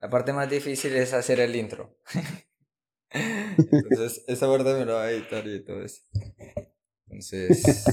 La 0.00 0.08
parte 0.08 0.32
más 0.32 0.48
difícil 0.48 0.94
es 0.94 1.12
hacer 1.12 1.40
el 1.40 1.56
intro. 1.56 1.98
Entonces, 3.10 4.24
esa 4.28 4.46
parte 4.46 4.72
me 4.74 4.84
lo 4.84 4.94
va 4.94 5.04
a 5.04 5.10
editar 5.10 5.44
y 5.44 5.64
todo 5.64 5.82
eso. 5.82 6.02
Entonces. 7.08 7.84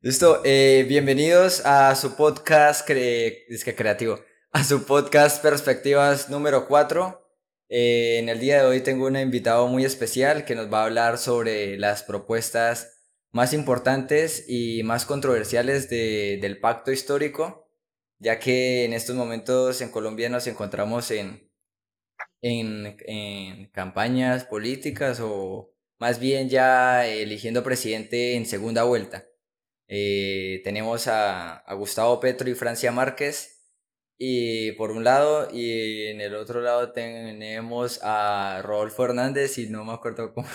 Listo, 0.00 0.40
eh, 0.42 0.86
bienvenidos 0.88 1.66
a 1.66 1.94
su 1.96 2.16
podcast 2.16 2.88
es 2.88 3.64
que 3.64 3.74
creativo, 3.74 4.20
a 4.52 4.64
su 4.64 4.86
podcast 4.86 5.42
Perspectivas 5.42 6.30
número 6.30 6.66
4. 6.66 7.20
Eh, 7.68 8.20
en 8.20 8.30
el 8.30 8.40
día 8.40 8.60
de 8.60 8.66
hoy 8.66 8.80
tengo 8.80 9.06
un 9.06 9.16
invitado 9.16 9.66
muy 9.68 9.84
especial 9.84 10.46
que 10.46 10.54
nos 10.54 10.72
va 10.72 10.80
a 10.80 10.84
hablar 10.84 11.18
sobre 11.18 11.76
las 11.76 12.02
propuestas 12.04 13.02
más 13.32 13.52
importantes 13.52 14.46
y 14.48 14.82
más 14.82 15.04
controversiales 15.04 15.90
del 15.90 16.58
pacto 16.60 16.90
histórico, 16.90 17.63
ya 18.24 18.38
que 18.38 18.86
en 18.86 18.94
estos 18.94 19.14
momentos 19.14 19.82
en 19.82 19.90
Colombia 19.90 20.30
nos 20.30 20.46
encontramos 20.46 21.10
en, 21.10 21.50
en, 22.40 23.70
campañas 23.70 24.44
políticas 24.46 25.20
o 25.20 25.74
más 25.98 26.18
bien 26.18 26.48
ya 26.48 27.06
eligiendo 27.06 27.62
presidente 27.62 28.34
en 28.34 28.46
segunda 28.46 28.84
vuelta. 28.84 29.26
Eh, 29.88 30.62
tenemos 30.64 31.06
a, 31.06 31.58
a 31.58 31.74
Gustavo 31.74 32.18
Petro 32.18 32.48
y 32.48 32.54
Francia 32.54 32.90
Márquez 32.90 33.70
y 34.16 34.72
por 34.72 34.90
un 34.90 35.04
lado, 35.04 35.48
y 35.52 36.06
en 36.06 36.22
el 36.22 36.34
otro 36.34 36.62
lado 36.62 36.92
tenemos 36.92 38.00
a 38.02 38.62
Rodolfo 38.62 39.04
Hernández 39.04 39.58
y 39.58 39.68
no 39.68 39.84
me 39.84 39.92
acuerdo 39.92 40.32
cómo. 40.32 40.48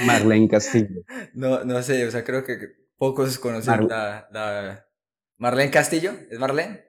Marlene 0.00 0.48
Castillo. 0.48 1.02
No, 1.32 1.64
no 1.64 1.82
sé, 1.82 2.06
o 2.06 2.10
sea, 2.10 2.22
creo 2.22 2.44
que 2.44 2.58
pocos 2.98 3.38
conocen 3.38 3.88
la, 3.88 4.28
la, 4.30 4.86
Marlene 5.38 5.70
Castillo, 5.70 6.12
¿es 6.30 6.38
Marlene? 6.38 6.87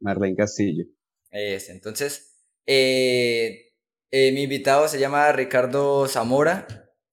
Marlene 0.00 0.36
Castillo. 0.36 0.84
Es, 1.30 1.68
entonces, 1.68 2.36
eh, 2.66 3.72
eh, 4.10 4.32
mi 4.32 4.42
invitado 4.42 4.88
se 4.88 4.98
llama 4.98 5.30
Ricardo 5.32 6.08
Zamora. 6.08 6.66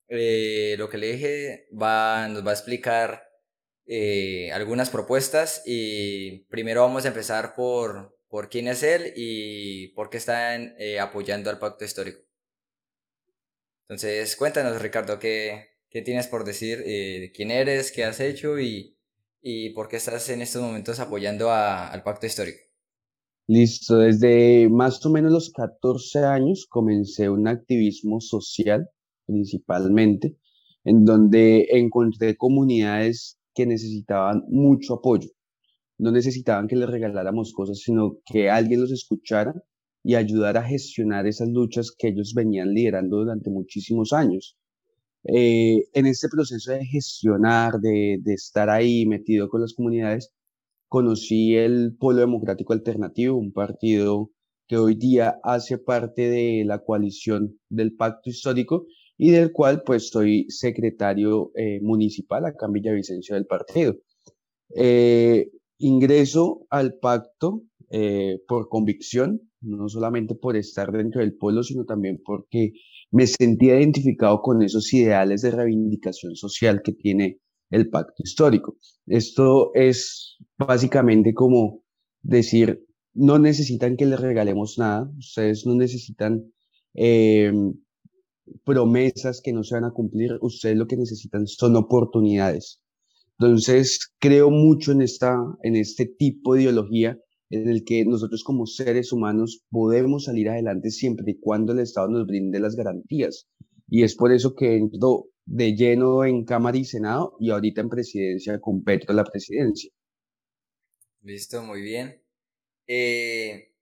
Eh, 0.09 0.75
lo 0.77 0.89
que 0.89 0.97
le 0.97 1.13
dije 1.13 1.67
va, 1.79 2.27
nos 2.29 2.45
va 2.45 2.51
a 2.51 2.53
explicar 2.53 3.23
algunas 4.51 4.89
propuestas 4.89 5.63
y 5.65 6.45
primero 6.49 6.81
vamos 6.81 7.05
a 7.05 7.07
empezar 7.07 7.55
por, 7.55 8.17
por 8.29 8.49
quién 8.49 8.67
es 8.67 8.83
él 8.83 9.13
y 9.15 9.89
por 9.89 10.09
qué 10.09 10.17
están 10.17 10.75
eh, 10.77 10.99
apoyando 10.99 11.49
al 11.49 11.59
pacto 11.59 11.85
histórico. 11.85 12.21
Entonces, 13.87 14.35
cuéntanos, 14.35 14.81
Ricardo, 14.81 15.17
qué, 15.17 15.69
qué 15.89 16.01
tienes 16.01 16.27
por 16.27 16.43
decir, 16.43 16.83
eh, 16.85 17.31
quién 17.33 17.51
eres, 17.51 17.91
qué 17.91 18.03
has 18.03 18.19
hecho 18.19 18.59
y, 18.59 18.96
y, 19.49 19.69
por 19.71 19.87
qué 19.87 19.97
estás 19.97 20.29
en 20.29 20.41
estos 20.41 20.61
momentos 20.61 20.99
apoyando 20.99 21.51
al 21.51 22.03
pacto 22.03 22.25
histórico. 22.25 22.59
Listo, 23.47 23.99
desde 23.99 24.67
más 24.69 25.05
o 25.05 25.09
menos 25.09 25.31
los 25.31 25.51
14 25.51 26.19
años 26.19 26.67
comencé 26.69 27.29
un 27.29 27.47
activismo 27.47 28.19
social, 28.19 28.89
principalmente, 29.25 30.37
en 30.83 31.05
donde 31.05 31.67
encontré 31.71 32.35
comunidades 32.35 33.39
que 33.53 33.65
necesitaban 33.65 34.43
mucho 34.49 34.95
apoyo 34.95 35.29
no 35.97 36.11
necesitaban 36.11 36.67
que 36.67 36.75
les 36.75 36.89
regaláramos 36.89 37.53
cosas, 37.53 37.79
sino 37.79 38.19
que 38.25 38.49
alguien 38.49 38.81
los 38.81 38.91
escuchara 38.91 39.53
y 40.03 40.15
ayudara 40.15 40.61
a 40.61 40.67
gestionar 40.67 41.25
esas 41.27 41.49
luchas 41.49 41.91
que 41.97 42.09
ellos 42.09 42.33
venían 42.35 42.73
liderando 42.73 43.17
durante 43.17 43.49
muchísimos 43.49 44.13
años. 44.13 44.57
Eh, 45.23 45.87
en 45.93 46.05
este 46.05 46.29
proceso 46.29 46.71
de 46.71 46.85
gestionar, 46.85 47.79
de, 47.79 48.19
de 48.21 48.33
estar 48.33 48.69
ahí 48.69 49.05
metido 49.05 49.49
con 49.49 49.61
las 49.61 49.73
comunidades, 49.73 50.31
conocí 50.87 51.55
el 51.55 51.95
Polo 51.97 52.19
Democrático 52.19 52.73
Alternativo, 52.73 53.37
un 53.37 53.51
partido 53.51 54.31
que 54.67 54.77
hoy 54.77 54.95
día 54.95 55.39
hace 55.43 55.77
parte 55.77 56.29
de 56.29 56.63
la 56.65 56.79
coalición 56.79 57.59
del 57.69 57.95
Pacto 57.95 58.29
Histórico 58.29 58.85
y 59.17 59.31
del 59.31 59.51
cual 59.51 59.81
pues 59.85 60.09
soy 60.09 60.45
secretario 60.49 61.51
eh, 61.55 61.79
municipal 61.81 62.45
acá 62.45 62.67
en 62.67 62.73
Villavicencio 62.73 63.35
del 63.35 63.45
partido. 63.45 63.95
Eh, 64.75 65.49
Ingreso 65.79 66.65
al 66.69 66.95
pacto 66.95 67.61
eh, 67.91 68.39
por 68.47 68.67
convicción, 68.67 69.41
no 69.61 69.87
solamente 69.89 70.33
por 70.33 70.57
estar 70.57 70.91
dentro 70.91 71.21
del 71.21 71.35
pueblo, 71.35 71.61
sino 71.61 71.85
también 71.85 72.19
porque 72.25 72.73
me 73.17 73.25
sentía 73.25 73.79
identificado 73.79 74.43
con 74.43 74.61
esos 74.61 74.93
ideales 74.93 75.41
de 75.41 75.49
reivindicación 75.49 76.35
social 76.35 76.83
que 76.83 76.93
tiene 76.93 77.39
el 77.71 77.89
pacto 77.89 78.21
histórico. 78.23 78.77
Esto 79.07 79.71
es 79.73 80.37
básicamente 80.55 81.33
como 81.33 81.81
decir, 82.21 82.85
no 83.15 83.39
necesitan 83.39 83.97
que 83.97 84.05
les 84.05 84.19
regalemos 84.19 84.77
nada, 84.77 85.11
ustedes 85.17 85.65
no 85.65 85.73
necesitan 85.73 86.53
eh, 86.93 87.51
promesas 88.63 89.41
que 89.43 89.51
no 89.51 89.63
se 89.63 89.73
van 89.73 89.85
a 89.85 89.93
cumplir, 89.93 90.37
ustedes 90.41 90.77
lo 90.77 90.85
que 90.85 90.97
necesitan 90.97 91.47
son 91.47 91.75
oportunidades. 91.75 92.83
Entonces, 93.39 94.13
creo 94.19 94.51
mucho 94.51 94.91
en, 94.91 95.01
esta, 95.01 95.35
en 95.63 95.75
este 95.75 96.05
tipo 96.05 96.53
de 96.53 96.61
ideología 96.61 97.17
en 97.49 97.69
el 97.69 97.83
que 97.83 98.03
nosotros 98.05 98.43
como 98.43 98.65
seres 98.65 99.11
humanos 99.11 99.63
podemos 99.69 100.25
salir 100.25 100.49
adelante 100.49 100.91
siempre 100.91 101.31
y 101.31 101.39
cuando 101.39 101.73
el 101.73 101.79
Estado 101.79 102.09
nos 102.09 102.27
brinde 102.27 102.59
las 102.59 102.75
garantías. 102.75 103.47
Y 103.89 104.03
es 104.03 104.15
por 104.15 104.33
eso 104.33 104.53
que 104.53 104.75
entro 104.75 105.29
de 105.45 105.75
lleno 105.75 106.25
en 106.25 106.43
Cámara 106.43 106.77
y 106.77 106.83
Senado 106.83 107.37
y 107.39 107.51
ahorita 107.51 107.81
en 107.81 107.89
presidencia 107.89 108.59
con 108.59 108.83
Petro 108.83 109.13
la 109.13 109.23
presidencia. 109.23 109.89
Listo, 111.21 111.63
muy 111.63 111.81
bien. 111.81 112.21
Eh, 112.85 113.73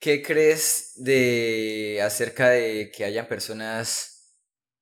¿Qué 0.00 0.22
crees 0.22 0.92
de 0.96 2.00
acerca 2.02 2.50
de 2.50 2.90
que 2.90 3.04
hayan 3.04 3.28
personas 3.28 4.14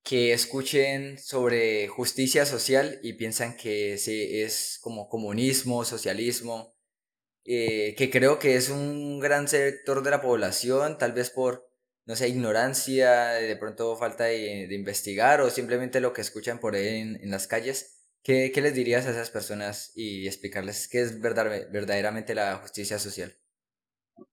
que 0.03 0.33
escuchen 0.33 1.17
sobre 1.17 1.87
justicia 1.87 2.45
social 2.45 2.99
y 3.03 3.13
piensan 3.13 3.55
que 3.55 3.93
es 3.93 4.79
como 4.81 5.07
comunismo, 5.07 5.85
socialismo, 5.85 6.72
eh, 7.45 7.95
que 7.97 8.09
creo 8.09 8.39
que 8.39 8.55
es 8.55 8.69
un 8.69 9.19
gran 9.19 9.47
sector 9.47 10.03
de 10.03 10.11
la 10.11 10.21
población, 10.21 10.97
tal 10.97 11.13
vez 11.13 11.29
por, 11.29 11.67
no 12.05 12.15
sé, 12.15 12.29
ignorancia, 12.29 13.31
de 13.31 13.55
pronto 13.57 13.95
falta 13.95 14.25
de, 14.25 14.73
investigar 14.73 15.41
o 15.41 15.49
simplemente 15.49 16.01
lo 16.01 16.13
que 16.13 16.21
escuchan 16.21 16.59
por 16.59 16.75
ahí 16.75 17.17
en, 17.21 17.31
las 17.31 17.47
calles. 17.47 17.99
¿Qué, 18.23 18.51
¿Qué, 18.53 18.61
les 18.61 18.73
dirías 18.73 19.05
a 19.05 19.11
esas 19.11 19.29
personas 19.29 19.91
y 19.95 20.27
explicarles 20.27 20.87
qué 20.87 21.01
es 21.01 21.19
verdaderamente 21.19 22.33
la 22.35 22.55
justicia 22.57 22.97
social? 22.97 23.33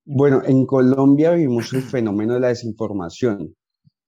Bueno, 0.05 0.43
en 0.45 0.67
Colombia 0.67 1.33
vivimos 1.33 1.73
el 1.73 1.83
fenómeno 1.83 2.35
de 2.35 2.41
la 2.41 2.49
desinformación. 2.49 3.57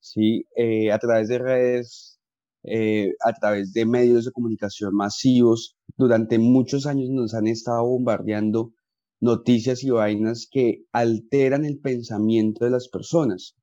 ¿sí? 0.02 0.46
Eh, 0.56 0.92
a 0.92 0.98
través 0.98 1.28
de 1.28 1.38
redes, 1.38 2.20
eh, 2.64 3.14
a 3.24 3.32
través 3.32 3.72
de 3.72 3.86
medios 3.86 4.26
de 4.26 4.32
comunicación 4.32 4.94
masivos. 4.94 5.76
Durante 5.96 6.38
muchos 6.38 6.86
años 6.86 7.08
nos 7.10 7.34
han 7.34 7.46
estado 7.46 7.84
bombardeando 7.84 8.72
noticias 9.22 9.84
y 9.84 9.90
vainas 9.90 10.48
que 10.50 10.84
alteran 10.92 11.64
el 11.64 11.78
pensamiento 11.78 12.64
de 12.64 12.72
las 12.72 12.88
personas, 12.88 13.56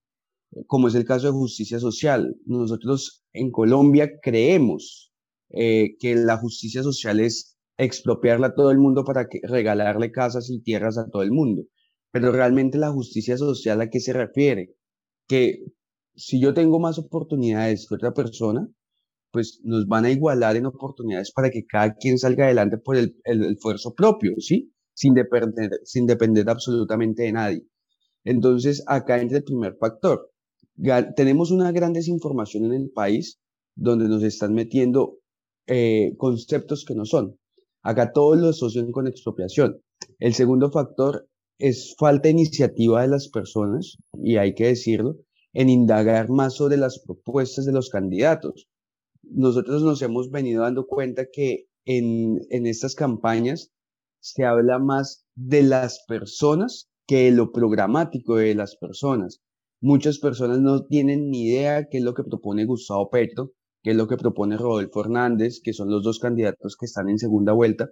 como 0.68 0.88
es 0.88 0.96
el 0.96 1.04
caso 1.04 1.28
de 1.28 1.34
justicia 1.34 1.80
social. 1.80 2.38
Nosotros 2.46 3.26
en 3.34 3.52
Colombia 3.52 4.10
creemos 4.24 5.12
eh, 5.50 5.98
que 6.00 6.16
la 6.16 6.38
justicia 6.38 6.82
social 6.82 7.20
es 7.20 7.58
expropiarla 7.78 8.48
a 8.48 8.56
todo 8.56 8.72
el 8.72 8.78
mundo 8.78 9.04
para 9.04 9.28
que, 9.28 9.42
regalarle 9.44 10.12
casas 10.12 10.50
y 10.50 10.62
tierras 10.62 10.98
a 10.98 11.10
todo 11.10 11.24
el 11.24 11.32
mundo. 11.32 11.64
Pero 12.12 12.32
realmente 12.32 12.78
la 12.78 12.92
justicia 12.92 13.38
social 13.38 13.82
a 13.82 13.90
qué 13.90 14.00
se 14.00 14.14
refiere? 14.14 14.76
Que 15.28 15.66
si 16.16 16.42
yo 16.42 16.54
tengo 16.54 16.80
más 16.80 16.98
oportunidades 16.98 17.86
que 17.88 17.96
otra 17.96 18.14
persona, 18.14 18.66
pues 19.32 19.60
nos 19.64 19.88
van 19.88 20.06
a 20.06 20.12
igualar 20.12 20.56
en 20.56 20.66
oportunidades 20.68 21.32
para 21.34 21.50
que 21.50 21.66
cada 21.66 21.96
quien 21.96 22.18
salga 22.18 22.46
adelante 22.46 22.78
por 22.78 22.96
el, 22.96 23.16
esfuerzo 23.26 23.94
propio, 23.94 24.34
¿sí? 24.40 24.74
Sin 25.00 25.14
depender, 25.14 25.72
sin 25.86 26.06
depender 26.08 26.50
absolutamente 26.50 27.24
de 27.24 27.32
nadie. 27.32 27.66
Entonces, 28.26 28.84
acá 28.86 29.22
entra 29.22 29.38
el 29.38 29.46
primer 29.46 29.78
factor. 29.78 30.30
tenemos 31.16 31.52
una 31.52 31.72
gran 31.72 31.94
desinformación 31.94 32.66
en 32.66 32.74
el 32.74 32.90
país 32.90 33.40
donde 33.78 34.10
nos 34.10 34.24
están 34.24 34.54
metiendo 34.54 35.20
eh, 35.68 36.16
conceptos 36.18 36.84
que 36.84 36.96
no 36.96 37.06
son. 37.06 37.40
Acá 37.82 38.12
todos 38.12 38.38
lo 38.38 38.50
asocian 38.50 38.92
con 38.92 39.08
expropiación. 39.08 39.82
El 40.20 40.34
segundo 40.34 40.70
factor 40.70 41.30
es 41.60 41.96
falta 41.98 42.24
de 42.24 42.32
iniciativa 42.32 43.02
de 43.02 43.08
las 43.08 43.30
personas, 43.30 43.96
y 44.22 44.36
hay 44.36 44.54
que 44.54 44.68
decirlo, 44.68 45.16
en 45.54 45.70
indagar 45.70 46.30
más 46.30 46.56
sobre 46.56 46.76
las 46.76 47.00
propuestas 47.00 47.64
de 47.66 47.72
los 47.72 47.90
candidatos. 47.90 48.68
Nosotros 49.24 49.82
nos 49.82 50.02
hemos 50.02 50.30
venido 50.30 50.64
dando 50.64 50.88
cuenta 50.88 51.28
que 51.32 51.68
en, 51.86 52.42
en 52.50 52.66
estas 52.66 52.96
campañas 52.96 53.72
se 54.20 54.46
habla 54.46 54.80
más 54.80 55.26
de 55.36 55.64
las 55.64 56.04
personas 56.08 56.90
que 57.08 57.26
de 57.26 57.32
lo 57.32 57.52
programático 57.52 58.36
de 58.36 58.56
las 58.56 58.76
personas. 58.76 59.42
Muchas 59.82 60.20
personas 60.20 60.60
no 60.60 60.86
tienen 60.86 61.30
ni 61.30 61.48
idea 61.48 61.88
qué 61.90 62.00
es 62.00 62.04
lo 62.04 62.14
que 62.14 62.24
propone 62.24 62.66
Gustavo 62.66 63.10
Petro, 63.10 63.54
qué 63.82 63.92
es 63.92 63.96
lo 63.96 64.08
que 64.08 64.18
propone 64.18 64.58
Rodolfo 64.58 65.02
Hernández, 65.02 65.62
que 65.64 65.74
son 65.74 65.90
los 65.90 66.04
dos 66.04 66.20
candidatos 66.20 66.76
que 66.78 66.86
están 66.86 67.10
en 67.10 67.18
segunda 67.18 67.54
vuelta, 67.54 67.90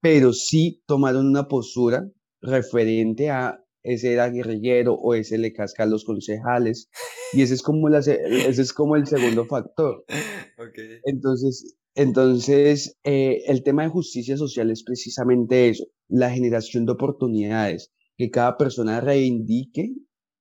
pero 0.00 0.32
sí 0.32 0.82
tomaron 0.86 1.26
una 1.26 1.48
postura 1.48 2.08
referente 2.40 3.30
a 3.30 3.58
ese 3.82 4.12
era 4.12 4.28
guerrillero 4.28 4.94
o 4.94 5.14
ese 5.14 5.38
le 5.38 5.52
casca 5.52 5.82
a 5.82 5.86
los 5.86 6.04
concejales. 6.04 6.88
Y 7.32 7.42
ese 7.42 7.54
es 7.54 7.62
como, 7.62 7.88
la, 7.88 7.98
ese 7.98 8.62
es 8.62 8.72
como 8.72 8.96
el 8.96 9.06
segundo 9.06 9.46
factor. 9.46 10.04
Entonces, 11.04 11.76
entonces 11.94 12.98
eh, 13.04 13.42
el 13.46 13.62
tema 13.62 13.82
de 13.82 13.90
justicia 13.90 14.36
social 14.36 14.70
es 14.70 14.82
precisamente 14.82 15.68
eso, 15.68 15.84
la 16.08 16.30
generación 16.30 16.86
de 16.86 16.92
oportunidades, 16.92 17.92
que 18.16 18.30
cada 18.30 18.56
persona 18.56 19.00
reivindique 19.00 19.94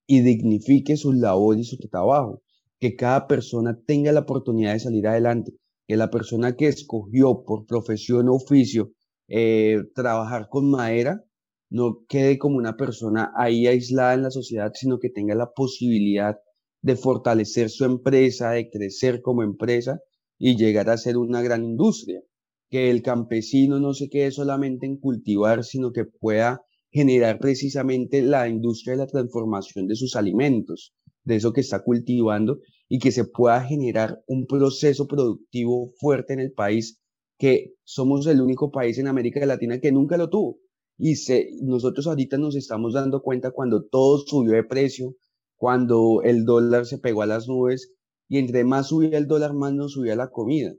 y 0.08 0.22
dignifique 0.22 0.98
su 0.98 1.14
labor 1.14 1.58
y 1.58 1.64
su 1.64 1.78
trabajo, 1.78 2.42
que 2.80 2.96
cada 2.96 3.28
persona 3.28 3.80
tenga 3.86 4.12
la 4.12 4.22
oportunidad 4.22 4.74
de 4.74 4.80
salir 4.80 5.08
adelante, 5.08 5.54
que 5.88 5.98
la 5.98 6.10
persona 6.10 6.56
que 6.56 6.68
escogió 6.68 7.44
por 7.46 7.66
profesión 7.66 8.30
o 8.30 8.36
oficio 8.36 8.92
eh, 9.28 9.80
trabajar 9.94 10.48
con 10.50 10.70
madera 10.70 11.24
no 11.70 12.04
quede 12.08 12.38
como 12.38 12.58
una 12.58 12.76
persona 12.76 13.32
ahí 13.36 13.68
aislada 13.68 14.14
en 14.14 14.24
la 14.24 14.32
sociedad, 14.32 14.72
sino 14.74 15.00
que 15.00 15.10
tenga 15.10 15.36
la 15.36 15.52
posibilidad 15.52 16.38
de 16.82 16.96
fortalecer 16.96 17.70
su 17.70 17.86
empresa, 17.86 18.52
de 18.52 18.70
crecer 18.70 19.22
como 19.22 19.44
empresa 19.44 20.02
y 20.44 20.58
llegar 20.58 20.90
a 20.90 20.98
ser 20.98 21.18
una 21.18 21.44
gran 21.44 21.64
industria. 21.64 22.24
Que 22.70 22.90
el 22.90 23.04
campesino 23.04 23.80
no 23.80 23.94
se 23.94 24.10
quede 24.10 24.32
solamente 24.32 24.88
en 24.88 24.98
cultivar, 24.98 25.64
sino 25.64 25.92
que 25.92 26.06
pueda 26.06 26.62
generar 26.90 27.38
precisamente 27.38 28.24
la 28.24 28.50
industria 28.50 28.94
de 28.94 29.04
la 29.04 29.08
transformación 29.08 29.88
de 29.88 29.96
sus 29.96 30.16
alimentos, 30.16 30.96
de 31.24 31.36
eso 31.36 31.54
que 31.54 31.62
está 31.62 31.84
cultivando 31.84 32.58
y 32.90 32.98
que 32.98 33.12
se 33.12 33.26
pueda 33.26 33.64
generar 33.64 34.20
un 34.26 34.48
proceso 34.48 35.08
productivo 35.08 35.94
fuerte 36.00 36.34
en 36.34 36.40
el 36.40 36.54
país, 36.54 37.00
que 37.38 37.74
somos 37.84 38.26
el 38.26 38.42
único 38.42 38.72
país 38.72 38.98
en 38.98 39.08
América 39.08 39.46
Latina 39.46 39.80
que 39.80 39.92
nunca 39.92 40.18
lo 40.18 40.30
tuvo. 40.30 40.58
Y 40.98 41.18
se, 41.18 41.50
nosotros 41.62 42.08
ahorita 42.08 42.40
nos 42.40 42.56
estamos 42.56 42.94
dando 42.94 43.22
cuenta 43.22 43.52
cuando 43.52 43.86
todo 43.86 44.24
subió 44.26 44.54
de 44.54 44.64
precio, 44.64 45.16
cuando 45.56 46.24
el 46.24 46.46
dólar 46.46 46.88
se 46.88 46.98
pegó 46.98 47.22
a 47.22 47.28
las 47.28 47.48
nubes 47.48 47.94
y 48.32 48.38
entre 48.38 48.64
más 48.64 48.88
subía 48.88 49.18
el 49.18 49.28
dólar, 49.28 49.54
más 49.54 49.74
nos 49.74 49.92
subía 49.92 50.16
la 50.16 50.30
comida. 50.30 50.74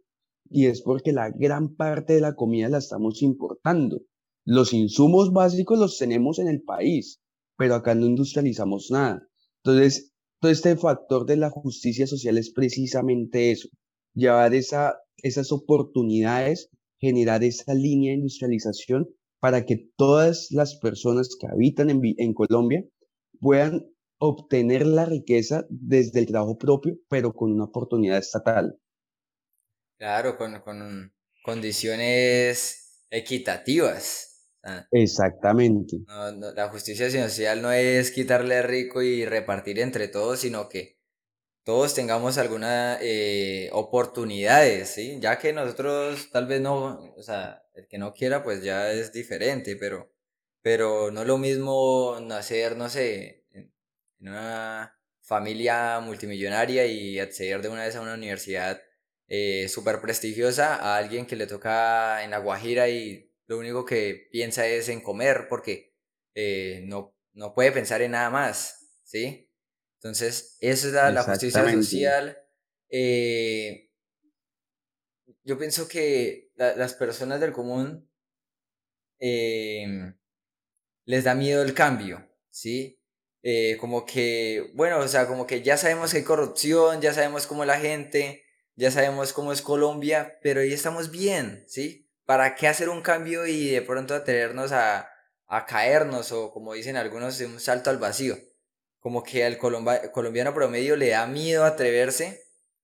Y 0.49 0.69
es 0.69 0.81
porque 0.81 1.13
la 1.13 1.29
gran 1.29 1.75
parte 1.75 2.15
de 2.15 2.23
la 2.23 2.35
comida 2.35 2.71
la 2.71 2.79
estamos 2.79 3.21
importando. 3.21 4.01
Los 4.47 4.73
insumos 4.73 5.35
básicos 5.35 5.79
los 5.79 5.99
tenemos 5.99 6.39
en 6.39 6.49
el 6.49 6.63
país, 6.63 7.21
pero 7.59 7.75
acá 7.75 7.95
no 7.95 8.07
industrializamos 8.07 8.91
nada. 8.91 9.29
Entonces, 9.63 10.15
todo 10.41 10.51
este 10.51 10.79
factor 10.79 11.27
de 11.27 11.37
la 11.37 11.51
justicia 11.51 12.07
social 12.07 12.39
es 12.39 12.51
precisamente 12.51 13.51
eso, 13.51 13.69
llevar 14.15 14.55
esa, 14.55 14.95
esas 15.19 15.53
oportunidades, 15.53 16.71
generar 16.99 17.45
esa 17.45 17.75
línea 17.75 18.13
de 18.13 18.17
industrialización 18.21 19.11
para 19.41 19.67
que 19.67 19.91
todas 19.97 20.51
las 20.53 20.77
personas 20.77 21.37
que 21.39 21.49
habitan 21.49 21.91
en, 21.91 22.01
en 22.17 22.33
Colombia 22.33 22.83
puedan 23.41 23.92
obtener 24.25 24.87
la 24.87 25.05
riqueza 25.05 25.67
desde 25.69 26.21
el 26.21 26.27
trabajo 26.27 26.57
propio, 26.57 26.97
pero 27.09 27.33
con 27.33 27.53
una 27.53 27.65
oportunidad 27.65 28.19
estatal. 28.19 28.79
Claro, 29.99 30.37
con, 30.37 30.61
con 30.61 31.13
condiciones 31.45 33.05
equitativas. 33.11 34.29
Exactamente. 34.93 35.97
la 36.55 36.69
justicia 36.69 37.11
social 37.11 37.63
no 37.63 37.73
es 37.73 38.13
quitarle 38.13 38.63
rico 38.63 39.03
y 39.03 39.25
repartir 39.25 39.81
entre 39.81 40.07
todos, 40.07 40.39
sino 40.41 40.69
que 40.69 41.01
todos 41.65 41.95
tengamos 41.95 42.39
alguna 42.39 42.99
eh, 43.01 43.71
oportunidades, 43.73 44.91
¿sí? 44.91 45.19
Ya 45.21 45.39
que 45.39 45.53
nosotros 45.53 46.31
tal 46.31 46.47
vez 46.47 46.61
no, 46.61 47.13
o 47.17 47.23
sea, 47.23 47.65
el 47.75 47.89
que 47.89 47.99
no 47.99 48.15
quiera 48.15 48.43
pues 48.45 48.63
ya 48.63 48.93
es 48.93 49.13
diferente, 49.13 49.77
pero, 49.77 50.13
pero 50.63 51.11
no 51.11 51.23
es 51.23 51.27
lo 51.27 51.39
mismo 51.39 52.19
nacer, 52.21 52.77
no 52.77 52.89
sé, 52.89 53.42
en, 54.23 54.29
una 54.29 54.99
familia 55.21 56.01
multimillonaria 56.01 56.87
y 56.87 57.19
acceder 57.19 57.63
de 57.63 57.69
una 57.69 57.85
vez 57.85 57.97
a 57.97 58.01
una 58.01 58.15
universidad 58.15 58.81
eh, 59.29 59.69
súper 59.69 60.01
prestigiosa 60.01 60.77
a 60.77 60.97
alguien 60.97 61.27
que 61.27 61.37
le 61.37 61.47
toca 61.47 62.25
en 62.25 62.31
La 62.31 62.39
Guajira 62.39 62.89
y 62.89 63.31
lo 63.47 63.59
único 63.59 63.85
que 63.85 64.29
piensa 64.31 64.67
es 64.67 64.89
en 64.89 65.01
comer 65.01 65.47
porque 65.49 65.95
eh, 66.35 66.83
no, 66.85 67.15
no 67.33 67.55
puede 67.55 67.73
pensar 67.73 68.03
en 68.03 68.13
nada 68.13 68.31
más, 68.31 69.01
¿sí? 69.05 69.51
Entonces, 69.97 70.57
eso 70.61 70.89
es 70.89 70.95
la, 70.95 71.23
justicia 71.23 71.71
social. 71.71 72.37
Eh, 72.89 73.91
yo 75.45 75.59
pienso 75.59 75.89
que 75.89 76.51
las 76.57 76.95
personas 76.95 77.41
del 77.41 77.53
común 77.53 78.11
em, 79.19 80.17
les 81.05 81.25
da 81.25 81.35
miedo 81.35 81.63
el 81.63 81.75
cambio, 81.75 82.29
¿sí? 82.51 83.02
Eh, 83.43 83.77
como 83.81 84.07
que, 84.07 84.71
bueno, 84.75 84.99
o 84.99 85.09
sea, 85.09 85.27
como 85.27 85.47
que 85.47 85.63
ya 85.63 85.77
sabemos 85.77 86.13
que 86.13 86.19
hay 86.19 86.25
corrupción, 86.25 87.01
ya 87.01 87.13
sabemos 87.13 87.47
cómo 87.47 87.65
la 87.65 87.79
gente, 87.79 88.45
ya 88.77 88.91
sabemos 88.91 89.33
cómo 89.33 89.53
es 89.53 89.63
Colombia, 89.63 90.39
pero 90.43 90.61
ahí 90.61 90.73
estamos 90.73 91.11
bien, 91.11 91.65
¿sí? 91.67 92.09
¿Para 92.25 92.55
qué 92.55 92.69
hacer 92.69 92.89
un 92.89 93.03
cambio 93.03 93.47
y 93.47 93.69
de 93.71 93.83
pronto 93.83 94.15
atrevernos 94.15 94.71
a, 94.73 95.09
a 95.47 95.67
caernos 95.67 96.31
o 96.33 96.53
como 96.53 96.75
dicen 96.75 96.97
algunos, 96.97 97.41
un 97.41 97.59
salto 97.59 97.91
al 97.91 97.99
vacío? 97.99 98.39
Como 99.01 99.25
que 99.25 99.45
al 99.45 99.59
colombiano 99.59 100.55
promedio 100.55 100.97
le 100.97 101.09
da 101.09 101.27
miedo 101.27 101.65
atreverse 101.65 102.43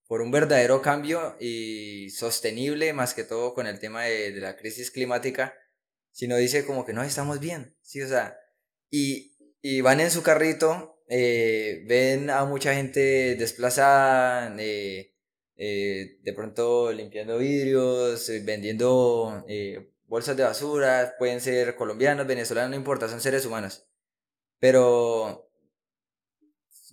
por 0.09 0.23
un 0.23 0.31
verdadero 0.31 0.81
cambio 0.81 1.37
y 1.39 2.11
sostenible, 2.11 2.93
más 2.95 3.13
que 3.15 3.25
todo 3.25 3.55
con 3.55 3.67
el 3.67 3.79
tema 3.79 4.05
de, 4.05 4.33
la 4.33 4.57
crisis 4.57 4.91
climática, 4.91 5.55
sino 6.11 6.37
dice 6.37 6.65
como 6.65 6.85
que 6.85 6.95
no, 6.95 7.05
estamos 7.05 7.39
bien, 7.41 7.77
¿sí? 7.83 8.03
O 8.03 8.09
sea, 8.09 8.37
y, 8.91 9.37
y 9.61 9.81
van 9.81 10.01
en 10.01 10.11
su 10.11 10.23
carrito, 10.23 11.03
eh, 11.09 11.85
ven 11.87 12.31
a 12.31 12.45
mucha 12.45 12.75
gente 12.75 13.35
desplazada, 13.37 14.55
eh, 14.59 15.15
eh, 15.57 16.19
de 16.23 16.33
pronto 16.33 16.93
limpiando 16.93 17.39
vidrios, 17.39 18.31
vendiendo 18.45 19.45
bolsas 20.07 20.37
de 20.37 20.45
basura, 20.45 21.15
pueden 21.19 21.41
ser 21.41 21.75
colombianos, 21.77 22.27
venezolanos, 22.27 22.71
no 22.71 22.77
importa, 22.77 23.09
son 23.09 23.21
seres 23.21 23.45
humanos. 23.47 23.87
Pero 24.61 25.51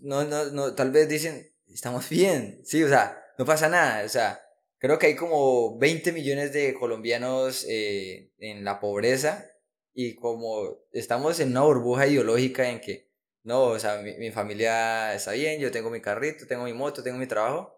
no, 0.02 0.24
no, 0.24 0.46
no, 0.52 0.76
tal 0.76 0.92
vez 0.92 1.08
dicen, 1.10 1.54
estamos 1.68 2.10
bien, 2.10 2.62
sí, 2.64 2.84
o 2.84 2.90
sea, 2.90 3.22
no 3.38 3.46
pasa 3.46 3.70
nada, 3.70 4.04
o 4.06 4.10
sea, 4.10 4.42
creo 4.78 5.00
que 5.00 5.08
hay 5.08 5.16
como 5.16 5.78
20 5.78 6.12
millones 6.14 6.54
de 6.54 6.74
colombianos 6.74 7.66
en 7.68 8.64
la 8.64 8.80
pobreza 8.80 9.46
y 9.96 10.14
como 10.16 10.78
estamos 10.92 11.40
en 11.40 11.52
una 11.52 11.62
burbuja 11.62 12.06
ideológica 12.06 12.70
en 12.70 12.82
que, 12.82 13.10
no, 13.44 13.64
o 13.64 13.80
sea, 13.80 14.02
mi, 14.02 14.14
mi 14.18 14.30
familia 14.30 15.16
está 15.16 15.32
bien, 15.32 15.60
yo 15.60 15.72
tengo 15.72 15.90
mi 15.90 16.02
carrito, 16.02 16.46
tengo 16.46 16.66
mi 16.66 16.74
moto, 16.74 17.02
tengo 17.02 17.18
mi 17.18 17.28
trabajo, 17.28 17.74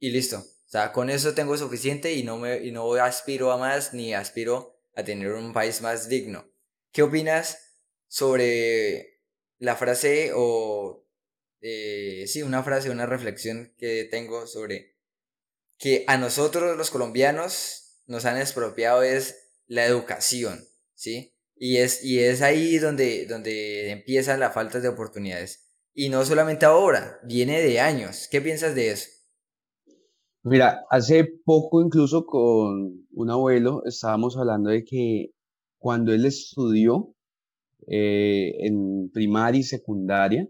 y 0.00 0.10
listo. 0.10 0.38
O 0.38 0.70
sea, 0.70 0.92
con 0.92 1.10
eso 1.10 1.34
tengo 1.34 1.56
suficiente 1.56 2.14
y 2.14 2.22
no, 2.22 2.38
me, 2.38 2.58
y 2.58 2.72
no 2.72 2.92
aspiro 2.94 3.52
a 3.52 3.58
más 3.58 3.94
ni 3.94 4.14
aspiro 4.14 4.80
a 4.94 5.04
tener 5.04 5.32
un 5.32 5.52
país 5.52 5.80
más 5.82 6.08
digno. 6.08 6.50
¿Qué 6.90 7.02
opinas 7.02 7.58
sobre 8.06 9.20
la 9.58 9.76
frase 9.76 10.32
o, 10.34 11.06
eh, 11.60 12.24
sí, 12.26 12.42
una 12.42 12.62
frase, 12.62 12.90
una 12.90 13.06
reflexión 13.06 13.74
que 13.76 14.04
tengo 14.10 14.46
sobre 14.46 14.96
que 15.76 16.04
a 16.06 16.16
nosotros 16.16 16.76
los 16.76 16.90
colombianos 16.90 18.02
nos 18.06 18.24
han 18.24 18.38
expropiado 18.38 19.02
es 19.02 19.52
la 19.66 19.84
educación, 19.84 20.66
¿sí? 20.94 21.37
Y 21.58 21.78
es, 21.78 22.04
y 22.04 22.20
es 22.20 22.42
ahí 22.42 22.78
donde, 22.78 23.26
donde 23.26 23.90
empieza 23.90 24.36
la 24.36 24.50
falta 24.50 24.80
de 24.80 24.88
oportunidades. 24.88 25.72
Y 25.94 26.08
no 26.08 26.24
solamente 26.24 26.66
ahora, 26.66 27.18
viene 27.24 27.60
de 27.60 27.80
años. 27.80 28.28
¿Qué 28.30 28.40
piensas 28.40 28.74
de 28.74 28.92
eso? 28.92 29.08
Mira, 30.44 30.84
hace 30.90 31.24
poco 31.44 31.82
incluso 31.82 32.24
con 32.24 33.06
un 33.10 33.30
abuelo 33.30 33.82
estábamos 33.84 34.36
hablando 34.36 34.70
de 34.70 34.84
que 34.84 35.32
cuando 35.78 36.12
él 36.12 36.24
estudió 36.24 37.14
eh, 37.86 38.52
en 38.60 39.10
primaria 39.10 39.60
y 39.60 39.64
secundaria, 39.64 40.48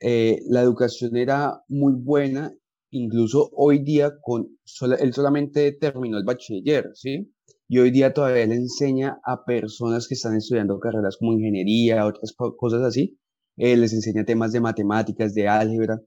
eh, 0.00 0.40
la 0.48 0.60
educación 0.60 1.16
era 1.16 1.62
muy 1.68 1.94
buena, 1.94 2.54
incluso 2.90 3.50
hoy 3.52 3.82
día 3.82 4.12
con, 4.20 4.58
él 4.98 5.12
solamente 5.12 5.72
terminó 5.72 6.18
el 6.18 6.24
bachiller, 6.24 6.90
¿sí? 6.94 7.32
Y 7.68 7.78
hoy 7.78 7.90
día 7.90 8.12
todavía 8.12 8.46
le 8.46 8.54
enseña 8.54 9.18
a 9.24 9.44
personas 9.44 10.06
que 10.06 10.14
están 10.14 10.36
estudiando 10.36 10.78
carreras 10.78 11.16
como 11.16 11.32
ingeniería, 11.32 12.06
otras 12.06 12.32
cosas 12.32 12.82
así, 12.82 13.18
eh, 13.56 13.76
les 13.76 13.92
enseña 13.92 14.24
temas 14.24 14.52
de 14.52 14.60
matemáticas, 14.60 15.34
de 15.34 15.48
álgebra, 15.48 16.00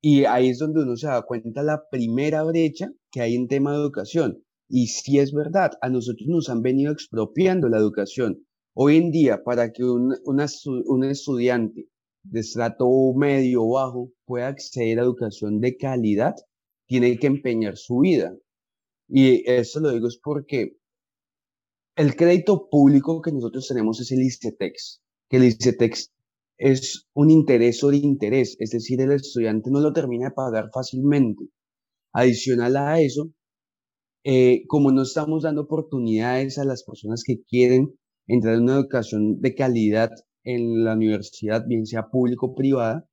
y 0.00 0.24
ahí 0.24 0.48
es 0.48 0.58
donde 0.58 0.82
uno 0.82 0.96
se 0.96 1.06
da 1.06 1.22
cuenta 1.22 1.62
la 1.62 1.88
primera 1.90 2.42
brecha 2.42 2.92
que 3.10 3.20
hay 3.20 3.34
en 3.34 3.48
tema 3.48 3.72
de 3.72 3.78
educación. 3.78 4.42
Y 4.68 4.88
si 4.88 5.18
es 5.18 5.32
verdad, 5.32 5.72
a 5.80 5.88
nosotros 5.88 6.28
nos 6.28 6.48
han 6.48 6.62
venido 6.62 6.92
expropiando 6.92 7.68
la 7.68 7.78
educación. 7.78 8.44
Hoy 8.74 8.96
en 8.96 9.10
día, 9.10 9.42
para 9.44 9.72
que 9.72 9.84
un, 9.84 10.16
un 10.24 11.04
estudiante 11.04 11.88
de 12.24 12.40
estrato 12.40 12.88
medio 13.14 13.62
o 13.62 13.74
bajo 13.74 14.10
pueda 14.26 14.48
acceder 14.48 14.98
a 14.98 15.02
educación 15.02 15.60
de 15.60 15.76
calidad, 15.76 16.34
tiene 16.86 17.16
que 17.18 17.28
empeñar 17.28 17.76
su 17.76 18.00
vida. 18.00 18.36
Y 19.08 19.48
eso 19.48 19.80
lo 19.80 19.92
digo 19.92 20.08
es 20.08 20.18
porque 20.22 20.76
el 21.96 22.14
crédito 22.14 22.68
público 22.70 23.20
que 23.22 23.32
nosotros 23.32 23.66
tenemos 23.68 24.00
es 24.00 24.12
el 24.12 24.22
ICETEX, 24.22 25.00
que 25.28 25.38
el 25.38 25.44
ICETEX 25.44 26.12
es 26.58 27.06
un 27.14 27.30
interés 27.30 27.78
sobre 27.78 27.98
interés, 27.98 28.56
es 28.60 28.70
decir, 28.70 29.00
el 29.00 29.12
estudiante 29.12 29.70
no 29.70 29.80
lo 29.80 29.92
termina 29.92 30.28
de 30.28 30.34
pagar 30.34 30.70
fácilmente. 30.72 31.46
Adicional 32.12 32.76
a 32.76 33.00
eso, 33.00 33.30
eh, 34.24 34.64
como 34.68 34.90
no 34.90 35.02
estamos 35.02 35.42
dando 35.42 35.62
oportunidades 35.62 36.58
a 36.58 36.64
las 36.64 36.82
personas 36.84 37.22
que 37.24 37.42
quieren 37.48 37.94
entrar 38.26 38.54
en 38.54 38.62
una 38.62 38.76
educación 38.76 39.40
de 39.40 39.54
calidad 39.54 40.10
en 40.44 40.84
la 40.84 40.94
universidad, 40.94 41.66
bien 41.66 41.86
sea 41.86 42.08
público 42.08 42.46
o 42.46 42.54
privada, 42.54 43.06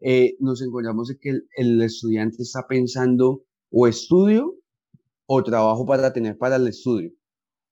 eh, 0.00 0.36
nos 0.40 0.62
encontramos 0.62 1.08
de 1.08 1.18
que 1.18 1.40
el, 1.56 1.82
estudiante 1.82 2.42
está 2.42 2.66
pensando 2.68 3.42
o 3.70 3.86
estudio 3.86 4.56
o 5.26 5.42
trabajo 5.42 5.84
para 5.86 6.12
tener 6.12 6.38
para 6.38 6.56
el 6.56 6.68
estudio, 6.68 7.12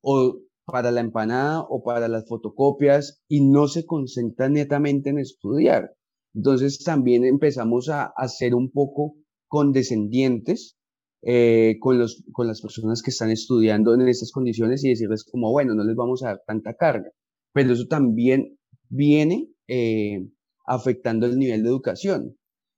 o 0.02 0.40
para 0.64 0.90
la 0.90 1.00
empanada 1.00 1.62
o 1.62 1.82
para 1.82 2.08
las 2.08 2.28
fotocopias, 2.28 3.22
y 3.28 3.40
no 3.40 3.68
se 3.68 3.86
concentra 3.86 4.48
netamente 4.48 5.10
en 5.10 5.18
estudiar. 5.18 5.94
Entonces 6.34 6.82
también 6.84 7.24
empezamos 7.24 7.88
a, 7.88 8.12
a 8.16 8.28
ser 8.28 8.54
un 8.54 8.70
poco 8.70 9.16
condescendientes 9.48 10.76
eh, 11.22 11.78
con, 11.80 11.98
los, 11.98 12.22
con 12.32 12.46
las 12.46 12.60
personas 12.60 13.02
que 13.02 13.10
están 13.10 13.30
estudiando 13.30 13.92
en 13.94 14.06
estas 14.06 14.30
condiciones 14.30 14.84
y 14.84 14.90
decirles 14.90 15.24
como, 15.24 15.50
bueno, 15.50 15.74
no 15.74 15.82
les 15.84 15.96
vamos 15.96 16.22
a 16.22 16.28
dar 16.28 16.42
tanta 16.46 16.74
carga. 16.74 17.10
Pero 17.52 17.72
eso 17.72 17.86
también 17.88 18.58
viene 18.88 19.48
eh, 19.66 20.28
afectando 20.66 21.26
el 21.26 21.38
nivel 21.38 21.62
de 21.62 21.70
educación. 21.70 22.36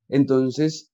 Entonces, 0.08 0.90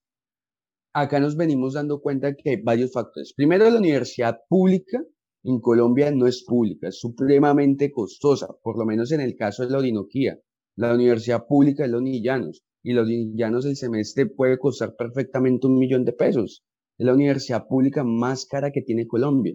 acá 0.93 1.21
nos 1.21 1.37
venimos 1.37 1.75
dando 1.75 2.01
cuenta 2.01 2.35
que 2.35 2.51
hay 2.51 2.63
varios 2.63 2.93
factores. 2.93 3.33
Primero, 3.35 3.71
la 3.71 3.79
universidad 3.79 4.39
pública 4.49 5.05
en 5.47 5.61
Colombia 5.61 6.11
no 6.11 6.27
es 6.27 6.43
pública, 6.43 6.89
es 6.89 6.99
supremamente 6.99 7.93
costosa, 7.93 8.49
por 8.65 8.77
lo 8.77 8.85
menos 8.85 9.13
en 9.13 9.21
el 9.21 9.37
caso 9.37 9.63
de 9.63 9.71
la 9.71 9.79
Orinoquía. 9.79 10.41
La 10.75 10.93
universidad 10.93 11.47
pública 11.47 11.85
es 11.85 11.91
los 11.91 12.03
Nillanos 12.03 12.65
y 12.83 12.93
los 12.95 13.07
Nillanos 13.07 13.65
el 13.65 13.77
semestre 13.77 14.27
puede 14.27 14.59
costar 14.59 14.97
perfectamente 14.97 15.69
un 15.69 15.79
millón 15.79 16.05
de 16.05 16.13
pesos. 16.13 16.65
Es 16.99 17.07
la 17.07 17.15
universidad 17.15 17.69
pública 17.69 18.03
más 18.03 18.45
cara 18.45 18.73
que 18.73 18.83
tiene 18.83 19.07
Colombia. 19.07 19.55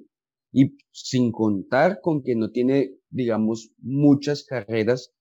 Y 0.53 0.77
sin 0.91 1.33
contar 1.33 1.99
con 2.01 2.23
que 2.23 2.35
no 2.35 2.51
tiene, 2.51 2.95
digamos, 3.09 3.71
muchas 3.77 4.45
carreras 4.45 5.11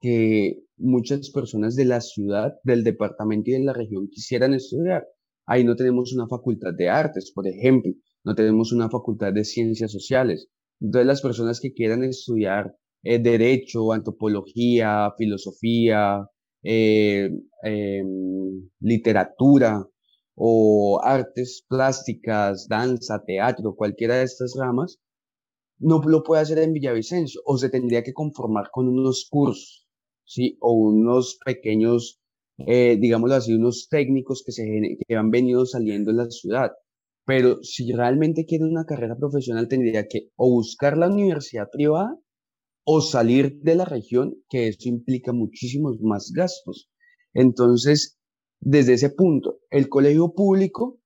que 0.00 0.64
muchas 0.76 1.30
personas 1.30 1.76
de 1.76 1.84
la 1.84 2.00
ciudad, 2.00 2.54
del 2.64 2.82
departamento 2.82 3.50
y 3.50 3.52
de 3.52 3.60
la 3.60 3.72
región 3.72 4.08
quisieran 4.08 4.52
estudiar. 4.52 5.06
Ahí 5.46 5.62
no 5.62 5.76
tenemos 5.76 6.12
una 6.12 6.26
facultad 6.26 6.74
de 6.76 6.88
artes, 6.88 7.30
por 7.32 7.46
ejemplo, 7.46 7.92
no 8.24 8.34
tenemos 8.34 8.72
una 8.72 8.90
facultad 8.90 9.32
de 9.32 9.44
ciencias 9.44 9.92
sociales. 9.92 10.48
Entonces 10.80 11.06
las 11.06 11.22
personas 11.22 11.60
que 11.60 11.72
quieran 11.72 12.04
estudiar 12.04 12.76
eh, 13.02 13.18
derecho, 13.18 13.92
antropología, 13.92 15.12
filosofía, 15.18 16.26
eh, 16.62 17.30
em, 17.62 18.70
literatura, 18.80 19.84
o 20.34 21.00
artes 21.02 21.64
plásticas, 21.68 22.66
danza, 22.68 23.22
teatro, 23.24 23.74
cualquiera 23.74 24.16
de 24.16 24.24
estas 24.24 24.54
ramas, 24.58 24.98
no 25.78 26.00
lo 26.04 26.22
puede 26.22 26.42
hacer 26.42 26.58
en 26.58 26.72
Villavicencio 26.72 27.40
o 27.44 27.58
se 27.58 27.68
tendría 27.70 28.02
que 28.02 28.12
conformar 28.12 28.70
con 28.70 28.88
unos 28.88 29.26
cursos, 29.30 29.88
¿sí? 30.24 30.56
O 30.60 30.72
unos 30.72 31.38
pequeños, 31.44 32.20
eh, 32.58 32.96
digámoslo 33.00 33.34
así, 33.36 33.54
unos 33.54 33.88
técnicos 33.90 34.42
que, 34.44 34.52
se, 34.52 34.64
que 35.06 35.16
han 35.16 35.30
venido 35.30 35.66
saliendo 35.66 36.10
en 36.10 36.18
la 36.18 36.30
ciudad. 36.30 36.72
Pero 37.24 37.62
si 37.62 37.92
realmente 37.92 38.44
quiere 38.44 38.64
una 38.64 38.84
carrera 38.84 39.16
profesional, 39.16 39.68
tendría 39.68 40.06
que 40.08 40.30
o 40.36 40.50
buscar 40.50 40.98
la 40.98 41.08
universidad 41.08 41.68
privada 41.70 42.18
o 42.84 43.00
salir 43.00 43.60
de 43.60 43.76
la 43.76 43.84
región, 43.84 44.34
que 44.48 44.68
eso 44.68 44.88
implica 44.88 45.32
muchísimos 45.32 46.00
más 46.00 46.32
gastos. 46.34 46.90
Entonces, 47.32 48.18
desde 48.62 48.94
ese 48.94 49.10
punto. 49.10 49.58
El 49.70 49.88
colegio 49.88 50.32
público 50.34 51.00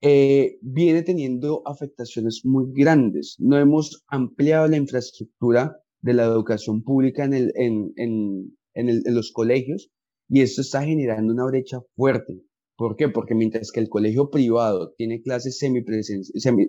eh, 0.00 0.58
viene 0.62 1.02
teniendo 1.02 1.62
afectaciones 1.66 2.42
muy 2.44 2.72
grandes. 2.72 3.36
No 3.38 3.58
hemos 3.58 4.04
ampliado 4.08 4.66
la 4.68 4.76
infraestructura 4.76 5.76
de 6.00 6.14
la 6.14 6.24
educación 6.24 6.82
pública 6.82 7.24
en, 7.24 7.34
el, 7.34 7.52
en, 7.56 7.92
en, 7.96 8.56
en, 8.74 9.14
los 9.14 9.32
colegios 9.32 9.90
y 10.28 10.40
esto 10.40 10.62
está 10.62 10.82
generando 10.82 11.32
una 11.32 11.46
brecha 11.46 11.80
fuerte. 11.94 12.40
¿Por 12.78 12.94
qué? 12.94 13.08
Porque 13.08 13.34
mientras 13.34 13.72
que 13.72 13.80
el 13.80 13.88
colegio 13.88 14.30
privado 14.30 14.94
tiene 14.96 15.20
clases 15.20 15.58
semi, 15.58 15.82
semi, 16.00 16.68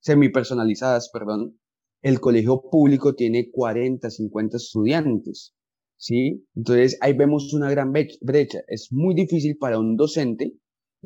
semipersonalizadas, 0.00 1.10
perdón, 1.12 1.58
el 2.02 2.20
colegio 2.20 2.62
público 2.70 3.16
tiene 3.16 3.50
40, 3.50 4.08
50 4.08 4.56
estudiantes. 4.56 5.54
¿sí? 5.96 6.46
Entonces 6.54 6.96
ahí 7.00 7.14
vemos 7.14 7.52
una 7.52 7.68
gran 7.68 7.92
brecha. 7.92 8.60
Es 8.68 8.92
muy 8.92 9.16
difícil 9.16 9.56
para 9.58 9.80
un 9.80 9.96
docente 9.96 10.52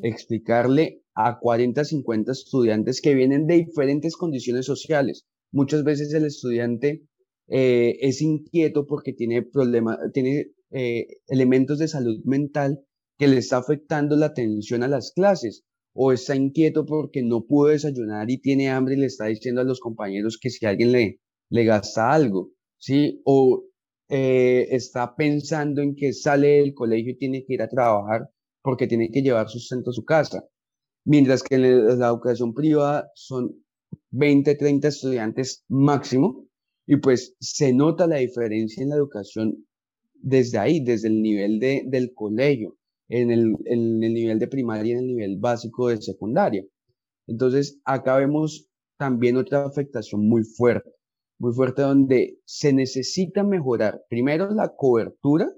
explicarle 0.03 1.03
a 1.15 1.39
40, 1.39 1.85
50 1.85 2.33
estudiantes 2.33 3.01
que 3.01 3.15
vienen 3.15 3.47
de 3.47 3.65
diferentes 3.65 4.15
condiciones 4.15 4.67
sociales. 4.67 5.25
Muchas 5.53 5.85
veces 5.85 6.13
el 6.13 6.27
estudiante 6.27 7.07
eh, 7.47 7.97
es 8.03 8.21
inquieto 8.21 8.85
porque 8.85 9.15
tiene 9.15 9.43
problemas, 9.43 9.97
tiene 10.13 10.51
eh, 10.71 11.07
elementos 11.29 11.79
de 11.79 11.89
salud 11.89 12.21
mental 12.25 12.85
que 13.19 13.29
le 13.29 13.39
está 13.39 13.59
afectando 13.59 14.17
la 14.17 14.27
atención 14.27 14.83
a 14.83 14.89
las 14.89 15.13
clases 15.13 15.65
o 15.93 16.13
está 16.13 16.37
inquieto 16.37 16.87
porque 16.87 17.23
no 17.23 17.45
pudo 17.45 17.71
desayunar 17.71 18.31
y 18.31 18.41
tiene 18.41 18.71
hambre 18.71 18.95
y 18.95 18.99
le 18.99 19.07
está 19.07 19.27
diciendo 19.27 19.61
a 19.61 19.65
los 19.65 19.81
compañeros 19.81 20.39
que 20.41 20.51
si 20.51 20.65
alguien 20.65 20.93
le, 20.93 21.21
le 21.51 21.65
gasta 21.65 22.13
algo, 22.13 22.53
¿sí? 22.79 23.21
O 23.25 23.65
eh, 24.09 24.69
está 24.71 25.17
pensando 25.17 25.83
en 25.83 25.97
que 25.97 26.13
sale 26.13 26.61
del 26.61 26.75
colegio 26.75 27.13
y 27.13 27.19
tiene 27.19 27.45
que 27.45 27.55
ir 27.55 27.63
a 27.63 27.69
trabajar 27.69 28.31
porque 28.63 28.87
tiene 28.87 29.11
que 29.11 29.23
llevar 29.23 29.49
sustento 29.49 29.91
a 29.91 29.95
su 29.95 30.05
casa. 30.05 30.45
Mientras 31.05 31.43
que 31.43 31.57
en 31.57 31.99
la 31.99 32.09
educación 32.09 32.55
privada 32.55 33.11
son 33.15 33.65
20, 34.11 34.55
30 34.55 34.89
estudiantes 34.89 35.65
máximo 35.69 36.47
y 36.87 36.97
pues 36.97 37.35
se 37.41 37.73
nota 37.73 38.07
la 38.07 38.17
diferencia 38.17 38.83
en 38.83 38.91
la 38.91 38.97
educación 38.97 39.67
desde 40.15 40.59
ahí, 40.59 40.81
desde 40.85 41.09
el 41.09 41.21
nivel 41.21 41.61
de, 41.61 41.83
del 41.87 42.13
colegio, 42.15 42.78
en 43.09 43.31
el, 43.31 43.57
en 43.65 44.03
el 44.03 44.15
nivel 44.15 44.39
de 44.39 44.49
primaria 44.49 44.95
y 44.95 44.99
en 44.99 44.99
el 44.99 45.07
nivel 45.07 45.37
básico 45.39 45.89
de 45.89 46.01
secundaria. 46.03 46.65
Entonces, 47.27 47.81
acá 47.85 48.17
vemos 48.17 48.69
también 48.99 49.37
otra 49.37 49.65
afectación 49.65 50.29
muy 50.29 50.45
fuerte 50.45 50.91
muy 51.39 51.53
fuerte 51.55 51.83
donde 51.83 52.41
se 52.45 52.73
necesita 52.73 53.45
mejorar 53.45 54.05
primero 54.09 54.51
la 54.51 54.75
cobertura, 54.77 55.49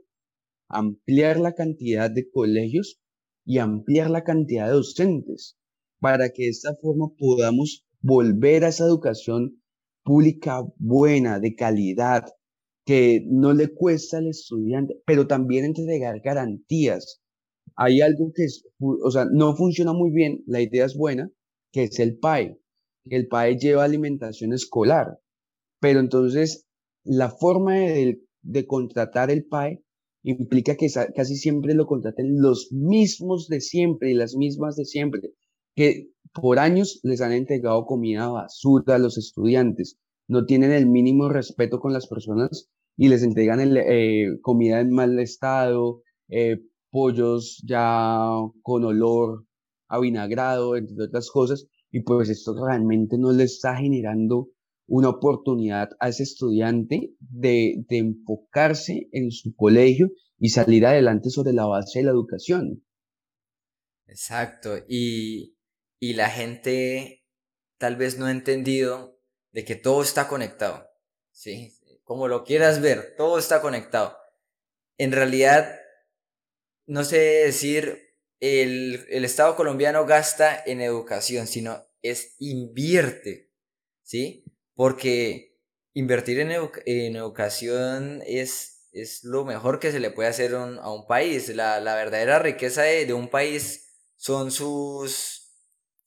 ampliar 0.69 1.41
la 1.41 1.55
cantidad 1.55 2.11
de 2.11 2.31
colegios 2.31 3.01
y 3.45 3.59
ampliar 3.59 4.11
la 4.11 4.23
cantidad 4.23 4.67
de 4.67 4.75
docentes 4.75 5.57
para 5.99 6.31
que 6.31 6.45
de 6.45 6.49
esta 6.51 6.77
forma 6.77 7.09
podamos 7.19 7.87
volver 8.01 8.65
a 8.65 8.69
esa 8.69 8.85
educación 8.85 9.63
pública 10.05 10.63
buena, 10.77 11.41
de 11.41 11.55
calidad, 11.55 12.27
que 12.85 13.25
no 13.27 13.53
le 13.53 13.75
cuesta 13.75 14.19
al 14.19 14.29
estudiante, 14.29 15.01
pero 15.07 15.27
también 15.27 15.65
entregar 15.65 16.21
garantías. 16.21 17.20
Hay 17.83 18.03
algo 18.03 18.31
que 18.35 18.45
es, 18.45 18.63
o 18.79 19.11
sea, 19.11 19.25
no 19.33 19.57
funciona 19.57 19.95
muy 19.95 20.11
bien, 20.11 20.45
la 20.47 20.61
idea 20.61 20.85
es 20.85 20.95
buena, 20.95 21.31
que 21.73 21.85
es 21.85 21.99
el 21.99 22.19
PAE. 22.19 22.61
El 23.07 23.27
PAE 23.27 23.57
lleva 23.57 23.85
alimentación 23.85 24.53
escolar, 24.53 25.19
pero 25.81 26.01
entonces, 26.01 26.67
la 27.05 27.31
forma 27.31 27.77
de, 27.77 28.67
contratar 28.67 29.31
el 29.31 29.47
PAE 29.47 29.83
implica 30.23 30.77
que 30.77 30.89
casi 31.17 31.37
siempre 31.37 31.73
lo 31.73 31.87
contraten 31.87 32.43
los 32.43 32.71
mismos 32.71 33.49
de 33.49 33.63
siempre 33.63 34.11
y 34.11 34.15
las 34.15 34.37
mismas 34.37 34.77
de 34.77 34.85
siempre, 34.85 35.33
que 35.75 36.11
por 36.35 36.59
años 36.59 37.01
les 37.03 37.23
han 37.23 37.33
entregado 37.33 37.87
comida 37.87 38.29
basura 38.29 38.97
a 38.97 38.99
los 38.99 39.17
estudiantes, 39.17 39.97
no 40.29 40.45
tienen 40.45 40.73
el 40.73 40.87
mínimo 40.87 41.31
respeto 41.31 41.81
con 41.81 41.95
las 41.95 42.07
personas 42.09 42.69
y 42.99 43.09
les 43.09 43.23
entregan 43.23 43.75
eh, 43.75 44.39
comida 44.43 44.81
en 44.81 44.91
mal 44.91 45.19
estado, 45.19 46.03
eh, 46.29 46.59
pollos 46.91 47.63
ya 47.67 48.29
con 48.63 48.85
olor 48.85 49.47
avinagrado, 49.89 50.77
entre 50.77 51.05
otras 51.05 51.31
cosas, 51.31 51.67
y 51.91 52.03
pues 52.03 52.29
esto 52.29 52.55
realmente 52.55 53.19
no 53.19 53.33
les 53.33 53.55
está 53.55 53.77
generando 53.77 54.49
una 54.87 55.09
oportunidad 55.09 55.91
a 56.01 56.09
ese 56.09 56.25
estudiante 56.25 57.13
de, 57.21 57.85
enfocarse 57.89 59.09
en 59.13 59.31
su 59.31 59.55
colegio 59.55 60.11
y 60.39 60.51
salir 60.51 60.87
adelante 60.87 61.31
sobre 61.31 61.53
la 61.53 61.67
base 61.67 62.01
de 62.01 62.07
la 62.07 62.11
educación. 62.11 62.85
Exacto, 64.07 64.71
y, 64.89 65.57
y 66.01 66.15
la 66.15 66.29
gente 66.29 67.25
tal 67.79 67.97
vez 67.97 68.19
no 68.19 68.27
ha 68.27 68.33
entendido 68.33 69.21
de 69.53 69.65
que 69.65 69.77
todo 69.77 70.03
está 70.03 70.29
conectado, 70.29 70.89
¿sí? 71.31 71.73
Como 72.03 72.27
lo 72.27 72.43
quieras 72.43 72.81
ver, 72.81 73.15
todo 73.17 73.39
está 73.39 73.63
conectado. 73.63 74.17
En 74.99 75.13
realidad, 75.13 75.80
no 76.91 77.05
sé 77.05 77.19
decir, 77.19 78.17
el, 78.41 79.07
el 79.11 79.25
Estado 79.25 79.55
colombiano 79.55 80.07
gasta 80.07 80.61
en 80.67 80.81
educación, 80.81 81.47
sino 81.47 81.87
es 82.03 82.35
invierte, 82.41 83.53
¿sí? 84.03 84.45
porque 84.75 85.57
invertir 85.95 86.41
en, 86.41 86.51
educación 87.17 88.23
es 88.27 88.89
es 88.93 89.23
lo 89.23 89.45
mejor 89.45 89.79
que 89.79 89.93
se 89.93 90.01
le 90.01 90.11
puede 90.11 90.31
hacer 90.31 90.55
a 90.55 90.91
un 90.91 91.07
país. 91.07 91.49
La, 91.55 91.79
verdadera 91.95 92.41
riqueza 92.41 92.83
de, 92.83 93.13
un 93.13 93.29
país 93.29 93.93
son 94.17 94.51
sus, 94.51 95.53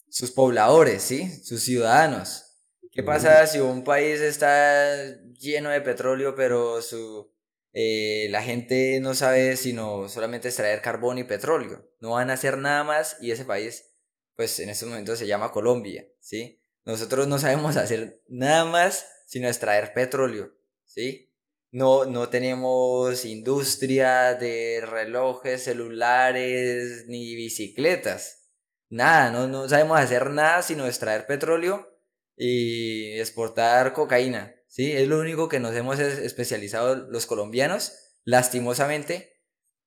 sus 0.10 0.32
pobladores, 0.32 1.02
¿sí? 1.02 1.30
Sus 1.44 1.64
ciudadanos. 1.64 2.44
¿Qué 2.92 3.04
pasa 3.04 3.48
si 3.48 3.60
un 3.60 3.86
país 3.86 4.20
está 4.20 5.16
lleno 5.40 5.70
de 5.70 5.80
petróleo, 5.80 6.36
pero 6.36 6.82
su, 6.82 7.33
eh, 7.74 8.28
la 8.30 8.44
gente 8.44 9.00
no 9.02 9.16
sabe 9.16 9.58
sino 9.58 10.08
solamente 10.08 10.48
extraer 10.48 10.82
carbón 10.82 11.18
y 11.18 11.24
petróleo? 11.24 11.90
No 12.00 12.12
van 12.12 12.30
a 12.30 12.34
hacer 12.34 12.58
nada 12.58 12.84
más 12.84 13.18
y 13.20 13.32
ese 13.32 13.46
país, 13.46 13.92
pues 14.36 14.60
en 14.60 14.70
este 14.70 14.86
momento 14.86 15.16
se 15.16 15.28
llama 15.28 15.52
Colombia, 15.52 16.08
¿sí? 16.20 16.62
Nosotros 16.86 17.28
no 17.28 17.40
sabemos 17.40 17.78
hacer 17.78 18.22
nada 18.28 18.66
más 18.66 19.08
sino 19.28 19.48
extraer 19.48 19.94
petróleo, 19.94 20.54
¿sí? 20.86 21.34
No, 21.72 22.06
no 22.06 22.30
tenemos 22.30 23.26
industria 23.26 24.36
de 24.36 24.82
relojes, 24.86 25.64
celulares, 25.64 27.06
ni 27.08 27.36
bicicletas. 27.36 28.52
Nada, 28.90 29.32
no, 29.32 29.48
no 29.48 29.68
sabemos 29.68 30.00
hacer 30.00 30.30
nada 30.30 30.62
sino 30.62 30.86
extraer 30.86 31.26
petróleo 31.26 31.90
y 32.36 33.18
exportar 33.20 33.94
cocaína, 33.94 34.56
¿sí? 34.74 34.92
Es 34.92 35.08
lo 35.08 35.20
único 35.20 35.50
que 35.50 35.60
nos 35.60 35.76
hemos 35.76 36.00
especializado 36.00 36.96
los 36.96 37.28
colombianos, 37.28 37.94
lastimosamente, 38.24 39.40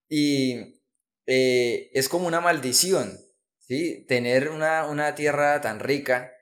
y 0.09 0.81
eh, 1.27 1.91
es 1.93 2.09
como 2.09 2.29
una 2.29 2.41
maldición, 2.41 3.19
¿sí? 3.59 4.07
Tener 4.07 4.49
una, 4.51 4.87
una 4.87 5.17
tierra 5.17 5.61
tan 5.61 5.81
rica, 5.81 6.33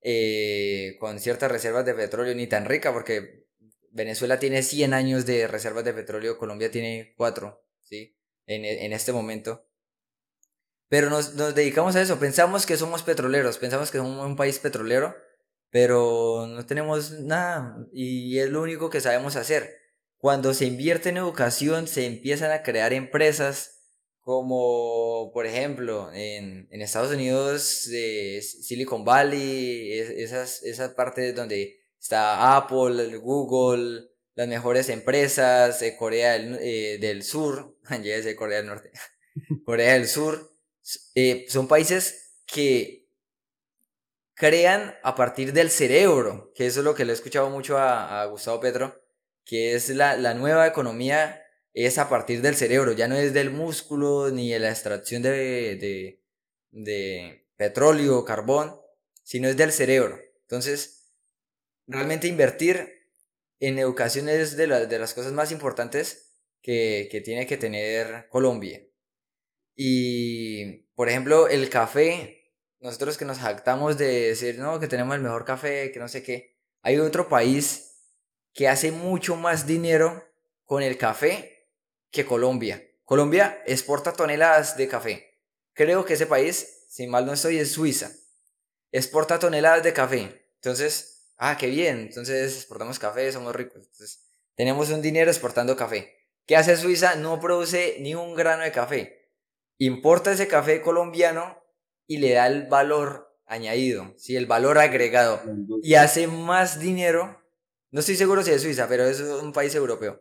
eh, 0.00 0.96
con 0.98 1.20
ciertas 1.20 1.52
reservas 1.52 1.86
de 1.86 1.94
petróleo, 1.94 2.34
ni 2.34 2.48
tan 2.48 2.64
rica, 2.64 2.92
porque 2.92 3.46
Venezuela 3.92 4.40
tiene 4.40 4.64
100 4.64 4.92
años 4.92 5.24
de 5.24 5.46
reservas 5.46 5.84
de 5.84 5.94
petróleo, 5.94 6.36
Colombia 6.36 6.72
tiene 6.72 7.14
4, 7.16 7.64
¿sí? 7.84 8.18
En, 8.46 8.64
en 8.64 8.92
este 8.92 9.12
momento. 9.12 9.68
Pero 10.88 11.10
nos, 11.10 11.34
nos, 11.34 11.54
dedicamos 11.54 11.94
a 11.94 12.02
eso, 12.02 12.18
pensamos 12.18 12.66
que 12.66 12.76
somos 12.76 13.04
petroleros, 13.04 13.58
pensamos 13.58 13.92
que 13.92 13.98
somos 13.98 14.26
un 14.26 14.34
país 14.34 14.58
petrolero, 14.58 15.14
pero 15.74 16.46
no 16.46 16.64
tenemos 16.66 17.10
nada 17.10 17.84
y 17.92 18.38
es 18.38 18.48
lo 18.48 18.62
único 18.62 18.90
que 18.90 19.00
sabemos 19.00 19.34
hacer. 19.34 19.76
Cuando 20.18 20.54
se 20.54 20.66
invierte 20.66 21.08
en 21.08 21.16
educación, 21.16 21.88
se 21.88 22.06
empiezan 22.06 22.52
a 22.52 22.62
crear 22.62 22.92
empresas 22.92 23.80
como, 24.20 25.32
por 25.34 25.46
ejemplo, 25.46 26.12
en, 26.12 26.68
en 26.70 26.80
Estados 26.80 27.10
Unidos, 27.12 27.88
de 27.90 28.40
Silicon 28.40 29.04
Valley, 29.04 29.98
esas, 29.98 30.62
esas 30.62 30.94
partes 30.94 31.34
donde 31.34 31.80
está 32.00 32.56
Apple, 32.56 33.16
Google, 33.16 34.10
las 34.36 34.46
mejores 34.46 34.88
empresas, 34.88 35.80
de 35.80 35.96
Corea 35.96 36.34
del, 36.34 36.56
eh, 36.60 36.98
del 37.00 37.24
Sur, 37.24 37.76
ya 38.00 38.36
Corea 38.36 38.58
del 38.58 38.68
Norte, 38.68 38.92
Corea 39.64 39.94
del 39.94 40.06
Sur, 40.06 40.52
eh, 41.16 41.46
son 41.48 41.66
países 41.66 42.36
que 42.46 43.03
crean 44.34 44.96
a 45.02 45.14
partir 45.14 45.52
del 45.52 45.70
cerebro, 45.70 46.52
que 46.54 46.66
eso 46.66 46.80
es 46.80 46.84
lo 46.84 46.94
que 46.94 47.04
le 47.04 47.12
he 47.12 47.14
escuchado 47.14 47.50
mucho 47.50 47.78
a, 47.78 48.24
Gustavo 48.26 48.60
Petro, 48.60 49.00
que 49.44 49.74
es 49.74 49.88
la, 49.90 50.34
nueva 50.34 50.66
economía 50.66 51.40
es 51.72 51.98
a 51.98 52.08
partir 52.08 52.40
del 52.40 52.54
cerebro, 52.54 52.92
ya 52.92 53.08
no 53.08 53.16
es 53.16 53.32
del 53.32 53.50
músculo 53.50 54.30
ni 54.30 54.52
de 54.52 54.58
la 54.60 54.70
extracción 54.70 55.22
de, 55.22 56.20
de, 56.70 57.46
petróleo, 57.56 58.24
carbón, 58.24 58.80
sino 59.22 59.48
es 59.48 59.56
del 59.56 59.72
cerebro. 59.72 60.20
Entonces, 60.42 61.12
realmente 61.86 62.28
invertir 62.28 62.88
en 63.60 63.78
educación 63.78 64.28
es 64.28 64.56
de, 64.56 64.66
de 64.86 64.98
las 64.98 65.14
cosas 65.14 65.32
más 65.32 65.50
importantes 65.50 66.36
que, 66.60 67.08
que 67.10 67.20
tiene 67.20 67.46
que 67.46 67.56
tener 67.56 68.28
Colombia. 68.28 68.84
Y, 69.76 70.84
por 70.94 71.08
ejemplo, 71.08 71.48
el 71.48 71.68
café 71.70 72.43
nosotros 72.80 73.16
que 73.16 73.24
nos 73.24 73.38
jactamos 73.38 73.96
de 73.98 74.28
decir, 74.28 74.58
no, 74.58 74.78
que 74.80 74.88
tenemos 74.88 75.14
el 75.14 75.22
mejor 75.22 75.44
café, 75.44 75.90
que 75.92 75.98
no 75.98 76.08
sé 76.08 76.22
qué, 76.22 76.58
hay 76.82 76.98
otro 76.98 77.28
país 77.28 77.94
que 78.52 78.68
hace 78.68 78.92
mucho 78.92 79.36
más 79.36 79.66
dinero 79.66 80.24
con 80.64 80.82
el 80.82 80.98
café 80.98 81.70
que 82.10 82.24
Colombia. 82.24 82.82
Colombia 83.04 83.62
exporta 83.66 84.12
toneladas 84.12 84.76
de 84.76 84.88
café. 84.88 85.40
Creo 85.72 86.04
que 86.04 86.14
ese 86.14 86.26
país, 86.26 86.86
si 86.88 87.06
mal 87.06 87.26
no 87.26 87.32
estoy, 87.32 87.58
es 87.58 87.72
Suiza. 87.72 88.12
Exporta 88.92 89.38
toneladas 89.38 89.82
de 89.82 89.92
café. 89.92 90.46
Entonces, 90.56 91.32
ah, 91.36 91.56
qué 91.58 91.66
bien. 91.66 92.00
Entonces 92.00 92.54
exportamos 92.54 92.98
café, 92.98 93.32
somos 93.32 93.54
ricos. 93.56 93.88
Tenemos 94.54 94.90
un 94.90 95.02
dinero 95.02 95.30
exportando 95.30 95.76
café. 95.76 96.14
¿Qué 96.46 96.56
hace 96.56 96.76
Suiza? 96.76 97.16
No 97.16 97.40
produce 97.40 97.96
ni 98.00 98.14
un 98.14 98.34
grano 98.34 98.62
de 98.62 98.72
café. 98.72 99.32
Importa 99.78 100.32
ese 100.32 100.46
café 100.46 100.80
colombiano 100.80 101.63
y 102.06 102.18
le 102.18 102.32
da 102.32 102.46
el 102.46 102.66
valor 102.66 103.34
añadido, 103.46 104.14
¿sí? 104.16 104.36
el 104.36 104.46
valor 104.46 104.78
agregado, 104.78 105.40
y 105.82 105.94
hace 105.94 106.26
más 106.26 106.80
dinero, 106.80 107.38
no 107.90 108.00
estoy 108.00 108.16
seguro 108.16 108.42
si 108.42 108.50
es 108.50 108.62
Suiza, 108.62 108.88
pero 108.88 109.04
es 109.04 109.20
un 109.20 109.52
país 109.52 109.74
europeo, 109.74 110.20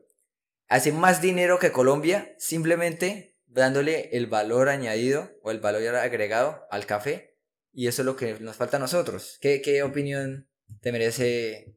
hace 0.68 0.92
más 0.92 1.22
dinero 1.22 1.60
que 1.60 1.72
Colombia 1.72 2.36
simplemente 2.38 3.38
dándole 3.46 4.10
el 4.18 4.28
valor 4.28 4.70
añadido 4.70 5.30
o 5.44 5.52
el 5.52 5.60
valor 5.60 5.96
agregado 5.96 6.62
al 6.72 6.86
café, 6.86 7.38
y 7.72 7.88
eso 7.88 8.02
es 8.02 8.06
lo 8.06 8.16
que 8.16 8.40
nos 8.40 8.56
falta 8.56 8.78
a 8.78 8.80
nosotros. 8.80 9.38
¿Qué, 9.42 9.62
qué 9.62 9.82
opinión 9.84 10.48
te 10.82 10.92
merece 10.92 11.76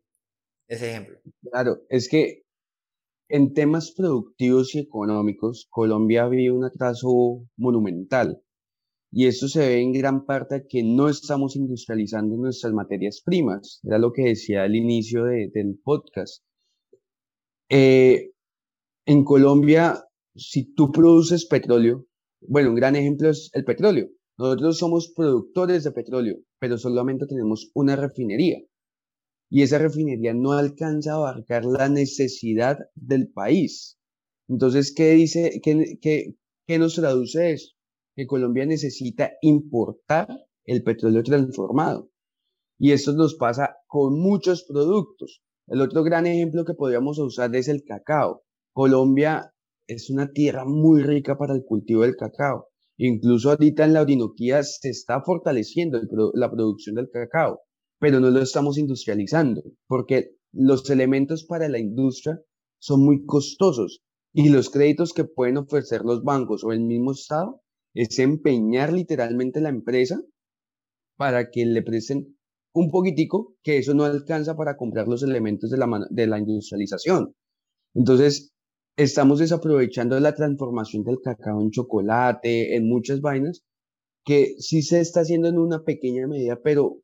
ese 0.69 0.90
ejemplo? 0.90 1.19
Claro, 1.51 1.83
es 1.88 2.09
que 2.09 2.47
en 3.29 3.55
temas 3.55 3.92
productivos 3.92 4.75
y 4.75 4.81
económicos, 4.81 5.66
Colombia 5.71 6.29
vive 6.29 6.53
un 6.53 6.64
atraso 6.64 7.45
monumental. 7.57 8.42
Y 9.18 9.29
esto 9.29 9.48
se 9.48 9.61
ve 9.61 9.81
en 9.81 9.92
gran 9.92 10.26
parte 10.26 10.57
a 10.57 10.66
que 10.68 10.83
no 10.83 11.09
estamos 11.09 11.57
industrializando 11.57 12.37
nuestras 12.37 12.74
materias 12.74 13.22
primas. 13.24 13.81
Era 13.83 13.96
lo 13.96 14.12
que 14.12 14.24
decía 14.24 14.64
al 14.64 14.76
inicio 14.76 15.24
del 15.24 15.81
podcast. 15.83 16.44
Eh, 17.70 18.33
en 19.07 19.24
Colombia, 19.24 20.05
si 20.35 20.74
tú 20.74 20.92
produces 20.92 21.46
petróleo, 21.46 22.05
bueno, 22.42 22.68
un 22.68 22.74
gran 22.74 22.94
ejemplo 22.94 23.31
es 23.31 23.48
el 23.55 23.64
petróleo. 23.64 24.11
Nosotros 24.37 24.76
somos 24.76 25.11
productores 25.16 25.85
de 25.85 25.92
petróleo, 25.92 26.37
pero 26.59 26.76
solamente 26.76 27.26
tenemos 27.26 27.70
una 27.72 27.96
refinería. 27.96 28.59
Y 29.48 29.62
esa 29.62 29.79
refinería 29.79 30.35
no 30.35 30.52
alcanza 30.52 31.12
a 31.12 31.16
abarcar 31.16 31.64
la 31.64 31.88
necesidad 31.88 32.81
del 32.94 33.33
país. 33.33 33.96
Entonces, 34.46 34.92
¿qué 34.94 35.12
dice, 35.12 35.59
qué, 35.62 35.96
qué, 36.02 36.35
qué 36.66 36.79
nos 36.79 36.96
traduce 36.96 37.52
eso? 37.52 37.76
Que 38.16 38.26
Colombia 38.26 38.64
necesita 38.64 39.33
importar 39.42 40.26
el 40.64 40.83
petróleo 40.83 41.22
transformado. 41.22 42.11
Y 42.79 42.92
esto 42.92 43.12
nos 43.12 43.35
pasa 43.35 43.76
con 43.87 44.18
muchos 44.18 44.64
productos. 44.64 45.42
El 45.66 45.83
otro 45.83 46.02
gran 46.02 46.26
ejemplo 46.26 46.64
que 46.64 46.74
podríamos 46.74 47.18
usar 47.18 47.55
es 47.55 47.68
el 47.68 47.85
cacao. 47.85 48.42
Colombia 48.72 49.52
es 49.87 50.09
una 50.11 50.33
tierra 50.33 50.64
muy 50.64 51.02
rica 51.02 51.37
para 51.37 51.55
el 51.55 51.64
cultivo 51.64 52.02
del 52.02 52.16
cacao. 52.16 52.68
Incluso 52.96 53.50
ahorita 53.50 53.85
en 53.85 53.92
la 53.92 54.00
Orinoquía 54.00 54.62
se 54.62 54.88
está 54.88 55.20
fortaleciendo 55.22 56.00
la 56.35 56.50
producción 56.50 56.96
del 56.96 57.11
cacao, 57.11 57.61
pero 57.98 58.20
no 58.20 58.31
lo 58.31 58.40
estamos 58.40 58.79
industrializando 58.79 59.62
porque 59.87 60.31
los 60.52 60.88
elementos 60.88 61.44
para 61.44 61.68
la 61.68 61.79
industria 61.79 62.40
son 62.79 63.05
muy 63.05 63.26
costosos 63.26 64.02
y 64.33 64.48
los 64.48 64.70
créditos 64.70 65.12
que 65.12 65.24
pueden 65.24 65.59
ofrecer 65.59 66.02
los 66.02 66.22
bancos 66.22 66.64
o 66.64 66.72
el 66.72 66.81
mismo 66.81 67.12
Estado 67.12 67.62
es 67.97 68.19
empeñar 68.19 68.93
literalmente 68.93 69.61
la 69.61 69.71
empresa 69.71 70.21
para 71.17 71.51
que 71.51 71.65
le 71.65 71.83
presten 71.83 72.37
un 72.75 72.91
poquitico, 72.91 73.55
que 73.63 73.79
eso 73.79 73.95
no 73.95 74.05
alcanza 74.05 74.55
para 74.55 74.77
comprar 74.77 75.09
los 75.09 75.23
elementos 75.23 75.71
de 75.71 75.79
la, 75.79 75.89
de 76.11 76.27
la 76.27 76.39
industrialización. 76.39 77.35
Entonces, 77.95 78.53
estamos 78.97 79.39
desaprovechando 79.39 80.21
la 80.21 80.35
transformación 80.35 81.05
del 81.05 81.21
cacao 81.23 81.63
en 81.63 81.71
chocolate, 81.71 82.77
en 82.77 82.87
muchas 82.87 83.23
vainas, 83.23 83.63
que 84.27 84.57
sí 84.59 84.83
se 84.83 85.01
está 85.01 85.21
haciendo 85.21 85.49
en 85.49 85.57
una 85.59 85.83
pequeña 85.83 86.27
medida, 86.27 86.61
pero 86.63 86.99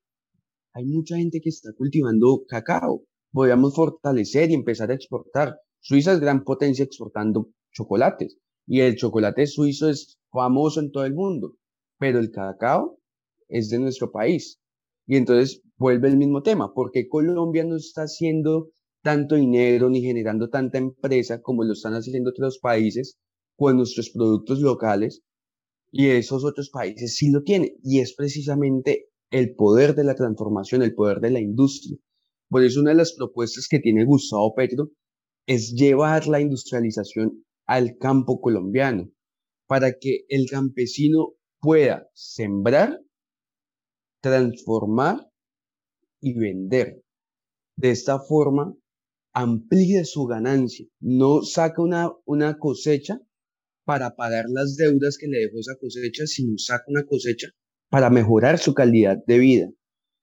hay 0.74 0.84
mucha 0.84 1.16
gente 1.16 1.40
que 1.40 1.48
está 1.48 1.72
cultivando 1.72 2.44
cacao. 2.46 3.04
Podríamos 3.32 3.74
fortalecer 3.74 4.50
y 4.50 4.54
empezar 4.54 4.90
a 4.90 4.94
exportar. 4.94 5.56
Suiza 5.80 6.12
es 6.12 6.20
gran 6.20 6.44
potencia 6.44 6.84
exportando 6.84 7.48
chocolates 7.72 8.36
y 8.66 8.80
el 8.80 8.96
chocolate 8.96 9.46
suizo 9.46 9.88
es 9.88 10.18
famoso 10.30 10.80
en 10.80 10.90
todo 10.90 11.04
el 11.04 11.14
mundo, 11.14 11.56
pero 11.98 12.18
el 12.18 12.30
cacao 12.30 12.98
es 13.48 13.68
de 13.68 13.78
nuestro 13.78 14.10
país. 14.10 14.58
Y 15.06 15.16
entonces 15.16 15.62
vuelve 15.76 16.08
el 16.08 16.16
mismo 16.16 16.42
tema, 16.42 16.72
porque 16.72 17.08
Colombia 17.08 17.64
no 17.64 17.76
está 17.76 18.02
haciendo 18.02 18.70
tanto 19.02 19.34
dinero 19.34 19.90
ni 19.90 20.00
generando 20.00 20.48
tanta 20.48 20.78
empresa 20.78 21.42
como 21.42 21.64
lo 21.64 21.72
están 21.72 21.94
haciendo 21.94 22.30
otros 22.30 22.58
países 22.60 23.18
con 23.56 23.76
nuestros 23.76 24.10
productos 24.10 24.60
locales 24.60 25.22
y 25.90 26.08
esos 26.08 26.44
otros 26.44 26.70
países 26.70 27.16
sí 27.16 27.30
lo 27.30 27.42
tienen 27.42 27.72
y 27.82 28.00
es 28.00 28.14
precisamente 28.14 29.08
el 29.30 29.54
poder 29.54 29.94
de 29.94 30.04
la 30.04 30.14
transformación, 30.14 30.82
el 30.82 30.94
poder 30.94 31.20
de 31.20 31.30
la 31.30 31.40
industria. 31.40 31.98
Por 32.48 32.64
eso 32.64 32.80
una 32.80 32.90
de 32.90 32.96
las 32.96 33.14
propuestas 33.14 33.66
que 33.68 33.80
tiene 33.80 34.04
Gustavo 34.04 34.54
Petro 34.54 34.90
es 35.46 35.72
llevar 35.72 36.26
la 36.28 36.40
industrialización 36.40 37.44
al 37.66 37.96
campo 37.98 38.40
colombiano 38.40 39.10
para 39.66 39.98
que 39.98 40.24
el 40.28 40.48
campesino 40.50 41.34
pueda 41.60 42.08
sembrar, 42.14 43.00
transformar 44.20 45.30
y 46.20 46.34
vender. 46.34 47.02
De 47.76 47.90
esta 47.90 48.18
forma, 48.18 48.74
amplíe 49.32 50.04
su 50.04 50.26
ganancia, 50.26 50.86
no 51.00 51.42
saca 51.42 51.80
una, 51.82 52.10
una 52.26 52.58
cosecha 52.58 53.18
para 53.84 54.14
pagar 54.14 54.44
las 54.48 54.76
deudas 54.76 55.16
que 55.18 55.26
le 55.26 55.38
dejó 55.38 55.58
esa 55.58 55.76
cosecha, 55.80 56.26
sino 56.26 56.58
saca 56.58 56.84
una 56.88 57.04
cosecha 57.04 57.48
para 57.88 58.10
mejorar 58.10 58.58
su 58.58 58.74
calidad 58.74 59.18
de 59.26 59.38
vida. 59.38 59.70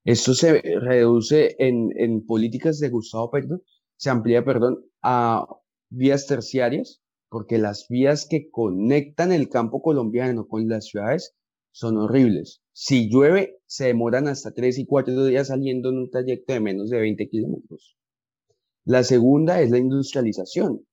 Esto 0.05 0.33
se 0.33 0.61
reduce 0.61 1.55
en, 1.59 1.89
en 1.97 2.25
políticas 2.25 2.79
de 2.79 2.89
Gustavo 2.89 3.29
Petro, 3.31 3.61
se 3.97 4.09
amplía, 4.09 4.45
perdón, 4.45 4.85
a 5.01 5.45
vías 5.89 6.25
terciarias, 6.25 7.01
porque 7.29 7.57
las 7.57 7.87
vías 7.87 8.27
que 8.29 8.49
conectan 8.49 9.31
el 9.31 9.49
campo 9.49 9.81
colombiano 9.81 10.47
con 10.47 10.67
las 10.67 10.87
ciudades 10.87 11.35
son 11.71 11.97
horribles. 11.97 12.61
Si 12.73 13.09
llueve, 13.09 13.59
se 13.67 13.85
demoran 13.85 14.27
hasta 14.27 14.51
tres 14.51 14.79
y 14.79 14.85
cuatro 14.85 15.25
días 15.25 15.47
saliendo 15.47 15.89
en 15.89 15.97
un 15.97 16.09
trayecto 16.09 16.53
de 16.53 16.59
menos 16.59 16.89
de 16.89 16.99
20 16.99 17.29
kilómetros. 17.29 17.97
La 18.85 19.03
segunda 19.03 19.61
es 19.61 19.69
la 19.69 19.77
industrialización. 19.77 20.85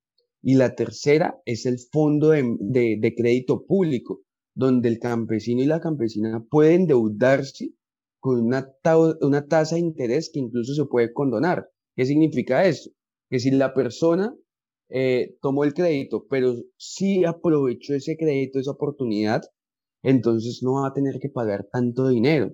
Y 0.43 0.55
la 0.55 0.75
tercera 0.75 1.41
es 1.45 1.67
el 1.67 1.79
fondo 1.79 2.29
de, 2.31 3.15
crédito 3.17 3.65
público, 3.65 4.23
donde 4.55 4.89
el 4.89 4.99
campesino 4.99 5.63
y 5.63 5.67
la 5.67 5.81
campesina 5.81 6.45
pueden 6.49 6.83
endeudarse 6.83 7.71
con 8.21 8.41
una, 8.43 8.71
una 9.23 9.47
tasa 9.47 9.77
de 9.77 9.81
interés 9.81 10.31
que 10.33 10.41
incluso 10.41 10.75
se 10.75 10.85
puede 10.85 11.13
condonar. 11.13 11.69
¿Qué 11.97 12.05
significa 12.05 12.65
eso? 12.67 12.91
Que 13.29 13.41
si 13.41 13.51
la 13.51 13.75
persona 13.75 14.37
eh, 14.89 15.37
tomó 15.41 15.65
el 15.65 15.75
crédito, 15.75 16.27
pero 16.29 16.55
sí 16.77 17.25
aprovechó 17.25 17.95
ese 17.95 18.17
crédito, 18.17 18.59
esa 18.59 18.73
oportunidad, 18.73 19.43
entonces 20.03 20.61
no 20.63 20.75
va 20.83 20.89
a 20.89 20.95
tener 20.95 21.19
que 21.21 21.29
pagar 21.29 21.69
tanto 21.73 22.09
dinero. 22.09 22.53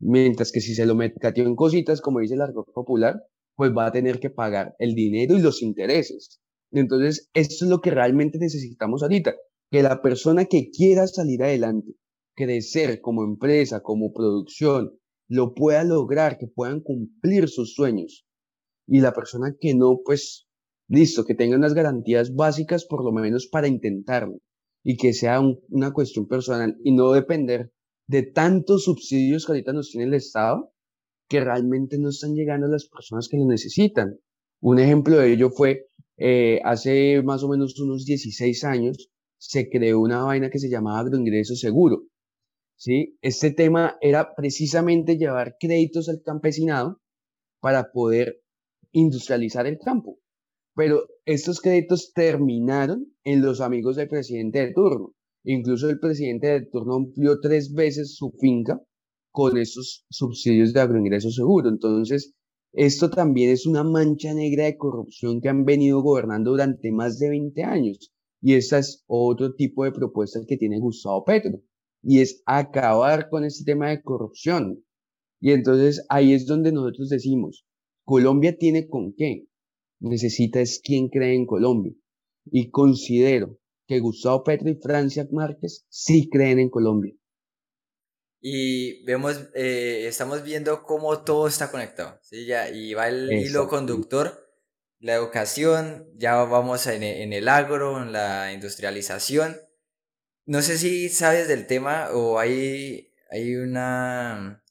Mientras 0.00 0.52
que 0.52 0.60
si 0.60 0.74
se 0.74 0.86
lo 0.86 0.94
metió 0.94 1.44
en 1.44 1.56
cositas, 1.56 2.00
como 2.00 2.20
dice 2.20 2.34
el 2.34 2.42
argot 2.42 2.72
popular, 2.72 3.22
pues 3.56 3.72
va 3.76 3.86
a 3.86 3.92
tener 3.92 4.20
que 4.20 4.30
pagar 4.30 4.74
el 4.78 4.94
dinero 4.94 5.36
y 5.36 5.40
los 5.40 5.62
intereses. 5.62 6.40
Entonces, 6.72 7.30
esto 7.34 7.64
es 7.64 7.70
lo 7.70 7.80
que 7.80 7.90
realmente 7.90 8.38
necesitamos 8.38 9.02
ahorita, 9.02 9.34
que 9.70 9.82
la 9.82 10.02
persona 10.02 10.46
que 10.46 10.70
quiera 10.70 11.06
salir 11.06 11.42
adelante, 11.42 11.94
crecer 12.34 13.00
como 13.00 13.22
empresa, 13.22 13.80
como 13.80 14.12
producción, 14.12 14.98
lo 15.28 15.54
pueda 15.54 15.84
lograr, 15.84 16.36
que 16.38 16.48
puedan 16.48 16.80
cumplir 16.80 17.48
sus 17.48 17.74
sueños. 17.74 18.26
Y 18.86 19.00
la 19.00 19.12
persona 19.12 19.54
que 19.58 19.74
no, 19.74 20.00
pues, 20.04 20.43
listo, 20.88 21.24
que 21.24 21.34
tenga 21.34 21.56
unas 21.56 21.74
garantías 21.74 22.34
básicas 22.34 22.84
por 22.84 23.04
lo 23.04 23.12
menos 23.12 23.46
para 23.46 23.68
intentarlo 23.68 24.38
y 24.82 24.96
que 24.96 25.12
sea 25.12 25.40
una 25.40 25.92
cuestión 25.92 26.26
personal 26.26 26.76
y 26.84 26.92
no 26.92 27.12
depender 27.12 27.72
de 28.06 28.22
tantos 28.22 28.84
subsidios 28.84 29.46
que 29.46 29.52
ahorita 29.52 29.72
nos 29.72 29.90
tiene 29.90 30.06
el 30.06 30.14
Estado 30.14 30.72
que 31.28 31.40
realmente 31.40 31.98
no 31.98 32.10
están 32.10 32.34
llegando 32.34 32.66
a 32.66 32.70
las 32.70 32.86
personas 32.86 33.28
que 33.28 33.38
lo 33.38 33.46
necesitan. 33.46 34.18
Un 34.60 34.78
ejemplo 34.78 35.16
de 35.16 35.32
ello 35.32 35.50
fue 35.50 35.86
eh, 36.16 36.60
hace 36.64 37.22
más 37.22 37.42
o 37.42 37.48
menos 37.48 37.78
unos 37.80 38.04
16 38.04 38.64
años 38.64 39.10
se 39.38 39.68
creó 39.68 40.00
una 40.00 40.22
vaina 40.22 40.50
que 40.50 40.58
se 40.58 40.70
llamaba 40.70 41.00
agroingreso 41.00 41.54
seguro. 41.54 42.04
¿sí? 42.76 43.18
Este 43.22 43.50
tema 43.50 43.96
era 44.00 44.34
precisamente 44.34 45.16
llevar 45.16 45.56
créditos 45.58 46.08
al 46.08 46.22
campesinado 46.22 47.00
para 47.60 47.90
poder 47.92 48.40
industrializar 48.92 49.66
el 49.66 49.78
campo. 49.78 50.18
Pero 50.74 51.04
estos 51.24 51.60
créditos 51.60 52.12
terminaron 52.12 53.12
en 53.22 53.42
los 53.42 53.60
amigos 53.60 53.96
del 53.96 54.08
presidente 54.08 54.58
de 54.66 54.72
turno. 54.72 55.14
Incluso 55.44 55.88
el 55.88 56.00
presidente 56.00 56.48
de 56.48 56.66
turno 56.66 56.94
amplió 56.94 57.38
tres 57.40 57.72
veces 57.72 58.16
su 58.16 58.32
finca 58.40 58.80
con 59.30 59.56
esos 59.56 60.04
subsidios 60.10 60.72
de 60.72 60.80
agroingreso 60.80 61.30
seguro. 61.30 61.68
Entonces, 61.68 62.34
esto 62.72 63.08
también 63.08 63.50
es 63.50 63.66
una 63.66 63.84
mancha 63.84 64.34
negra 64.34 64.64
de 64.64 64.76
corrupción 64.76 65.40
que 65.40 65.48
han 65.48 65.64
venido 65.64 66.02
gobernando 66.02 66.50
durante 66.50 66.90
más 66.90 67.18
de 67.18 67.28
20 67.28 67.62
años. 67.62 68.12
Y 68.40 68.54
ese 68.54 68.78
es 68.78 69.04
otro 69.06 69.54
tipo 69.54 69.84
de 69.84 69.92
propuesta 69.92 70.40
que 70.46 70.56
tiene 70.56 70.80
Gustavo 70.80 71.24
Petro. 71.24 71.60
Y 72.02 72.20
es 72.20 72.42
acabar 72.46 73.28
con 73.28 73.44
este 73.44 73.64
tema 73.64 73.90
de 73.90 74.02
corrupción. 74.02 74.84
Y 75.40 75.52
entonces 75.52 76.04
ahí 76.08 76.32
es 76.32 76.46
donde 76.46 76.72
nosotros 76.72 77.08
decimos, 77.10 77.64
Colombia 78.04 78.56
tiene 78.58 78.88
con 78.88 79.14
qué 79.14 79.44
necesita 80.10 80.60
es 80.60 80.80
quien 80.82 81.08
cree 81.08 81.34
en 81.34 81.46
Colombia. 81.46 81.94
Y 82.46 82.70
considero 82.70 83.58
que 83.86 84.00
Gustavo 84.00 84.44
Petro 84.44 84.70
y 84.70 84.76
Francia 84.76 85.26
Márquez 85.30 85.84
sí 85.88 86.28
creen 86.30 86.58
en 86.58 86.70
Colombia. 86.70 87.14
Y 88.40 89.02
vemos, 89.04 89.48
eh, 89.54 90.04
estamos 90.06 90.44
viendo 90.44 90.82
cómo 90.82 91.22
todo 91.22 91.48
está 91.48 91.70
conectado, 91.70 92.18
¿sí? 92.22 92.44
Ya, 92.44 92.68
y 92.68 92.92
va 92.92 93.08
el 93.08 93.32
hilo 93.32 93.68
conductor, 93.68 94.50
la 94.98 95.14
educación, 95.14 96.06
ya 96.16 96.36
vamos 96.44 96.86
en, 96.86 97.02
en 97.02 97.32
el 97.32 97.48
agro, 97.48 98.02
en 98.02 98.12
la 98.12 98.52
industrialización. 98.52 99.56
No 100.44 100.60
sé 100.60 100.76
si 100.76 101.08
sabes 101.08 101.48
del 101.48 101.66
tema 101.66 102.10
o 102.12 102.38
hay, 102.38 103.14
hay 103.30 103.56
una, 103.56 104.62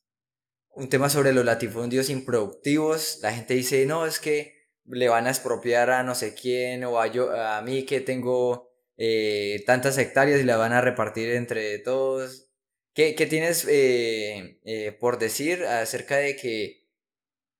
un 0.75 0.89
tema 0.89 1.09
sobre 1.09 1.33
los 1.33 1.43
latifundios 1.43 2.11
improductivos. 2.11 3.19
La 3.23 3.33
gente 3.33 3.55
dice, 3.55 3.87
no, 3.87 4.05
es 4.05 4.19
que 4.19 4.52
le 4.85 5.09
van 5.09 5.27
a 5.27 5.29
expropiar 5.29 5.89
a 5.89 6.03
no 6.03 6.15
sé 6.15 6.33
quién 6.33 6.83
o 6.83 6.99
a, 6.99 7.07
yo, 7.07 7.31
a 7.31 7.61
mí 7.61 7.85
que 7.85 8.01
tengo 8.01 8.71
eh, 8.97 9.63
tantas 9.65 9.97
hectáreas 9.97 10.41
y 10.41 10.43
la 10.43 10.57
van 10.57 10.73
a 10.73 10.81
repartir 10.81 11.31
entre 11.31 11.79
todos. 11.79 12.49
¿Qué, 12.93 13.15
qué 13.15 13.25
tienes 13.25 13.65
eh, 13.67 14.59
eh, 14.65 14.91
por 14.99 15.17
decir 15.17 15.63
acerca 15.65 16.17
de 16.17 16.35
que 16.35 16.83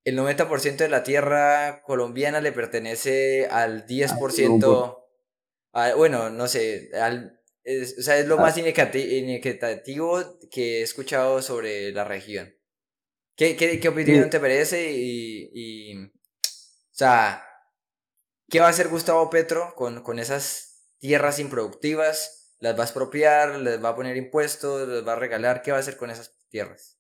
el 0.04 0.18
90% 0.18 0.78
de 0.78 0.90
la 0.90 1.04
tierra 1.04 1.82
colombiana 1.84 2.42
le 2.42 2.52
pertenece 2.52 3.48
al 3.48 3.88
10%? 3.88 5.00
bueno, 5.98 6.30
no 6.30 6.48
sé, 6.48 6.92
al, 6.94 7.40
es, 7.64 7.98
o 7.98 8.02
sea, 8.02 8.18
es 8.20 8.28
lo 8.28 8.36
ah. 8.40 8.42
más 8.42 8.58
inequitativo 8.58 10.40
que 10.52 10.80
he 10.80 10.82
escuchado 10.82 11.42
sobre 11.42 11.92
la 11.92 12.04
región. 12.04 12.54
¿Qué, 13.36 13.56
qué, 13.56 13.80
qué 13.80 13.88
opinión 13.88 14.30
te 14.30 14.40
parece? 14.40 14.92
Y, 14.92 15.50
y, 15.54 16.12
o 16.94 16.96
sea, 16.96 17.44
¿qué 18.50 18.60
va 18.60 18.68
a 18.68 18.70
hacer 18.70 18.88
Gustavo 18.88 19.28
Petro 19.32 19.74
con, 19.76 20.04
con 20.04 20.20
esas 20.20 20.94
tierras 21.00 21.40
improductivas? 21.40 22.56
¿Las 22.60 22.78
va 22.78 22.82
a 22.82 22.86
expropiar? 22.86 23.60
¿Les 23.62 23.84
va 23.84 23.90
a 23.90 23.96
poner 23.96 24.16
impuestos? 24.16 24.88
¿Les 24.88 25.06
va 25.06 25.14
a 25.14 25.20
regalar? 25.20 25.64
¿Qué 25.64 25.72
va 25.72 25.78
a 25.78 25.80
hacer 25.80 25.98
con 25.98 26.12
esas 26.12 26.38
tierras? 26.50 27.00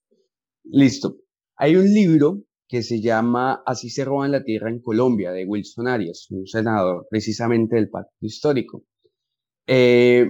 Listo. 0.63 1.17
Hay 1.57 1.75
un 1.75 1.85
libro 1.85 2.41
que 2.67 2.81
se 2.81 3.01
llama 3.01 3.61
Así 3.67 3.91
se 3.91 4.03
roban 4.03 4.31
la 4.31 4.43
tierra 4.43 4.71
en 4.71 4.81
Colombia, 4.81 5.31
de 5.31 5.45
Wilson 5.45 5.87
Arias, 5.87 6.25
un 6.31 6.47
senador 6.47 7.05
precisamente 7.11 7.75
del 7.75 7.91
Pacto 7.91 8.17
Histórico. 8.21 8.83
Eh, 9.67 10.25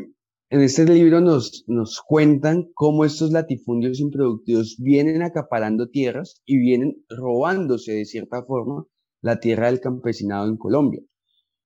en 0.50 0.62
este 0.62 0.84
libro 0.84 1.22
nos, 1.22 1.64
nos 1.68 2.02
cuentan 2.06 2.70
cómo 2.74 3.06
estos 3.06 3.32
latifundios 3.32 4.02
improductivos 4.02 4.76
vienen 4.78 5.22
acaparando 5.22 5.88
tierras 5.88 6.42
y 6.46 6.60
vienen 6.60 7.02
robándose 7.08 7.94
de 7.94 8.04
cierta 8.04 8.44
forma 8.44 8.86
la 9.24 9.40
tierra 9.40 9.68
del 9.68 9.80
campesinado 9.80 10.48
en 10.48 10.58
Colombia. 10.58 11.02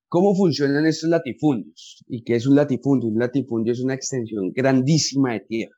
¿Cómo 0.08 0.36
funcionan 0.36 0.86
estos 0.86 1.10
latifundios? 1.10 2.04
¿Y 2.08 2.24
qué 2.24 2.36
es 2.36 2.48
un 2.48 2.56
latifundio? 2.56 3.10
Un 3.10 3.20
latifundio 3.20 3.74
es 3.74 3.82
una 3.82 3.96
extensión 3.96 4.54
grandísima 4.54 5.34
de 5.34 5.40
tierra. 5.42 5.76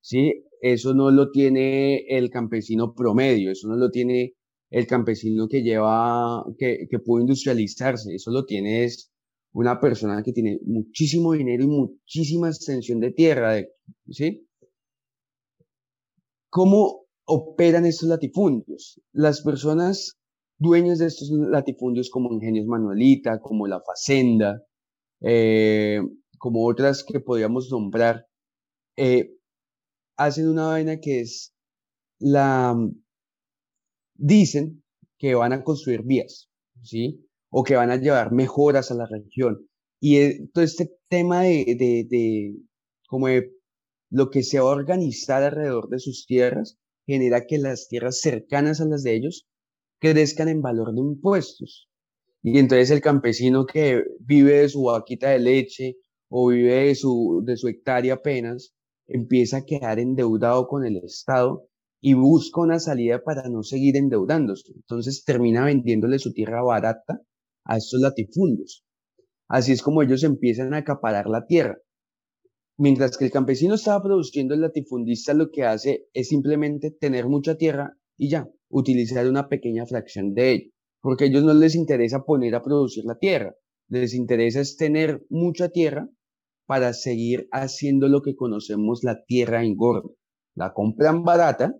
¿sí? 0.00 0.44
Eso 0.60 0.94
no 0.94 1.10
lo 1.12 1.30
tiene 1.30 1.98
el 2.08 2.30
campesino 2.30 2.94
promedio, 2.94 3.52
eso 3.52 3.68
no 3.68 3.76
lo 3.76 3.90
tiene 3.90 4.34
el 4.70 4.86
campesino 4.86 5.46
que 5.48 5.62
lleva, 5.62 6.44
que, 6.58 6.88
que 6.90 6.98
pudo 6.98 7.20
industrializarse, 7.20 8.14
eso 8.14 8.30
lo 8.30 8.44
tiene 8.44 8.84
es 8.84 9.12
una 9.52 9.80
persona 9.80 10.22
que 10.22 10.32
tiene 10.32 10.58
muchísimo 10.64 11.32
dinero 11.32 11.64
y 11.64 11.68
muchísima 11.68 12.48
extensión 12.48 13.00
de 13.00 13.12
tierra, 13.12 13.62
¿sí? 14.10 14.46
¿Cómo 16.50 17.06
operan 17.24 17.86
estos 17.86 18.08
latifundios? 18.08 19.00
Las 19.12 19.42
personas 19.42 20.17
dueños 20.58 20.98
de 20.98 21.06
estos 21.06 21.30
latifundios 21.30 22.10
como 22.10 22.32
Ingenios 22.32 22.66
Manuelita, 22.66 23.40
como 23.40 23.66
La 23.66 23.80
Facenda, 23.80 24.62
eh, 25.20 26.00
como 26.38 26.66
otras 26.66 27.04
que 27.04 27.20
podríamos 27.20 27.70
nombrar, 27.70 28.26
eh, 28.96 29.34
hacen 30.16 30.48
una 30.48 30.68
vaina 30.68 30.98
que 31.00 31.20
es 31.20 31.54
la... 32.18 32.76
Dicen 34.14 34.82
que 35.18 35.34
van 35.34 35.52
a 35.52 35.62
construir 35.62 36.02
vías, 36.02 36.50
¿sí? 36.82 37.24
O 37.50 37.62
que 37.62 37.76
van 37.76 37.90
a 37.90 37.96
llevar 37.96 38.32
mejoras 38.32 38.90
a 38.90 38.94
la 38.94 39.06
región. 39.06 39.68
Y 40.00 40.16
eh, 40.16 40.48
todo 40.52 40.64
este 40.64 40.90
tema 41.08 41.42
de, 41.42 41.76
de, 41.78 42.06
de, 42.08 42.56
como 43.08 43.28
de 43.28 43.52
lo 44.10 44.30
que 44.30 44.42
se 44.42 44.58
va 44.58 44.70
a 44.70 44.76
organizar 44.76 45.42
alrededor 45.42 45.88
de 45.88 46.00
sus 46.00 46.26
tierras, 46.26 46.78
genera 47.06 47.46
que 47.46 47.58
las 47.58 47.88
tierras 47.88 48.20
cercanas 48.20 48.80
a 48.80 48.86
las 48.86 49.02
de 49.02 49.16
ellos 49.16 49.46
crezcan 49.98 50.48
en 50.48 50.62
valor 50.62 50.92
de 50.94 51.00
impuestos. 51.00 51.88
Y 52.42 52.58
entonces 52.58 52.90
el 52.90 53.00
campesino 53.00 53.66
que 53.66 54.04
vive 54.20 54.60
de 54.60 54.68
su 54.68 54.84
vaquita 54.84 55.30
de 55.30 55.38
leche 55.40 55.96
o 56.28 56.48
vive 56.48 56.86
de 56.86 56.94
su, 56.94 57.42
de 57.44 57.56
su 57.56 57.68
hectárea 57.68 58.14
apenas, 58.14 58.74
empieza 59.06 59.58
a 59.58 59.64
quedar 59.64 59.98
endeudado 59.98 60.68
con 60.68 60.84
el 60.84 60.96
Estado 60.98 61.68
y 62.00 62.14
busca 62.14 62.60
una 62.60 62.78
salida 62.78 63.22
para 63.22 63.48
no 63.48 63.62
seguir 63.62 63.96
endeudándose. 63.96 64.72
Entonces 64.74 65.24
termina 65.24 65.64
vendiéndole 65.64 66.18
su 66.18 66.32
tierra 66.32 66.62
barata 66.62 67.20
a 67.64 67.76
estos 67.76 68.00
latifundios. 68.00 68.84
Así 69.48 69.72
es 69.72 69.82
como 69.82 70.02
ellos 70.02 70.22
empiezan 70.24 70.74
a 70.74 70.78
acaparar 70.78 71.26
la 71.26 71.46
tierra. 71.46 71.78
Mientras 72.76 73.16
que 73.16 73.24
el 73.24 73.32
campesino 73.32 73.74
estaba 73.74 74.02
produciendo, 74.02 74.54
el 74.54 74.60
latifundista 74.60 75.34
lo 75.34 75.50
que 75.50 75.64
hace 75.64 76.06
es 76.12 76.28
simplemente 76.28 76.92
tener 76.92 77.26
mucha 77.26 77.56
tierra 77.56 77.96
y 78.16 78.28
ya, 78.28 78.48
utilizar 78.70 79.28
una 79.28 79.48
pequeña 79.48 79.86
fracción 79.86 80.34
de 80.34 80.52
ella. 80.52 80.70
Porque 81.00 81.24
a 81.24 81.26
ellos 81.28 81.44
no 81.44 81.54
les 81.54 81.74
interesa 81.74 82.24
poner 82.24 82.54
a 82.54 82.62
producir 82.62 83.04
la 83.04 83.18
tierra, 83.18 83.54
les 83.88 84.14
interesa 84.14 84.60
es 84.60 84.76
tener 84.76 85.24
mucha 85.30 85.70
tierra 85.70 86.08
para 86.66 86.92
seguir 86.92 87.48
haciendo 87.50 88.08
lo 88.08 88.20
que 88.20 88.36
conocemos 88.36 89.02
la 89.02 89.24
tierra 89.24 89.64
engorda. 89.64 90.10
La 90.54 90.74
compran 90.74 91.22
barata 91.22 91.74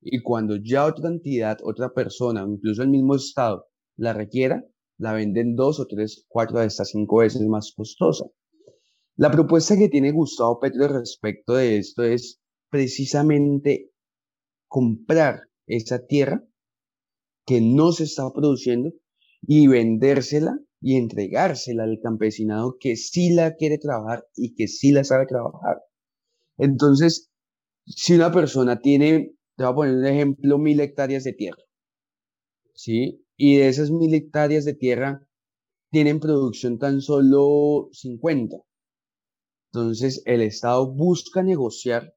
y 0.00 0.22
cuando 0.22 0.56
ya 0.56 0.86
otra 0.86 1.08
entidad, 1.08 1.58
otra 1.62 1.92
persona, 1.92 2.44
incluso 2.46 2.82
el 2.82 2.88
mismo 2.88 3.14
Estado, 3.14 3.66
la 3.96 4.12
requiera, 4.12 4.64
la 4.98 5.12
venden 5.12 5.54
dos 5.54 5.78
o 5.78 5.86
tres, 5.86 6.24
cuatro 6.28 6.60
estas 6.60 6.90
cinco 6.90 7.18
veces 7.18 7.42
más 7.42 7.72
costosa. 7.76 8.24
La 9.16 9.30
propuesta 9.30 9.76
que 9.76 9.88
tiene 9.88 10.10
Gustavo 10.10 10.58
Petro 10.58 10.88
respecto 10.88 11.54
de 11.54 11.78
esto 11.78 12.02
es 12.02 12.40
precisamente 12.68 13.92
comprar 14.66 15.42
esa 15.66 16.06
tierra 16.06 16.44
que 17.46 17.60
no 17.60 17.92
se 17.92 18.04
está 18.04 18.30
produciendo 18.32 18.92
y 19.42 19.66
vendérsela 19.66 20.58
y 20.80 20.96
entregársela 20.96 21.84
al 21.84 21.98
campesinado 22.02 22.76
que 22.78 22.96
sí 22.96 23.30
la 23.30 23.54
quiere 23.54 23.78
trabajar 23.78 24.26
y 24.36 24.54
que 24.54 24.68
sí 24.68 24.92
la 24.92 25.04
sabe 25.04 25.26
trabajar. 25.26 25.82
Entonces, 26.58 27.30
si 27.86 28.14
una 28.14 28.32
persona 28.32 28.80
tiene, 28.80 29.34
te 29.56 29.64
voy 29.64 29.72
a 29.72 29.74
poner 29.74 29.94
un 29.94 30.06
ejemplo, 30.06 30.58
mil 30.58 30.80
hectáreas 30.80 31.24
de 31.24 31.32
tierra, 31.32 31.62
¿sí? 32.74 33.24
Y 33.36 33.56
de 33.56 33.68
esas 33.68 33.90
mil 33.90 34.14
hectáreas 34.14 34.64
de 34.64 34.74
tierra 34.74 35.26
tienen 35.90 36.20
producción 36.20 36.78
tan 36.78 37.00
solo 37.00 37.88
50. 37.92 38.56
Entonces, 39.72 40.22
el 40.24 40.40
Estado 40.42 40.92
busca 40.92 41.42
negociar 41.42 42.14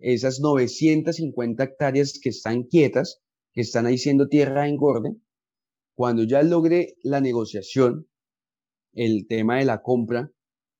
esas 0.00 0.40
950 0.40 1.62
hectáreas 1.62 2.18
que 2.20 2.30
están 2.30 2.64
quietas, 2.64 3.20
que 3.52 3.60
están 3.60 3.86
ahí 3.86 3.98
siendo 3.98 4.28
tierra 4.28 4.68
engorde, 4.68 5.16
cuando 5.94 6.24
ya 6.24 6.42
logre 6.42 6.96
la 7.02 7.20
negociación, 7.20 8.08
el 8.92 9.26
tema 9.28 9.58
de 9.58 9.66
la 9.66 9.82
compra, 9.82 10.30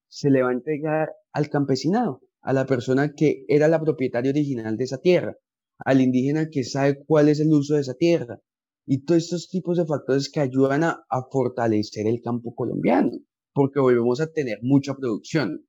se 0.08 0.30
le 0.30 0.42
va 0.42 0.50
a 0.50 0.54
entregar 0.54 1.10
al 1.32 1.48
campesinado, 1.50 2.22
a 2.40 2.52
la 2.52 2.66
persona 2.66 3.12
que 3.14 3.44
era 3.48 3.68
la 3.68 3.80
propietaria 3.80 4.30
original 4.30 4.76
de 4.76 4.84
esa 4.84 4.98
tierra, 4.98 5.36
al 5.84 6.00
indígena 6.00 6.48
que 6.50 6.64
sabe 6.64 7.04
cuál 7.06 7.28
es 7.28 7.40
el 7.40 7.52
uso 7.52 7.74
de 7.74 7.82
esa 7.82 7.94
tierra, 7.94 8.40
y 8.86 9.04
todos 9.04 9.24
estos 9.24 9.48
tipos 9.48 9.76
de 9.76 9.86
factores 9.86 10.30
que 10.30 10.40
ayudan 10.40 10.84
a, 10.84 11.04
a 11.08 11.22
fortalecer 11.30 12.06
el 12.06 12.20
campo 12.22 12.54
colombiano, 12.54 13.12
porque 13.52 13.78
volvemos 13.78 14.20
a 14.20 14.32
tener 14.32 14.58
mucha 14.62 14.94
producción. 14.94 15.66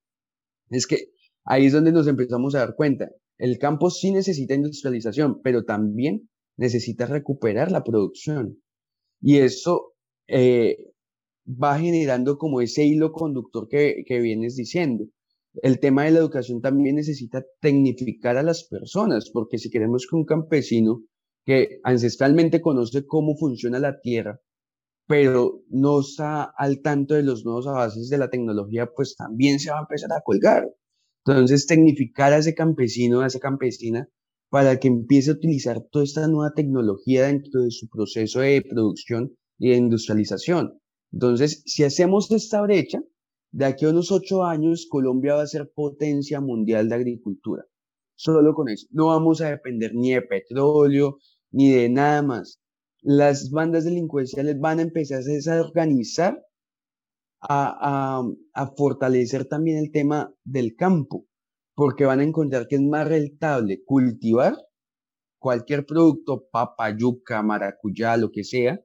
Es 0.70 0.86
que 0.86 1.12
ahí 1.44 1.66
es 1.66 1.72
donde 1.72 1.92
nos 1.92 2.06
empezamos 2.08 2.54
a 2.54 2.60
dar 2.60 2.74
cuenta. 2.74 3.10
El 3.42 3.58
campo 3.58 3.90
sí 3.90 4.12
necesita 4.12 4.54
industrialización, 4.54 5.40
pero 5.42 5.64
también 5.64 6.30
necesita 6.56 7.06
recuperar 7.06 7.72
la 7.72 7.82
producción. 7.82 8.62
Y 9.20 9.38
eso 9.38 9.94
eh, 10.28 10.92
va 11.44 11.76
generando 11.76 12.38
como 12.38 12.60
ese 12.60 12.84
hilo 12.84 13.10
conductor 13.10 13.66
que, 13.68 14.04
que 14.06 14.20
vienes 14.20 14.54
diciendo. 14.54 15.06
El 15.60 15.80
tema 15.80 16.04
de 16.04 16.12
la 16.12 16.20
educación 16.20 16.60
también 16.60 16.94
necesita 16.94 17.44
tecnificar 17.60 18.36
a 18.36 18.44
las 18.44 18.62
personas, 18.68 19.28
porque 19.32 19.58
si 19.58 19.70
queremos 19.70 20.06
que 20.08 20.14
un 20.14 20.24
campesino 20.24 21.02
que 21.44 21.80
ancestralmente 21.82 22.60
conoce 22.60 23.04
cómo 23.06 23.36
funciona 23.36 23.80
la 23.80 24.00
tierra, 24.00 24.38
pero 25.08 25.64
no 25.68 25.98
está 25.98 26.44
al 26.44 26.80
tanto 26.80 27.14
de 27.14 27.24
los 27.24 27.44
nuevos 27.44 27.66
avances 27.66 28.08
de 28.08 28.18
la 28.18 28.30
tecnología, 28.30 28.88
pues 28.94 29.16
también 29.16 29.58
se 29.58 29.72
va 29.72 29.78
a 29.78 29.82
empezar 29.82 30.12
a 30.12 30.20
colgar. 30.20 30.68
Entonces, 31.24 31.66
tecnificar 31.66 32.32
a 32.32 32.38
ese 32.38 32.54
campesino, 32.54 33.20
a 33.20 33.26
esa 33.26 33.38
campesina, 33.38 34.08
para 34.50 34.78
que 34.78 34.88
empiece 34.88 35.30
a 35.30 35.34
utilizar 35.34 35.80
toda 35.90 36.04
esta 36.04 36.28
nueva 36.28 36.52
tecnología 36.54 37.26
dentro 37.26 37.62
de 37.62 37.70
su 37.70 37.88
proceso 37.88 38.40
de 38.40 38.62
producción 38.62 39.34
y 39.58 39.70
de 39.70 39.76
industrialización. 39.76 40.78
Entonces, 41.12 41.62
si 41.66 41.84
hacemos 41.84 42.30
esta 42.30 42.60
brecha, 42.62 43.00
de 43.52 43.66
aquí 43.66 43.84
a 43.84 43.90
unos 43.90 44.10
ocho 44.10 44.44
años 44.44 44.86
Colombia 44.90 45.34
va 45.34 45.42
a 45.42 45.46
ser 45.46 45.70
potencia 45.74 46.40
mundial 46.40 46.88
de 46.88 46.94
agricultura. 46.94 47.64
Solo 48.14 48.54
con 48.54 48.68
eso. 48.68 48.86
No 48.90 49.06
vamos 49.08 49.40
a 49.40 49.50
depender 49.50 49.94
ni 49.94 50.12
de 50.12 50.22
petróleo, 50.22 51.18
ni 51.50 51.70
de 51.70 51.88
nada 51.88 52.22
más. 52.22 52.60
Las 53.00 53.50
bandas 53.50 53.84
delincuenciales 53.84 54.58
van 54.58 54.78
a 54.78 54.82
empezar 54.82 55.22
a 55.22 55.60
organizar, 55.60 56.42
a, 57.42 58.20
a, 58.20 58.22
a 58.54 58.66
fortalecer 58.76 59.44
también 59.46 59.78
el 59.78 59.90
tema 59.90 60.34
del 60.44 60.76
campo 60.76 61.26
porque 61.74 62.04
van 62.04 62.20
a 62.20 62.24
encontrar 62.24 62.68
que 62.68 62.76
es 62.76 62.82
más 62.82 63.08
rentable 63.08 63.82
cultivar 63.84 64.56
cualquier 65.38 65.84
producto, 65.84 66.46
papa, 66.50 66.96
yuca, 66.96 67.42
maracuyá, 67.42 68.16
lo 68.16 68.30
que 68.30 68.44
sea, 68.44 68.80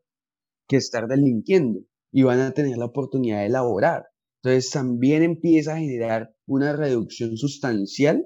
que 0.67 0.77
estar 0.77 1.07
delinquiendo 1.07 1.81
y 2.11 2.23
van 2.23 2.39
a 2.39 2.51
tener 2.51 2.77
la 2.77 2.85
oportunidad 2.85 3.39
de 3.39 3.47
elaborar. 3.47 4.07
Entonces 4.41 4.71
también 4.71 5.23
empieza 5.23 5.73
a 5.73 5.79
generar 5.79 6.33
una 6.47 6.75
reducción 6.75 7.37
sustancial 7.37 8.25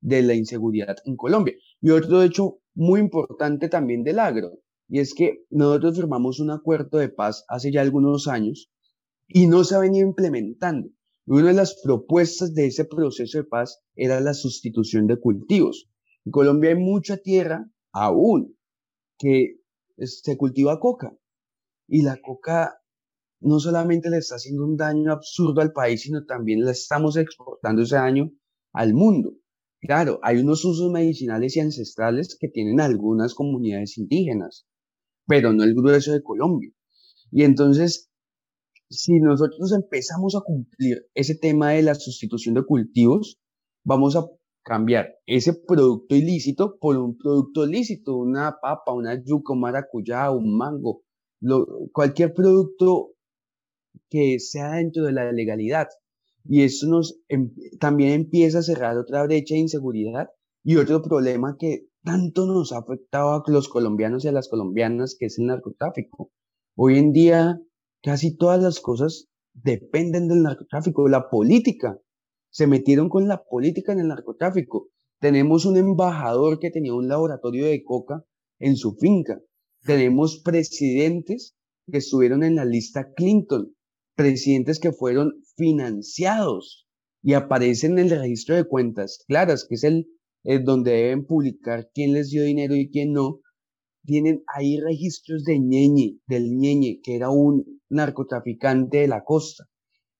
de 0.00 0.22
la 0.22 0.34
inseguridad 0.34 0.96
en 1.04 1.16
Colombia. 1.16 1.54
Y 1.80 1.90
otro 1.90 2.22
hecho 2.22 2.58
muy 2.74 3.00
importante 3.00 3.68
también 3.68 4.04
del 4.04 4.18
agro, 4.18 4.52
y 4.88 5.00
es 5.00 5.14
que 5.14 5.44
nosotros 5.50 5.96
firmamos 5.96 6.40
un 6.40 6.50
acuerdo 6.50 6.98
de 6.98 7.08
paz 7.08 7.44
hace 7.48 7.72
ya 7.72 7.80
algunos 7.80 8.28
años 8.28 8.70
y 9.26 9.46
no 9.46 9.64
se 9.64 9.74
ha 9.74 9.78
venido 9.78 10.06
implementando. 10.06 10.88
Una 11.26 11.48
de 11.48 11.54
las 11.54 11.80
propuestas 11.82 12.54
de 12.54 12.66
ese 12.66 12.84
proceso 12.84 13.38
de 13.38 13.44
paz 13.44 13.80
era 13.94 14.20
la 14.20 14.34
sustitución 14.34 15.06
de 15.06 15.18
cultivos. 15.18 15.88
En 16.24 16.32
Colombia 16.32 16.70
hay 16.70 16.76
mucha 16.76 17.16
tierra 17.16 17.70
aún 17.92 18.56
que 19.18 19.60
se 19.98 20.36
cultiva 20.36 20.80
coca 20.80 21.16
y 21.86 22.02
la 22.02 22.20
coca 22.20 22.74
no 23.40 23.60
solamente 23.60 24.10
le 24.10 24.18
está 24.18 24.36
haciendo 24.36 24.64
un 24.64 24.76
daño 24.76 25.12
absurdo 25.12 25.60
al 25.60 25.72
país, 25.72 26.02
sino 26.02 26.24
también 26.24 26.64
la 26.64 26.72
estamos 26.72 27.16
exportando 27.16 27.82
ese 27.82 27.96
daño 27.96 28.32
al 28.72 28.94
mundo. 28.94 29.34
Claro, 29.80 30.18
hay 30.22 30.38
unos 30.38 30.64
usos 30.64 30.90
medicinales 30.90 31.56
y 31.56 31.60
ancestrales 31.60 32.38
que 32.40 32.48
tienen 32.48 32.80
algunas 32.80 33.34
comunidades 33.34 33.98
indígenas, 33.98 34.66
pero 35.26 35.52
no 35.52 35.62
el 35.62 35.74
grueso 35.74 36.12
de 36.12 36.22
Colombia. 36.22 36.70
Y 37.30 37.44
entonces 37.44 38.10
si 38.90 39.20
nosotros 39.20 39.72
empezamos 39.72 40.36
a 40.36 40.40
cumplir 40.40 41.06
ese 41.14 41.34
tema 41.34 41.70
de 41.70 41.82
la 41.82 41.94
sustitución 41.94 42.54
de 42.54 42.64
cultivos, 42.64 43.38
vamos 43.84 44.16
a 44.16 44.26
cambiar 44.62 45.14
ese 45.26 45.54
producto 45.54 46.14
ilícito 46.14 46.78
por 46.78 46.96
un 46.96 47.16
producto 47.16 47.66
lícito, 47.66 48.16
una 48.16 48.56
papa, 48.60 48.92
una 48.92 49.22
yuca, 49.22 49.52
un 49.52 49.60
maracuyá, 49.60 50.30
un 50.30 50.56
mango, 50.56 51.02
cualquier 51.92 52.32
producto 52.32 53.12
que 54.08 54.38
sea 54.40 54.72
dentro 54.72 55.04
de 55.04 55.12
la 55.12 55.30
legalidad. 55.32 55.88
Y 56.46 56.62
eso 56.62 56.86
nos 56.88 57.20
em, 57.28 57.54
también 57.78 58.12
empieza 58.12 58.58
a 58.58 58.62
cerrar 58.62 58.98
otra 58.98 59.24
brecha 59.24 59.54
de 59.54 59.60
inseguridad 59.60 60.28
y 60.62 60.76
otro 60.76 61.02
problema 61.02 61.56
que 61.58 61.86
tanto 62.02 62.46
nos 62.46 62.72
ha 62.72 62.78
afectado 62.78 63.32
a 63.32 63.42
los 63.46 63.68
colombianos 63.68 64.24
y 64.24 64.28
a 64.28 64.32
las 64.32 64.48
colombianas, 64.48 65.16
que 65.18 65.26
es 65.26 65.38
el 65.38 65.46
narcotráfico. 65.46 66.30
Hoy 66.76 66.98
en 66.98 67.12
día 67.12 67.60
Casi 68.04 68.36
todas 68.36 68.62
las 68.62 68.80
cosas 68.80 69.28
dependen 69.54 70.28
del 70.28 70.42
narcotráfico, 70.42 71.04
de 71.04 71.10
la 71.10 71.30
política. 71.30 71.98
Se 72.50 72.66
metieron 72.66 73.08
con 73.08 73.28
la 73.28 73.42
política 73.42 73.94
en 73.94 74.00
el 74.00 74.08
narcotráfico. 74.08 74.90
Tenemos 75.20 75.64
un 75.64 75.78
embajador 75.78 76.58
que 76.58 76.70
tenía 76.70 76.92
un 76.92 77.08
laboratorio 77.08 77.64
de 77.64 77.82
coca 77.82 78.22
en 78.58 78.76
su 78.76 78.94
finca. 78.96 79.40
Tenemos 79.86 80.42
presidentes 80.44 81.56
que 81.90 81.96
estuvieron 81.96 82.44
en 82.44 82.56
la 82.56 82.66
lista 82.66 83.10
Clinton, 83.16 83.74
presidentes 84.14 84.80
que 84.80 84.92
fueron 84.92 85.32
financiados 85.56 86.86
y 87.22 87.32
aparecen 87.32 87.98
en 87.98 88.10
el 88.10 88.20
registro 88.20 88.54
de 88.54 88.68
cuentas 88.68 89.24
claras, 89.26 89.64
que 89.66 89.76
es 89.76 89.84
el, 89.84 90.08
el 90.42 90.64
donde 90.64 90.92
deben 90.92 91.24
publicar 91.24 91.88
quién 91.94 92.12
les 92.12 92.28
dio 92.28 92.44
dinero 92.44 92.74
y 92.74 92.90
quién 92.90 93.14
no, 93.14 93.40
tienen 94.04 94.42
ahí 94.54 94.78
registros 94.78 95.44
de 95.44 95.58
Ñeñe, 95.58 96.18
del 96.26 96.54
Ñeñe, 96.54 97.00
que 97.02 97.16
era 97.16 97.30
un 97.30 97.64
narcotraficante 97.94 98.98
de 98.98 99.08
la 99.08 99.24
costa. 99.24 99.64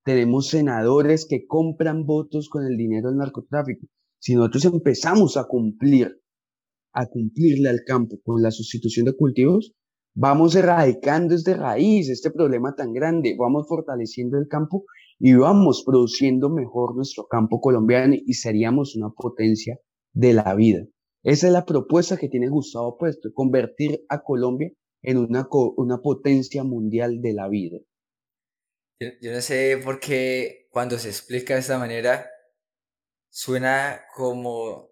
Tenemos 0.05 0.49
senadores 0.49 1.27
que 1.29 1.47
compran 1.47 2.07
votos 2.07 2.49
con 2.49 2.65
el 2.65 2.77
dinero 2.77 3.11
del 3.11 3.19
narcotráfico. 3.19 3.87
Si 4.19 4.35
nosotros 4.35 4.65
empezamos 4.67 5.37
a 5.37 5.45
cumplir, 5.45 6.21
a 6.93 7.07
cumplirle 7.07 7.69
al 7.69 7.81
campo 7.87 8.19
con 8.25 8.43
la 8.43 8.51
sustitución 8.51 9.07
de 9.07 9.17
cultivos, 9.17 9.75
vamos 10.15 10.55
erradicando 10.55 11.35
desde 11.35 11.55
raíz 11.55 12.09
este 12.09 12.31
problema 12.31 12.75
tan 12.75 12.93
grande, 12.93 13.37
vamos 13.39 13.67
fortaleciendo 13.69 14.39
el 14.39 14.49
campo 14.49 14.85
y 15.19 15.35
vamos 15.35 15.83
produciendo 15.85 16.51
mejor 16.51 16.95
nuestro 16.95 17.27
campo 17.27 17.61
colombiano 17.61 18.15
y 18.15 18.35
seríamos 18.35 18.97
una 18.97 19.11
potencia 19.11 19.79
de 20.13 20.33
la 20.33 20.55
vida. 20.55 20.87
Esa 21.23 21.47
es 21.47 21.53
la 21.53 21.65
propuesta 21.65 22.17
que 22.17 22.29
tiene 22.29 22.49
Gustavo 22.49 22.99
Puesto, 22.99 23.31
convertir 23.33 24.05
a 24.09 24.23
Colombia 24.23 24.71
en 25.05 25.19
una, 25.19 25.49
una 25.77 25.99
potencia 25.99 26.65
mundial 26.65 27.21
de 27.21 27.33
la 27.33 27.49
vida. 27.49 27.79
Yo, 29.01 29.09
yo, 29.21 29.33
no 29.33 29.41
sé 29.41 29.81
por 29.85 30.01
qué 30.01 30.69
cuando 30.71 30.99
se 30.99 31.09
explica 31.09 31.55
de 31.55 31.61
esta 31.61 31.79
manera 31.79 32.31
suena 33.31 34.03
como... 34.15 34.91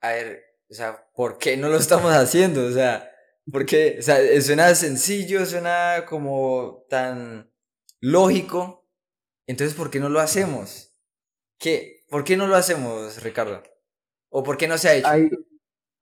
A 0.00 0.12
ver, 0.12 0.42
o 0.68 0.74
sea, 0.74 1.08
¿por 1.14 1.38
qué 1.38 1.56
no 1.56 1.68
lo 1.68 1.76
estamos 1.76 2.12
haciendo? 2.12 2.66
O 2.66 2.72
sea, 2.72 3.08
porque, 3.50 3.96
o 4.00 4.02
sea, 4.02 4.18
suena 4.40 4.74
sencillo, 4.74 5.46
suena 5.46 6.04
como 6.08 6.84
tan 6.88 7.52
lógico. 8.00 8.88
Entonces, 9.46 9.76
¿por 9.76 9.90
qué 9.90 10.00
no 10.00 10.08
lo 10.08 10.18
hacemos? 10.18 10.96
¿Qué? 11.58 12.04
¿Por 12.08 12.24
qué 12.24 12.36
no 12.36 12.46
lo 12.48 12.56
hacemos, 12.56 13.22
Ricardo? 13.22 13.62
¿O 14.30 14.42
por 14.42 14.56
qué 14.56 14.66
no 14.66 14.78
se 14.78 14.88
ha 14.88 14.94
hecho? 14.94 15.08
Hay, 15.08 15.30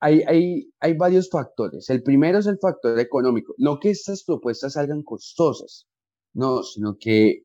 hay, 0.00 0.22
hay, 0.26 0.72
hay 0.80 0.94
varios 0.94 1.28
factores. 1.30 1.88
El 1.90 2.02
primero 2.02 2.38
es 2.38 2.46
el 2.46 2.58
factor 2.58 2.98
económico. 2.98 3.54
No 3.58 3.78
que 3.78 3.90
estas 3.90 4.24
propuestas 4.24 4.72
salgan 4.72 5.02
costosas, 5.02 5.86
no, 6.32 6.62
sino 6.62 6.96
que 6.98 7.42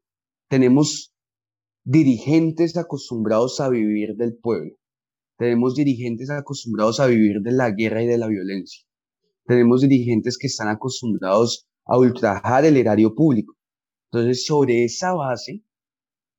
tenemos 0.49 1.13
dirigentes 1.83 2.77
acostumbrados 2.77 3.59
a 3.59 3.69
vivir 3.69 4.15
del 4.15 4.37
pueblo. 4.37 4.75
Tenemos 5.37 5.75
dirigentes 5.75 6.29
acostumbrados 6.29 6.99
a 7.01 7.07
vivir 7.07 7.41
de 7.41 7.51
la 7.51 7.71
guerra 7.71 8.03
y 8.03 8.07
de 8.07 8.17
la 8.17 8.27
violencia. 8.27 8.85
Tenemos 9.45 9.81
dirigentes 9.81 10.37
que 10.37 10.47
están 10.47 10.69
acostumbrados 10.69 11.67
a 11.85 11.99
ultrajar 11.99 12.65
el 12.65 12.77
erario 12.77 13.13
público. 13.13 13.53
Entonces, 14.11 14.45
sobre 14.45 14.85
esa 14.85 15.13
base, 15.13 15.61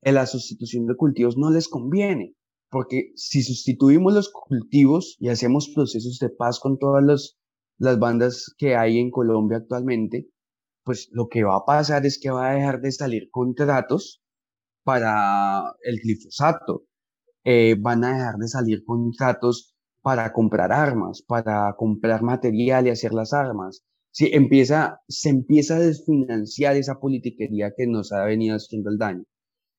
en 0.00 0.14
la 0.14 0.26
sustitución 0.26 0.86
de 0.86 0.96
cultivos 0.96 1.36
no 1.36 1.50
les 1.50 1.68
conviene, 1.68 2.35
porque 2.76 3.12
si 3.14 3.42
sustituimos 3.42 4.12
los 4.12 4.30
cultivos 4.30 5.16
y 5.18 5.30
hacemos 5.30 5.72
procesos 5.74 6.18
de 6.18 6.28
paz 6.28 6.60
con 6.60 6.78
todas 6.78 7.02
las, 7.02 7.38
las 7.78 7.98
bandas 7.98 8.54
que 8.58 8.76
hay 8.76 8.98
en 8.98 9.10
Colombia 9.10 9.56
actualmente, 9.56 10.28
pues 10.84 11.08
lo 11.10 11.28
que 11.28 11.42
va 11.42 11.56
a 11.56 11.64
pasar 11.64 12.04
es 12.04 12.20
que 12.20 12.28
va 12.28 12.50
a 12.50 12.54
dejar 12.54 12.82
de 12.82 12.92
salir 12.92 13.30
contratos 13.30 14.22
para 14.84 15.72
el 15.84 16.00
glifosato, 16.00 16.84
eh, 17.44 17.76
van 17.80 18.04
a 18.04 18.12
dejar 18.12 18.34
de 18.36 18.48
salir 18.48 18.84
contratos 18.84 19.74
para 20.02 20.34
comprar 20.34 20.70
armas, 20.70 21.22
para 21.26 21.74
comprar 21.78 22.20
material 22.20 22.86
y 22.86 22.90
hacer 22.90 23.14
las 23.14 23.32
armas. 23.32 23.84
Si 24.10 24.26
empieza, 24.34 25.00
se 25.08 25.30
empieza 25.30 25.76
a 25.76 25.80
desfinanciar 25.80 26.76
esa 26.76 27.00
politiquería 27.00 27.72
que 27.74 27.86
nos 27.86 28.12
ha 28.12 28.22
venido 28.26 28.54
haciendo 28.54 28.90
el 28.90 28.98
daño. 28.98 29.24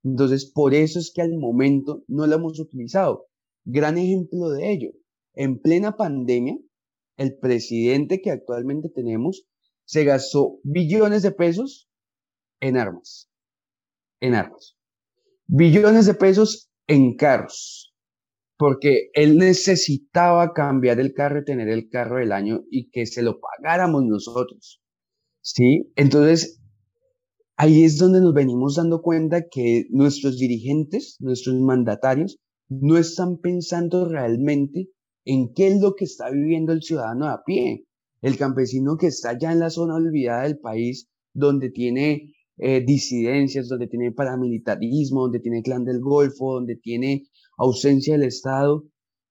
Entonces, 0.07 0.49
por 0.49 0.73
eso 0.73 0.99
es 0.99 1.11
que 1.13 1.21
al 1.21 1.37
momento 1.37 2.03
no 2.07 2.25
la 2.27 2.35
hemos 2.35 2.59
utilizado. 2.59 3.27
Gran 3.65 3.97
ejemplo 3.97 4.49
de 4.49 4.71
ello. 4.71 4.91
En 5.33 5.59
plena 5.59 5.97
pandemia, 5.97 6.57
el 7.17 7.37
presidente 7.37 8.21
que 8.21 8.31
actualmente 8.31 8.89
tenemos 8.89 9.45
se 9.85 10.05
gastó 10.05 10.59
billones 10.63 11.23
de 11.23 11.31
pesos 11.31 11.89
en 12.61 12.77
armas. 12.77 13.29
En 14.21 14.33
armas. 14.33 14.77
Billones 15.45 16.05
de 16.05 16.13
pesos 16.13 16.69
en 16.87 17.15
carros, 17.15 17.93
porque 18.57 19.09
él 19.13 19.37
necesitaba 19.37 20.53
cambiar 20.53 21.01
el 21.01 21.13
carro 21.13 21.39
y 21.39 21.45
tener 21.45 21.67
el 21.67 21.89
carro 21.89 22.19
del 22.19 22.31
año 22.31 22.61
y 22.71 22.89
que 22.91 23.05
se 23.05 23.23
lo 23.23 23.39
pagáramos 23.39 24.03
nosotros. 24.05 24.81
¿Sí? 25.41 25.91
Entonces, 25.95 26.56
ahí 27.57 27.83
es 27.83 27.97
donde 27.97 28.21
nos 28.21 28.33
venimos 28.33 28.75
dando 28.75 29.01
cuenta 29.01 29.47
que 29.49 29.87
nuestros 29.89 30.37
dirigentes, 30.37 31.17
nuestros 31.19 31.55
mandatarios, 31.55 32.39
no 32.69 32.97
están 32.97 33.37
pensando 33.37 34.05
realmente 34.07 34.89
en 35.25 35.53
qué 35.53 35.67
es 35.67 35.81
lo 35.81 35.95
que 35.95 36.05
está 36.05 36.29
viviendo 36.29 36.71
el 36.71 36.83
ciudadano 36.83 37.27
a 37.27 37.43
pie, 37.43 37.85
el 38.21 38.37
campesino 38.37 38.97
que 38.97 39.07
está 39.07 39.37
ya 39.37 39.51
en 39.51 39.59
la 39.59 39.69
zona 39.69 39.95
olvidada 39.95 40.43
del 40.43 40.59
país, 40.59 41.09
donde 41.33 41.69
tiene 41.69 42.33
eh, 42.57 42.83
disidencias, 42.85 43.67
donde 43.67 43.87
tiene 43.87 44.11
paramilitarismo, 44.11 45.21
donde 45.21 45.39
tiene 45.39 45.61
clan 45.61 45.83
del 45.83 45.99
Golfo, 45.99 46.53
donde 46.53 46.75
tiene 46.75 47.27
ausencia 47.57 48.13
del 48.13 48.27
Estado 48.27 48.85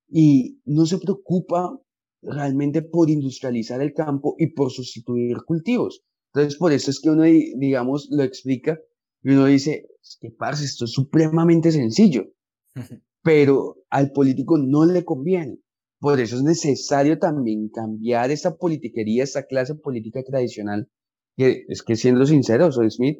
y 0.09 0.61
no 0.65 0.87
se 0.87 0.99
preocupa 0.99 1.79
realmente 2.23 2.83
por 2.83 3.09
industrializar 3.09 3.81
el 3.81 3.95
campo 3.95 4.35
y 4.39 4.49
por 4.49 4.71
sustituir 4.71 5.39
cultivos. 5.47 6.03
Entonces, 6.37 6.59
por 6.59 6.72
eso 6.72 6.90
es 6.90 7.01
que 7.01 7.09
uno, 7.09 7.22
digamos, 7.22 8.09
lo 8.11 8.22
explica 8.22 8.79
y 9.22 9.31
uno 9.31 9.46
dice, 9.46 9.88
es 10.03 10.18
que 10.20 10.31
parce, 10.31 10.66
esto 10.66 10.85
es 10.85 10.92
supremamente 10.92 11.72
sencillo, 11.72 12.27
pero 13.22 13.79
al 13.88 14.12
político 14.12 14.59
no 14.59 14.85
le 14.85 15.03
conviene. 15.03 15.59
Por 15.99 16.20
eso 16.20 16.37
es 16.37 16.42
necesario 16.42 17.18
también 17.18 17.70
cambiar 17.70 18.31
esa 18.31 18.57
politiquería, 18.59 19.25
esa 19.25 19.46
clase 19.46 19.77
política 19.77 20.22
tradicional 20.22 20.90
es 21.37 21.83
que 21.83 21.96
siendo 21.96 22.27
sincero, 22.27 22.72
soy 22.72 22.90
Smith, 22.90 23.18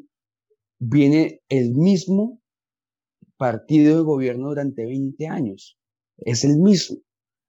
viene 0.79 1.43
el 1.49 1.75
mismo 1.75 2.41
partido 3.37 3.97
de 3.97 4.03
gobierno 4.03 4.49
durante 4.49 4.85
20 4.85 5.27
años. 5.27 5.79
Es 6.19 6.45
el 6.45 6.59
mismo. 6.59 6.99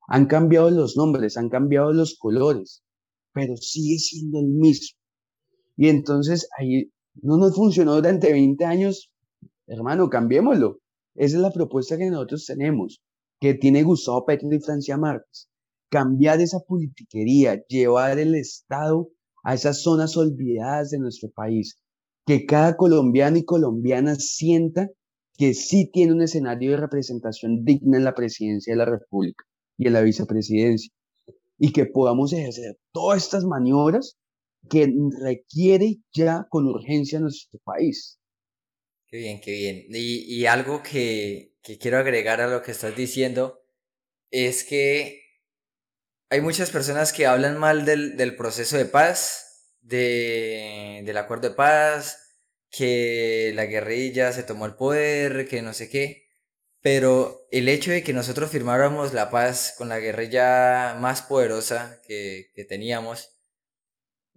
Han 0.08 0.28
cambiado 0.28 0.70
los 0.70 0.98
nombres, 0.98 1.38
han 1.38 1.50
cambiado 1.50 1.94
los 1.94 2.18
colores, 2.18 2.84
pero 3.34 3.56
sigue 3.58 3.98
siendo 3.98 4.40
el 4.40 4.48
mismo. 4.48 4.98
Y 5.78 5.90
entonces 5.90 6.50
ahí 6.58 6.92
no 7.22 7.38
nos 7.38 7.56
funcionó 7.56 7.96
durante 7.96 8.32
20 8.32 8.66
años. 8.66 9.12
Hermano, 9.68 10.10
cambiémoslo. 10.10 10.80
Esa 11.16 11.38
es 11.38 11.42
la 11.42 11.52
propuesta 11.52 11.98
que 11.98 12.10
nosotros 12.10 12.46
tenemos, 12.46 13.02
que 13.40 13.54
tiene 13.54 13.84
Gustavo 13.84 14.26
Petro 14.26 14.50
y 14.52 14.60
Francia 14.60 14.98
Márquez. 14.98 15.50
Cambiar 15.90 16.42
esa 16.42 16.60
politiquería, 16.60 17.64
llevar 17.68 18.20
el 18.20 18.36
Estado 18.36 19.10
a 19.44 19.54
esas 19.54 19.82
zonas 19.82 20.18
olvidadas 20.18 20.90
de 20.90 21.00
nuestro 21.00 21.30
país, 21.30 21.80
que 22.26 22.46
cada 22.46 22.76
colombiano 22.76 23.38
y 23.38 23.46
colombiana 23.46 24.16
sienta 24.16 24.90
que 25.38 25.54
sí 25.54 25.90
tiene 25.92 26.14
un 26.14 26.22
escenario 26.22 26.72
de 26.72 26.78
representación 26.78 27.64
digna 27.64 27.98
en 27.98 28.04
la 28.04 28.16
presidencia 28.16 28.74
de 28.74 28.78
la 28.78 28.86
República 28.86 29.46
y 29.78 29.88
en 29.88 29.94
la 29.94 30.02
vicepresidencia, 30.02 30.92
y 31.58 31.72
que 31.72 31.86
podamos 31.86 32.34
ejercer 32.34 32.78
todas 32.92 33.24
estas 33.24 33.46
maniobras 33.46 34.18
que 34.68 34.88
requiere 35.22 35.98
ya 36.14 36.46
con 36.50 36.68
urgencia 36.68 37.20
nuestro 37.20 37.60
país. 37.64 38.20
Qué 39.08 39.18
bien, 39.18 39.40
qué 39.40 39.52
bien. 39.52 39.86
Y, 39.90 40.46
algo 40.46 40.84
que, 40.84 41.54
que 41.62 41.78
quiero 41.78 41.98
agregar 41.98 42.42
a 42.42 42.48
lo 42.48 42.62
que 42.62 42.72
estás 42.72 42.96
diciendo 42.96 43.62
es 44.32 44.64
que 44.64 45.22
hay 46.30 46.42
muchas 46.42 46.72
personas 46.72 47.14
que 47.14 47.26
hablan 47.26 47.58
mal 47.58 47.86
del, 47.86 48.18
del 48.18 48.36
proceso 48.36 48.78
de 48.78 48.86
paz, 48.86 49.78
de, 49.82 51.02
del 51.06 51.18
acuerdo 51.18 51.50
de 51.50 51.56
paz, 51.56 52.36
que 52.70 53.54
la 53.56 53.66
guerrilla 53.66 54.34
se 54.34 54.44
tomó 54.44 54.66
el 54.66 54.76
poder, 54.76 55.48
que 55.48 55.62
no 55.62 55.74
sé 55.74 55.90
qué. 55.90 56.28
Pero 56.82 57.48
el 57.52 57.70
hecho 57.70 57.92
de 57.92 58.04
que 58.04 58.14
nosotros 58.14 58.52
firmáramos 58.52 59.14
la 59.14 59.30
paz 59.30 59.74
con 59.78 59.90
la 59.90 60.00
guerrilla 60.00 60.96
más 61.00 61.22
poderosa 61.22 62.02
que, 62.06 62.52
que 62.54 62.66
teníamos, 62.66 63.37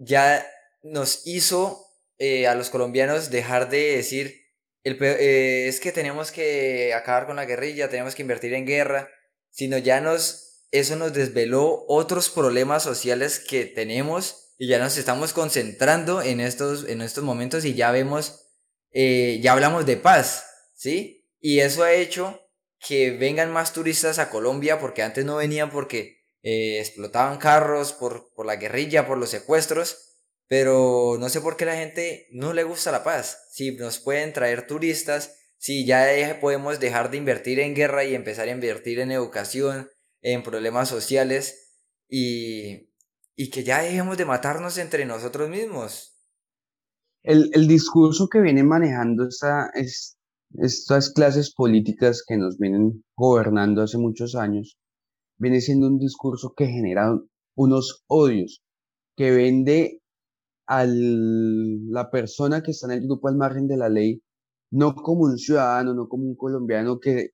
ya 0.01 0.45
nos 0.83 1.27
hizo 1.27 1.87
eh, 2.19 2.49
a 2.49 2.55
los 2.55 2.71
colombianos 2.71 3.31
dejar 3.31 3.71
de 3.71 3.97
decir, 3.97 4.41
el, 4.83 4.99
eh, 5.01 5.69
es 5.69 5.79
que 5.79 5.93
tenemos 5.93 6.33
que 6.33 6.93
acabar 6.95 7.27
con 7.27 7.37
la 7.37 7.45
guerrilla, 7.45 7.89
tenemos 7.89 8.15
que 8.15 8.23
invertir 8.23 8.55
en 8.55 8.67
guerra, 8.67 9.09
sino 9.51 9.79
ya 9.79 10.01
nos 10.01 10.51
eso 10.73 10.97
nos 10.97 11.13
desveló 11.13 11.85
otros 11.89 12.31
problemas 12.31 12.83
sociales 12.83 13.41
que 13.41 13.65
tenemos 13.65 14.55
y 14.57 14.69
ya 14.69 14.79
nos 14.79 14.97
estamos 14.99 15.33
concentrando 15.33 16.23
en 16.23 16.41
estos, 16.41 16.89
en 16.89 17.01
estos 17.01 17.25
momentos 17.25 17.65
y 17.65 17.75
ya 17.75 17.91
vemos, 17.91 18.47
eh, 18.93 19.41
ya 19.43 19.53
hablamos 19.53 19.87
de 19.87 19.97
paz, 19.97 20.45
¿sí? 20.75 21.29
Y 21.41 21.61
eso 21.61 21.83
ha 21.83 21.93
hecho 21.93 22.41
que 22.79 23.11
vengan 23.11 23.53
más 23.53 23.73
turistas 23.73 24.19
a 24.19 24.31
Colombia 24.31 24.79
porque 24.79 25.03
antes 25.03 25.25
no 25.25 25.37
venían 25.37 25.71
porque 25.71 26.20
eh, 26.43 26.79
explotaban 26.81 27.39
carros 27.39 27.93
por, 27.93 28.33
por 28.35 28.47
la 28.47 28.57
guerrilla, 28.57 29.07
por 29.07 29.19
los 29.19 29.31
secuestros, 29.31 30.11
pero 30.49 31.17
no 31.19 31.29
sé 31.29 31.41
por 31.41 31.57
qué 31.57 31.65
la 31.65 31.77
gente 31.77 32.27
no 32.33 32.53
le 32.53 32.65
gusta 32.65 32.91
la 32.91 33.05
paz. 33.05 33.49
Si 33.53 33.73
nos 33.77 33.99
pueden 33.99 34.33
traer 34.33 34.67
turistas, 34.67 35.37
si 35.59 35.85
ya 35.85 36.39
podemos 36.41 36.81
dejar 36.81 37.11
de 37.11 37.19
invertir 37.19 37.61
en 37.61 37.75
guerra 37.75 38.05
y 38.05 38.15
empezar 38.15 38.49
a 38.49 38.53
invertir 38.53 38.99
en 38.99 39.13
educación, 39.13 39.91
en 40.23 40.43
problemas 40.43 40.89
sociales 40.89 41.77
y, 42.09 42.91
y 43.37 43.51
que 43.51 43.63
ya 43.63 43.83
dejemos 43.83 44.17
de 44.17 44.25
matarnos 44.25 44.79
entre 44.79 45.05
nosotros 45.05 45.49
mismos. 45.49 46.17
El, 47.23 47.51
el 47.53 47.69
discurso 47.69 48.29
que 48.29 48.41
viene 48.41 48.65
manejando 48.65 49.29
esta, 49.29 49.71
es, 49.75 50.19
estas 50.59 51.13
clases 51.13 51.53
políticas 51.55 52.25
que 52.27 52.37
nos 52.37 52.59
vienen 52.59 53.05
gobernando 53.15 53.83
hace 53.83 53.99
muchos 53.99 54.35
años, 54.35 54.79
viene 55.41 55.61
siendo 55.61 55.89
un 55.89 55.99
discurso 55.99 56.53
que 56.57 56.67
genera 56.67 57.19
unos 57.57 58.05
odios, 58.07 58.63
que 59.17 59.31
vende 59.33 60.01
a 60.67 60.85
la 60.87 62.11
persona 62.11 62.63
que 62.63 62.71
está 62.73 62.87
en 62.87 62.99
el 63.01 63.07
grupo 63.07 63.29
al 63.29 63.37
margen 63.37 63.67
de 63.67 63.77
la 63.77 63.89
ley, 63.89 64.23
no 64.71 64.95
como 64.95 65.25
un 65.25 65.39
ciudadano, 65.39 65.95
no 65.95 66.09
como 66.09 66.25
un 66.25 66.37
colombiano 66.37 67.01
que 67.01 67.31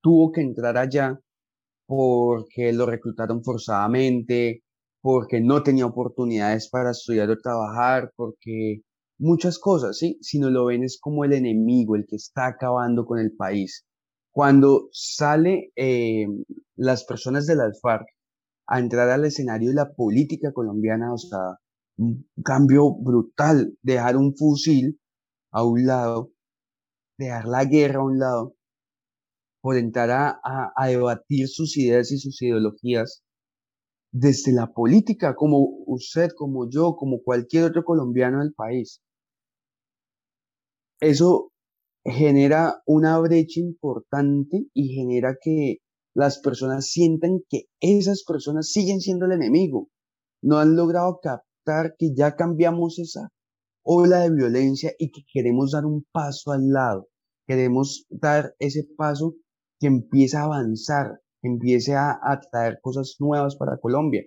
tuvo 0.00 0.30
que 0.32 0.42
entrar 0.42 0.76
allá 0.78 1.18
porque 1.86 2.72
lo 2.72 2.86
reclutaron 2.86 3.42
forzadamente, 3.42 4.62
porque 5.00 5.40
no 5.40 5.62
tenía 5.62 5.86
oportunidades 5.86 6.68
para 6.68 6.90
estudiar 6.90 7.30
o 7.30 7.38
trabajar, 7.38 8.12
porque 8.16 8.82
muchas 9.18 9.58
cosas, 9.58 9.98
¿sí? 9.98 10.18
Sino 10.20 10.50
lo 10.50 10.66
ven 10.66 10.84
es 10.84 10.98
como 11.00 11.24
el 11.24 11.32
enemigo, 11.32 11.96
el 11.96 12.06
que 12.06 12.16
está 12.16 12.48
acabando 12.48 13.06
con 13.06 13.18
el 13.18 13.34
país. 13.34 13.84
Cuando 14.36 14.90
sale 14.92 15.72
eh, 15.76 16.26
las 16.74 17.04
personas 17.04 17.46
de 17.46 17.56
las 17.56 17.80
FARC 17.80 18.06
a 18.66 18.78
entrar 18.80 19.08
al 19.08 19.24
escenario 19.24 19.70
de 19.70 19.76
la 19.76 19.94
política 19.94 20.52
colombiana, 20.52 21.14
o 21.14 21.16
sea, 21.16 21.56
un 21.96 22.28
cambio 22.44 22.92
brutal, 22.92 23.78
dejar 23.80 24.18
un 24.18 24.36
fusil 24.36 25.00
a 25.52 25.64
un 25.64 25.86
lado, 25.86 26.32
dejar 27.16 27.46
la 27.46 27.64
guerra 27.64 28.00
a 28.00 28.04
un 28.04 28.18
lado, 28.18 28.54
por 29.62 29.78
entrar 29.78 30.10
a, 30.10 30.38
a 30.76 30.86
debatir 30.86 31.48
sus 31.48 31.74
ideas 31.78 32.12
y 32.12 32.18
sus 32.18 32.42
ideologías 32.42 33.24
desde 34.12 34.52
la 34.52 34.66
política, 34.66 35.34
como 35.34 35.60
usted, 35.86 36.28
como 36.36 36.68
yo, 36.68 36.94
como 36.96 37.22
cualquier 37.22 37.64
otro 37.64 37.84
colombiano 37.84 38.40
del 38.40 38.52
país. 38.52 39.00
Eso 41.00 41.52
genera 42.06 42.82
una 42.86 43.18
brecha 43.18 43.60
importante 43.60 44.66
y 44.72 44.94
genera 44.94 45.36
que 45.40 45.78
las 46.14 46.38
personas 46.38 46.86
sientan 46.86 47.40
que 47.48 47.64
esas 47.80 48.24
personas 48.24 48.70
siguen 48.70 49.00
siendo 49.00 49.26
el 49.26 49.32
enemigo. 49.32 49.88
No 50.42 50.58
han 50.58 50.76
logrado 50.76 51.18
captar 51.20 51.94
que 51.98 52.14
ya 52.14 52.36
cambiamos 52.36 52.98
esa 52.98 53.28
ola 53.82 54.20
de 54.20 54.30
violencia 54.30 54.92
y 54.98 55.10
que 55.10 55.22
queremos 55.32 55.72
dar 55.72 55.84
un 55.84 56.06
paso 56.12 56.52
al 56.52 56.68
lado. 56.70 57.08
Queremos 57.46 58.06
dar 58.08 58.54
ese 58.58 58.86
paso 58.96 59.34
que 59.78 59.88
empiece 59.88 60.36
a 60.36 60.44
avanzar, 60.44 61.20
que 61.42 61.48
empiece 61.48 61.94
a, 61.94 62.18
traer 62.50 62.78
cosas 62.80 63.16
nuevas 63.18 63.56
para 63.56 63.78
Colombia. 63.78 64.24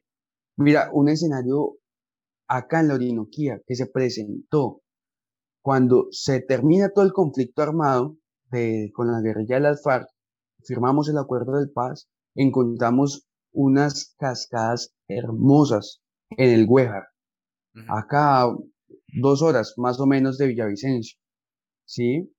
Mira, 0.57 0.89
un 0.93 1.09
escenario 1.09 1.77
acá 2.47 2.81
en 2.81 2.89
la 2.89 2.95
Orinoquía 2.95 3.61
que 3.65 3.75
se 3.75 3.87
presentó 3.87 4.81
cuando 5.61 6.07
se 6.11 6.41
termina 6.41 6.89
todo 6.89 7.05
el 7.05 7.13
conflicto 7.13 7.61
armado 7.61 8.17
de, 8.51 8.91
con 8.93 9.11
la 9.11 9.21
guerrilla 9.21 9.55
de 9.55 9.61
las 9.61 9.83
FARC, 9.83 10.07
firmamos 10.63 11.09
el 11.09 11.17
acuerdo 11.17 11.59
de 11.59 11.67
paz, 11.67 12.07
encontramos 12.35 13.27
unas 13.51 14.15
cascadas 14.17 14.93
hermosas 15.07 16.01
en 16.31 16.51
el 16.51 16.65
Güejar, 16.65 17.07
acá 17.87 18.47
dos 19.21 19.41
horas 19.41 19.73
más 19.77 19.99
o 19.99 20.05
menos 20.05 20.37
de 20.37 20.47
Villavicencio, 20.47 21.17
¿sí? 21.85 22.31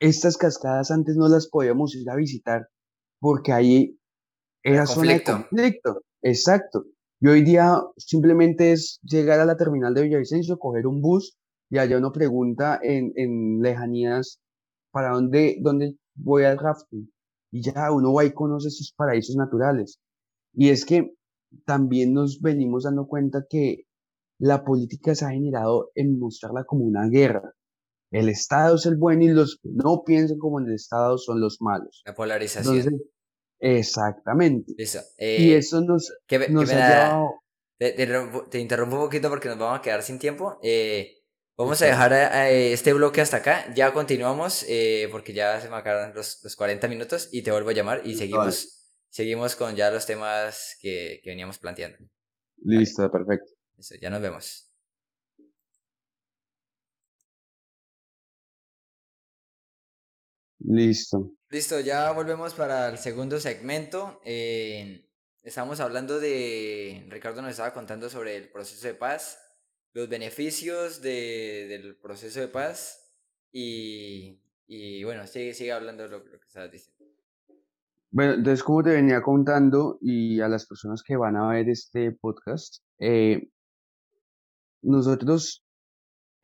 Estas 0.00 0.36
cascadas 0.36 0.90
antes 0.90 1.16
no 1.16 1.28
las 1.28 1.48
podíamos 1.48 1.94
ir 1.94 2.10
a 2.10 2.16
visitar 2.16 2.68
porque 3.20 3.52
ahí 3.52 3.98
era 4.62 4.86
zona 4.86 5.14
de 5.14 5.22
conflicto, 5.22 6.02
exacto. 6.22 6.84
Y 7.20 7.28
hoy 7.28 7.42
día 7.42 7.80
simplemente 7.96 8.72
es 8.72 8.98
llegar 9.02 9.40
a 9.40 9.46
la 9.46 9.56
terminal 9.56 9.94
de 9.94 10.02
Villavicencio, 10.02 10.58
coger 10.58 10.86
un 10.86 11.00
bus 11.00 11.38
y 11.70 11.78
allá 11.78 11.98
uno 11.98 12.12
pregunta 12.12 12.78
en, 12.82 13.12
en 13.16 13.60
lejanías 13.60 14.40
para 14.90 15.10
dónde, 15.10 15.58
dónde 15.60 15.96
voy 16.14 16.44
al 16.44 16.58
rafting. 16.58 17.10
Y 17.52 17.62
ya 17.62 17.92
uno 17.92 18.12
va 18.12 18.24
y 18.24 18.32
conoce 18.32 18.68
esos 18.68 18.92
paraísos 18.96 19.36
naturales. 19.36 19.98
Y 20.52 20.70
es 20.70 20.84
que 20.84 21.14
también 21.64 22.12
nos 22.12 22.40
venimos 22.40 22.84
dando 22.84 23.06
cuenta 23.06 23.44
que 23.48 23.84
la 24.38 24.64
política 24.64 25.14
se 25.14 25.24
ha 25.24 25.30
generado 25.30 25.90
en 25.94 26.18
mostrarla 26.18 26.64
como 26.64 26.84
una 26.84 27.08
guerra. 27.08 27.52
El 28.10 28.28
Estado 28.28 28.76
es 28.76 28.86
el 28.86 28.96
bueno 28.96 29.24
y 29.24 29.28
los 29.28 29.58
que 29.62 29.70
no 29.72 30.02
piensan 30.04 30.38
como 30.38 30.60
en 30.60 30.66
el 30.66 30.74
Estado 30.74 31.18
son 31.18 31.40
los 31.40 31.58
malos. 31.60 32.02
La 32.06 32.14
polarización. 32.14 33.00
exactamente. 33.58 34.74
y 34.76 34.82
eh, 35.18 35.56
eso 35.56 35.80
nos, 35.80 36.12
nos 36.50 36.70
ha 36.70 36.74
llevado... 36.74 37.30
Te, 37.78 38.58
interrumpo 38.58 38.96
un 38.96 39.02
poquito 39.02 39.28
porque 39.28 39.48
nos 39.48 39.58
vamos 39.58 39.80
a 39.80 39.82
quedar 39.82 40.02
sin 40.02 40.18
tiempo. 40.18 40.58
Eh, 40.62 41.15
Vamos 41.58 41.80
a 41.80 41.86
dejar 41.86 42.12
este 42.50 42.92
bloque 42.92 43.22
hasta 43.22 43.38
acá. 43.38 43.72
Ya 43.74 43.90
continuamos 43.94 44.62
eh, 44.68 45.08
porque 45.10 45.32
ya 45.32 45.58
se 45.58 45.70
me 45.70 45.82
los, 46.12 46.44
los, 46.44 46.54
40 46.54 46.86
minutos 46.86 47.30
y 47.32 47.40
te 47.40 47.50
vuelvo 47.50 47.70
a 47.70 47.72
llamar 47.72 48.02
y 48.04 48.14
seguimos, 48.14 48.92
seguimos 49.08 49.56
con 49.56 49.74
ya 49.74 49.90
los 49.90 50.04
temas 50.04 50.76
que, 50.82 51.18
que 51.24 51.30
veníamos 51.30 51.58
planteando. 51.58 51.96
Listo, 52.58 53.10
perfecto. 53.10 53.52
Listo, 53.74 53.94
ya 53.94 54.10
nos 54.10 54.20
vemos. 54.20 54.70
Listo. 60.58 61.32
Listo, 61.48 61.80
ya 61.80 62.12
volvemos 62.12 62.52
para 62.52 62.90
el 62.90 62.98
segundo 62.98 63.40
segmento. 63.40 64.20
Eh, 64.26 65.08
estamos 65.42 65.80
hablando 65.80 66.20
de, 66.20 67.06
Ricardo 67.08 67.40
nos 67.40 67.52
estaba 67.52 67.72
contando 67.72 68.10
sobre 68.10 68.36
el 68.36 68.50
proceso 68.50 68.86
de 68.86 68.94
paz 68.94 69.45
los 69.96 70.10
beneficios 70.10 71.00
de, 71.00 71.68
del 71.70 71.96
proceso 71.96 72.38
de 72.38 72.48
paz 72.48 73.10
y, 73.50 74.38
y 74.66 75.02
bueno, 75.04 75.26
sigue, 75.26 75.54
sigue 75.54 75.72
hablando 75.72 76.02
de 76.02 76.10
lo, 76.10 76.22
que 76.22 76.36
estabas 76.46 76.70
diciendo. 76.70 77.06
Bueno, 78.10 78.34
entonces 78.34 78.62
como 78.62 78.82
te 78.82 78.90
venía 78.90 79.22
contando 79.22 79.98
y 80.02 80.38
a 80.40 80.48
las 80.48 80.66
personas 80.66 81.02
que 81.02 81.16
van 81.16 81.36
a 81.36 81.48
ver 81.48 81.70
este 81.70 82.12
podcast, 82.12 82.82
eh, 82.98 83.48
nosotros 84.82 85.64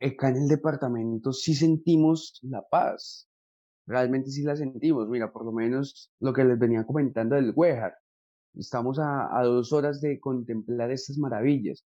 acá 0.01 0.29
en 0.29 0.37
el 0.37 0.47
departamento 0.47 1.31
sí 1.31 1.53
sentimos 1.53 2.39
la 2.41 2.63
paz, 2.67 3.29
realmente 3.85 4.31
sí 4.31 4.41
la 4.41 4.55
sentimos, 4.55 5.07
mira, 5.09 5.31
por 5.31 5.45
lo 5.45 5.51
menos 5.51 6.11
lo 6.19 6.33
que 6.33 6.43
les 6.43 6.57
venía 6.57 6.87
comentando 6.87 7.35
del 7.35 7.53
Huejar, 7.55 7.93
estamos 8.55 8.97
a, 8.97 9.37
a 9.37 9.43
dos 9.43 9.71
horas 9.73 10.01
de 10.01 10.19
contemplar 10.19 10.89
estas 10.89 11.19
maravillas, 11.19 11.85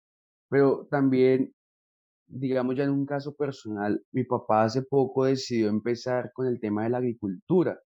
pero 0.49 0.87
también 0.89 1.53
digamos 2.27 2.75
ya 2.75 2.83
en 2.83 2.91
un 2.91 3.05
caso 3.05 3.35
personal, 3.35 4.03
mi 4.11 4.23
papá 4.23 4.63
hace 4.63 4.83
poco 4.83 5.25
decidió 5.25 5.69
empezar 5.69 6.31
con 6.33 6.47
el 6.47 6.59
tema 6.59 6.83
de 6.83 6.89
la 6.89 6.97
agricultura 6.97 7.79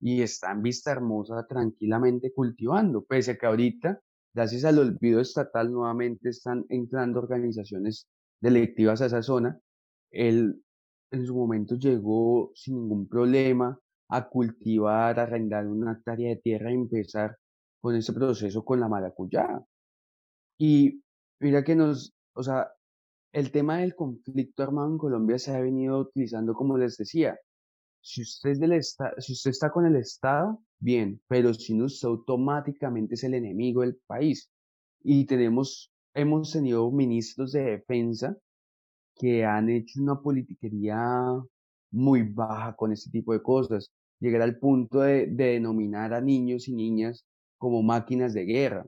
y 0.00 0.22
está 0.22 0.52
en 0.52 0.62
Vista 0.62 0.92
Hermosa 0.92 1.46
tranquilamente 1.46 2.32
cultivando, 2.32 3.04
pese 3.04 3.32
a 3.32 3.36
que 3.38 3.46
ahorita, 3.46 4.00
gracias 4.34 4.64
al 4.64 4.78
olvido 4.78 5.20
estatal, 5.20 5.72
nuevamente 5.72 6.30
están 6.30 6.64
entrando 6.68 7.20
organizaciones 7.20 8.08
delictivas 8.40 9.00
a 9.00 9.06
esa 9.06 9.22
zona. 9.22 9.58
Él 10.10 10.62
en 11.10 11.26
su 11.26 11.34
momento 11.34 11.76
llegó 11.76 12.52
sin 12.54 12.76
ningún 12.76 13.08
problema 13.08 13.78
a 14.08 14.28
cultivar, 14.28 15.18
a 15.18 15.22
arrendar 15.22 15.66
una 15.66 15.92
hectárea 15.92 16.30
de 16.30 16.36
tierra 16.36 16.70
y 16.70 16.74
empezar 16.74 17.36
con 17.80 17.94
ese 17.94 18.12
proceso 18.12 18.64
con 18.64 18.80
la 18.80 18.88
maracuyá. 18.88 19.62
Y 20.58 21.02
mira 21.40 21.64
que 21.64 21.74
nos, 21.74 22.14
o 22.34 22.42
sea, 22.42 22.70
el 23.34 23.50
tema 23.50 23.78
del 23.78 23.96
conflicto 23.96 24.62
armado 24.62 24.92
en 24.92 24.98
Colombia 24.98 25.38
se 25.40 25.52
ha 25.54 25.60
venido 25.60 25.98
utilizando, 25.98 26.54
como 26.54 26.78
les 26.78 26.96
decía, 26.96 27.36
si 28.00 28.22
usted, 28.22 28.50
es 28.50 28.60
del 28.60 28.80
si 28.82 29.32
usted 29.32 29.50
está 29.50 29.70
con 29.70 29.86
el 29.86 29.96
Estado, 29.96 30.60
bien, 30.78 31.20
pero 31.26 31.52
si 31.52 31.74
no, 31.74 31.86
usted 31.86 32.06
automáticamente 32.06 33.14
es 33.14 33.24
el 33.24 33.34
enemigo 33.34 33.80
del 33.80 33.96
país. 34.06 34.48
Y 35.02 35.26
tenemos, 35.26 35.90
hemos 36.14 36.52
tenido 36.52 36.88
ministros 36.92 37.50
de 37.52 37.62
defensa 37.64 38.36
que 39.16 39.44
han 39.44 39.68
hecho 39.68 40.00
una 40.00 40.20
politiquería 40.20 41.42
muy 41.90 42.22
baja 42.22 42.76
con 42.76 42.92
este 42.92 43.10
tipo 43.10 43.32
de 43.32 43.42
cosas. 43.42 43.90
Llegar 44.20 44.42
al 44.42 44.58
punto 44.60 45.00
de 45.00 45.26
denominar 45.26 46.14
a 46.14 46.20
niños 46.20 46.68
y 46.68 46.74
niñas 46.74 47.26
como 47.58 47.82
máquinas 47.82 48.32
de 48.32 48.44
guerra 48.44 48.86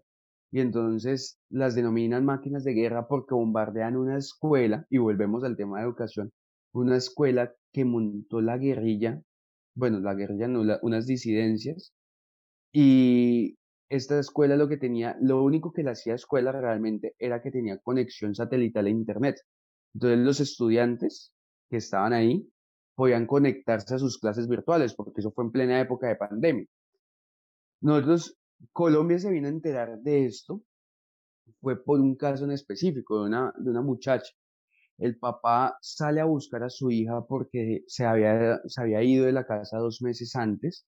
y 0.57 0.61
entonces 0.61 1.39
las 1.51 1.75
denominan 1.75 2.25
máquinas 2.25 2.65
de 2.65 2.73
guerra 2.73 3.07
porque 3.09 3.35
bombardean 3.35 3.95
una 3.95 4.17
escuela, 4.17 4.87
y 4.89 4.97
volvemos 4.97 5.45
al 5.45 5.55
tema 5.55 5.77
de 5.77 5.85
educación, 5.85 6.33
una 6.73 6.97
escuela 6.97 7.53
que 7.75 7.85
montó 7.85 8.41
la 8.41 8.57
guerrilla, 8.57 9.21
bueno, 9.75 10.01
la 10.01 10.15
guerrilla 10.15 10.49
no, 10.49 10.63
unas 10.81 11.07
disidencias, 11.07 11.93
y 12.73 13.59
esta 13.91 14.19
escuela 14.19 14.57
lo 14.57 14.67
que 14.67 14.79
tenía, 14.79 15.19
lo 15.21 15.45
único 15.45 15.73
que 15.73 15.83
la 15.83 15.91
hacía 15.91 16.15
escuela 16.15 16.53
realmente 16.53 17.15
era 17.19 17.43
que 17.43 17.51
tenía 17.51 17.77
conexión 17.77 18.35
satelital 18.35 18.87
a 18.87 18.89
internet. 18.89 19.37
Entonces 19.93 20.21
los 20.21 20.41
estudiantes 20.41 21.35
que 21.69 21.77
estaban 21.77 22.15
ahí 22.15 22.49
podían 22.95 23.27
conectarse 23.27 23.97
a 23.97 23.99
sus 23.99 24.19
clases 24.19 24.49
virtuales, 24.49 24.95
porque 24.95 25.21
eso 25.21 25.33
fue 25.33 25.45
en 25.45 25.51
plena 25.51 25.81
época 25.83 26.09
de 26.09 26.17
pandemia. 26.17 26.67
Nosotros 27.83 28.39
Colombia 28.73 29.19
se 29.19 29.31
vino 29.31 29.49
a 29.49 29.51
enterar 29.51 29.99
de 30.01 30.27
esto, 30.27 30.63
fue 31.61 31.83
por 31.83 32.01
un 32.01 32.17
caso 32.17 32.45
en 32.45 32.53
específico 32.53 33.21
de 33.21 33.27
una, 33.27 33.53
de 33.57 33.71
una 33.71 33.83
muchacha. 33.83 34.33
El 34.99 35.19
papá 35.19 35.77
sale 35.81 36.21
a 36.21 36.25
buscar 36.25 36.63
a 36.63 36.71
su 36.71 36.91
hija 36.91 37.25
porque 37.27 37.85
se 37.87 38.05
había, 38.05 38.61
se 38.67 38.81
había 38.81 39.03
ido 39.03 39.27
de 39.27 39.33
la 39.33 39.47
casa 39.47 39.79
dos 39.79 40.01
meses 40.03 40.35
antes 40.37 40.87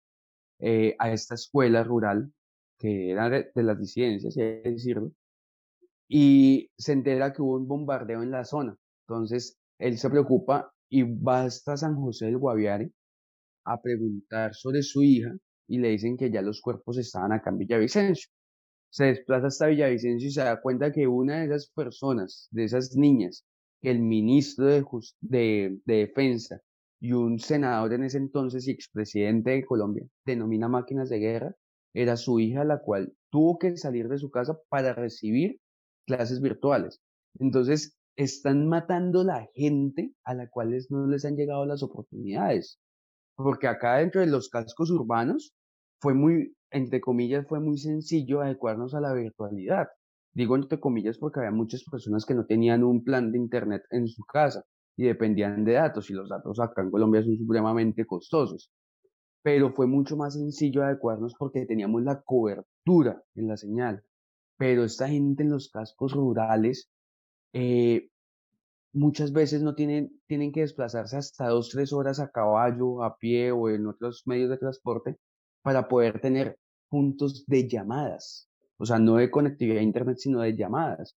eh, 0.60 0.94
a 0.98 1.12
esta 1.12 1.34
escuela 1.34 1.82
rural, 1.84 2.32
que 2.78 3.10
era 3.10 3.28
de, 3.28 3.50
las 3.54 3.78
disidencias, 3.78 4.36
hay 4.36 4.62
decirlo. 4.62 5.12
y 6.08 6.70
se 6.78 6.92
entera 6.92 7.32
que 7.32 7.42
hubo 7.42 7.56
un 7.56 7.66
bombardeo 7.68 8.22
en 8.22 8.30
la 8.30 8.44
zona. 8.44 8.76
Entonces, 9.08 9.58
él 9.78 9.98
se 9.98 10.10
preocupa 10.10 10.72
y 10.88 11.02
va 11.02 11.44
hasta 11.44 11.76
San 11.76 11.96
José 11.96 12.26
del 12.26 12.38
Guaviare 12.38 12.92
a 13.64 13.80
preguntar 13.80 14.54
sobre 14.54 14.82
su 14.82 15.02
hija 15.02 15.32
y 15.68 15.78
le 15.78 15.88
dicen 15.90 16.16
que 16.16 16.30
ya 16.30 16.42
los 16.42 16.60
cuerpos 16.60 16.98
estaban 16.98 17.32
acá 17.32 17.50
en 17.50 17.58
Villavicencio. 17.58 18.30
Se 18.90 19.06
desplaza 19.06 19.48
hasta 19.48 19.66
Villavicencio 19.66 20.28
y 20.28 20.32
se 20.32 20.42
da 20.42 20.60
cuenta 20.60 20.92
que 20.92 21.06
una 21.06 21.40
de 21.40 21.46
esas 21.46 21.70
personas, 21.70 22.48
de 22.50 22.64
esas 22.64 22.96
niñas, 22.96 23.44
que 23.80 23.90
el 23.90 24.00
ministro 24.00 24.66
de, 24.66 24.84
de, 25.20 25.78
de 25.84 25.94
Defensa 25.94 26.60
y 27.00 27.12
un 27.12 27.38
senador 27.38 27.92
en 27.92 28.04
ese 28.04 28.18
entonces 28.18 28.66
y 28.66 28.70
expresidente 28.70 29.50
de 29.50 29.64
Colombia 29.64 30.06
denomina 30.24 30.68
máquinas 30.68 31.08
de 31.08 31.18
guerra, 31.18 31.56
era 31.94 32.16
su 32.16 32.40
hija 32.40 32.64
la 32.64 32.80
cual 32.80 33.14
tuvo 33.30 33.58
que 33.58 33.76
salir 33.76 34.08
de 34.08 34.18
su 34.18 34.30
casa 34.30 34.58
para 34.68 34.94
recibir 34.94 35.60
clases 36.06 36.40
virtuales. 36.40 37.00
Entonces, 37.38 37.96
están 38.16 38.66
matando 38.66 39.24
la 39.24 39.48
gente 39.54 40.14
a 40.24 40.34
la 40.34 40.48
cual 40.48 40.76
no 40.90 41.06
les 41.06 41.24
han 41.24 41.36
llegado 41.36 41.66
las 41.66 41.82
oportunidades. 41.82 42.78
Porque 43.36 43.66
acá 43.66 43.96
dentro 43.96 44.20
de 44.20 44.26
los 44.26 44.48
cascos 44.48 44.90
urbanos 44.90 45.54
fue 46.06 46.14
muy, 46.14 46.54
entre 46.70 47.00
comillas, 47.00 47.48
fue 47.48 47.58
muy 47.58 47.78
sencillo 47.78 48.40
adecuarnos 48.40 48.94
a 48.94 49.00
la 49.00 49.12
virtualidad. 49.12 49.88
Digo 50.32 50.54
entre 50.54 50.78
comillas 50.78 51.18
porque 51.18 51.40
había 51.40 51.50
muchas 51.50 51.82
personas 51.82 52.24
que 52.24 52.32
no 52.32 52.46
tenían 52.46 52.84
un 52.84 53.02
plan 53.02 53.32
de 53.32 53.38
internet 53.38 53.82
en 53.90 54.06
su 54.06 54.22
casa 54.22 54.62
y 54.96 55.02
dependían 55.02 55.64
de 55.64 55.72
datos 55.72 56.08
y 56.08 56.12
los 56.12 56.28
datos 56.28 56.60
acá 56.60 56.82
en 56.82 56.92
Colombia 56.92 57.24
son 57.24 57.36
supremamente 57.36 58.06
costosos. 58.06 58.70
Pero 59.42 59.72
fue 59.72 59.88
mucho 59.88 60.16
más 60.16 60.34
sencillo 60.34 60.84
adecuarnos 60.84 61.34
porque 61.36 61.66
teníamos 61.66 62.04
la 62.04 62.22
cobertura 62.22 63.20
en 63.34 63.48
la 63.48 63.56
señal. 63.56 64.04
Pero 64.56 64.84
esta 64.84 65.08
gente 65.08 65.42
en 65.42 65.50
los 65.50 65.70
cascos 65.70 66.12
rurales 66.12 66.88
eh, 67.52 68.10
muchas 68.92 69.32
veces 69.32 69.60
no 69.60 69.74
tienen, 69.74 70.20
tienen 70.28 70.52
que 70.52 70.60
desplazarse 70.60 71.16
hasta 71.16 71.48
dos, 71.48 71.70
tres 71.70 71.92
horas 71.92 72.20
a 72.20 72.30
caballo, 72.30 73.02
a 73.02 73.16
pie 73.18 73.50
o 73.50 73.68
en 73.70 73.88
otros 73.88 74.22
medios 74.24 74.50
de 74.50 74.58
transporte 74.58 75.18
para 75.66 75.88
poder 75.88 76.20
tener 76.20 76.60
puntos 76.88 77.44
de 77.48 77.66
llamadas. 77.66 78.48
O 78.76 78.86
sea, 78.86 79.00
no 79.00 79.16
de 79.16 79.32
conectividad 79.32 79.78
a 79.78 79.82
Internet, 79.82 80.18
sino 80.18 80.42
de 80.42 80.56
llamadas. 80.56 81.16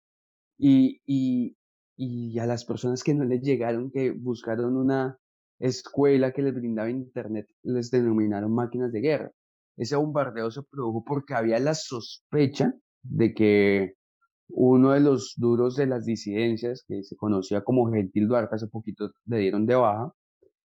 Y, 0.57 1.03
y, 1.05 1.55
y 1.99 2.38
a 2.38 2.46
las 2.46 2.64
personas 2.64 3.05
que 3.05 3.12
no 3.12 3.26
les 3.26 3.42
llegaron, 3.42 3.90
que 3.90 4.11
buscaron 4.11 4.78
una 4.78 5.18
escuela 5.59 6.32
que 6.32 6.40
les 6.40 6.55
brindaba 6.55 6.88
Internet, 6.88 7.46
les 7.62 7.90
denominaron 7.90 8.55
máquinas 8.55 8.90
de 8.90 9.03
guerra. 9.03 9.32
Ese 9.76 9.96
bombardeo 9.96 10.51
se 10.51 10.62
produjo 10.62 11.05
porque 11.05 11.34
había 11.34 11.59
la 11.59 11.74
sospecha 11.74 12.72
de 13.03 13.34
que 13.34 13.96
uno 14.49 14.92
de 14.92 15.01
los 15.01 15.34
duros 15.36 15.76
de 15.76 15.88
las 15.88 16.07
disidencias, 16.07 16.86
que 16.88 17.03
se 17.03 17.16
conocía 17.16 17.62
como 17.64 17.92
Gentil 17.92 18.28
Duarte, 18.28 18.55
hace 18.55 18.68
poquito 18.68 19.12
le 19.26 19.40
dieron 19.40 19.66
de 19.66 19.74
baja, 19.74 20.11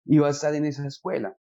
iba 0.06 0.28
a 0.28 0.30
estar 0.30 0.54
en 0.54 0.64
esa 0.64 0.86
escuela. 0.86 1.36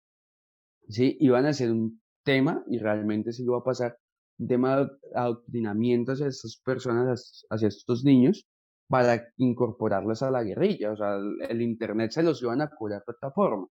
¿sí? 0.88 1.18
Iban 1.20 1.46
a 1.46 1.50
hacer 1.50 1.72
un 1.72 2.01
tema, 2.24 2.64
y 2.68 2.80
realmente 2.80 3.32
sí 3.34 3.44
iba 3.44 3.58
a 3.58 3.64
pasar, 3.64 3.98
un 4.40 4.48
tema 4.48 4.78
de 4.78 4.90
adoctrinamiento 5.16 6.14
hacia 6.14 6.28
estas 6.28 6.58
personas, 6.58 7.46
hacia 7.50 7.68
estos 7.68 8.04
niños, 8.04 8.48
para 8.88 9.24
incorporarlos 9.38 10.22
a 10.24 10.32
la 10.32 10.44
guerrilla. 10.44 10.92
O 10.92 10.98
sea, 10.98 11.18
el 11.50 11.62
Internet 11.62 12.12
se 12.12 12.24
los 12.24 12.42
iban 12.42 12.62
a 12.62 12.70
cobrar 12.70 13.04
de 13.06 13.14
otra 13.14 13.32
forma. 13.32 13.68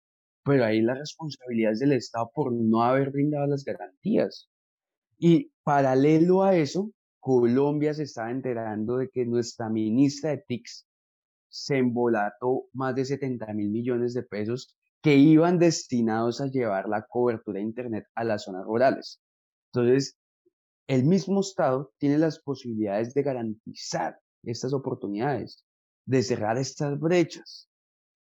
Pero 0.43 0.65
ahí 0.65 0.81
la 0.81 0.95
responsabilidad 0.95 1.73
es 1.73 1.79
del 1.79 1.93
Estado 1.93 2.29
por 2.33 2.53
no 2.53 2.83
haber 2.83 3.11
brindado 3.11 3.47
las 3.47 3.63
garantías. 3.63 4.49
Y 5.17 5.51
paralelo 5.63 6.43
a 6.43 6.55
eso, 6.55 6.91
Colombia 7.19 7.93
se 7.93 8.03
estaba 8.03 8.31
enterando 8.31 8.97
de 8.97 9.09
que 9.09 9.25
nuestra 9.25 9.69
ministra 9.69 10.29
de 10.31 10.43
TICS 10.47 10.87
se 11.49 11.77
embolató 11.77 12.65
más 12.73 12.95
de 12.95 13.05
70 13.05 13.53
mil 13.53 13.69
millones 13.69 14.13
de 14.13 14.23
pesos 14.23 14.76
que 15.01 15.15
iban 15.15 15.59
destinados 15.59 16.41
a 16.41 16.47
llevar 16.47 16.87
la 16.89 17.05
cobertura 17.07 17.59
de 17.59 17.65
Internet 17.65 18.05
a 18.15 18.23
las 18.23 18.43
zonas 18.43 18.65
rurales. 18.65 19.21
Entonces, 19.71 20.17
el 20.87 21.03
mismo 21.03 21.41
Estado 21.41 21.91
tiene 21.97 22.17
las 22.17 22.39
posibilidades 22.39 23.13
de 23.13 23.23
garantizar 23.23 24.19
estas 24.43 24.73
oportunidades, 24.73 25.65
de 26.05 26.23
cerrar 26.23 26.57
estas 26.57 26.99
brechas, 26.99 27.69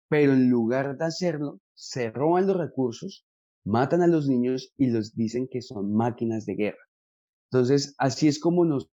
pero 0.10 0.34
en 0.34 0.50
lugar 0.50 0.98
de 0.98 1.06
hacerlo, 1.06 1.60
se 1.74 2.12
roban 2.12 2.48
los 2.48 2.58
recursos, 2.58 3.26
matan 3.64 4.02
a 4.02 4.08
los 4.08 4.28
niños 4.28 4.74
y 4.78 4.88
los 4.88 5.16
dicen 5.16 5.48
que 5.50 5.62
son 5.62 5.94
máquinas 5.94 6.46
de 6.46 6.56
guerra. 6.56 6.84
Entonces, 7.52 7.96
así 7.98 8.28
es 8.28 8.40
como 8.40 8.66
nos, 8.66 8.92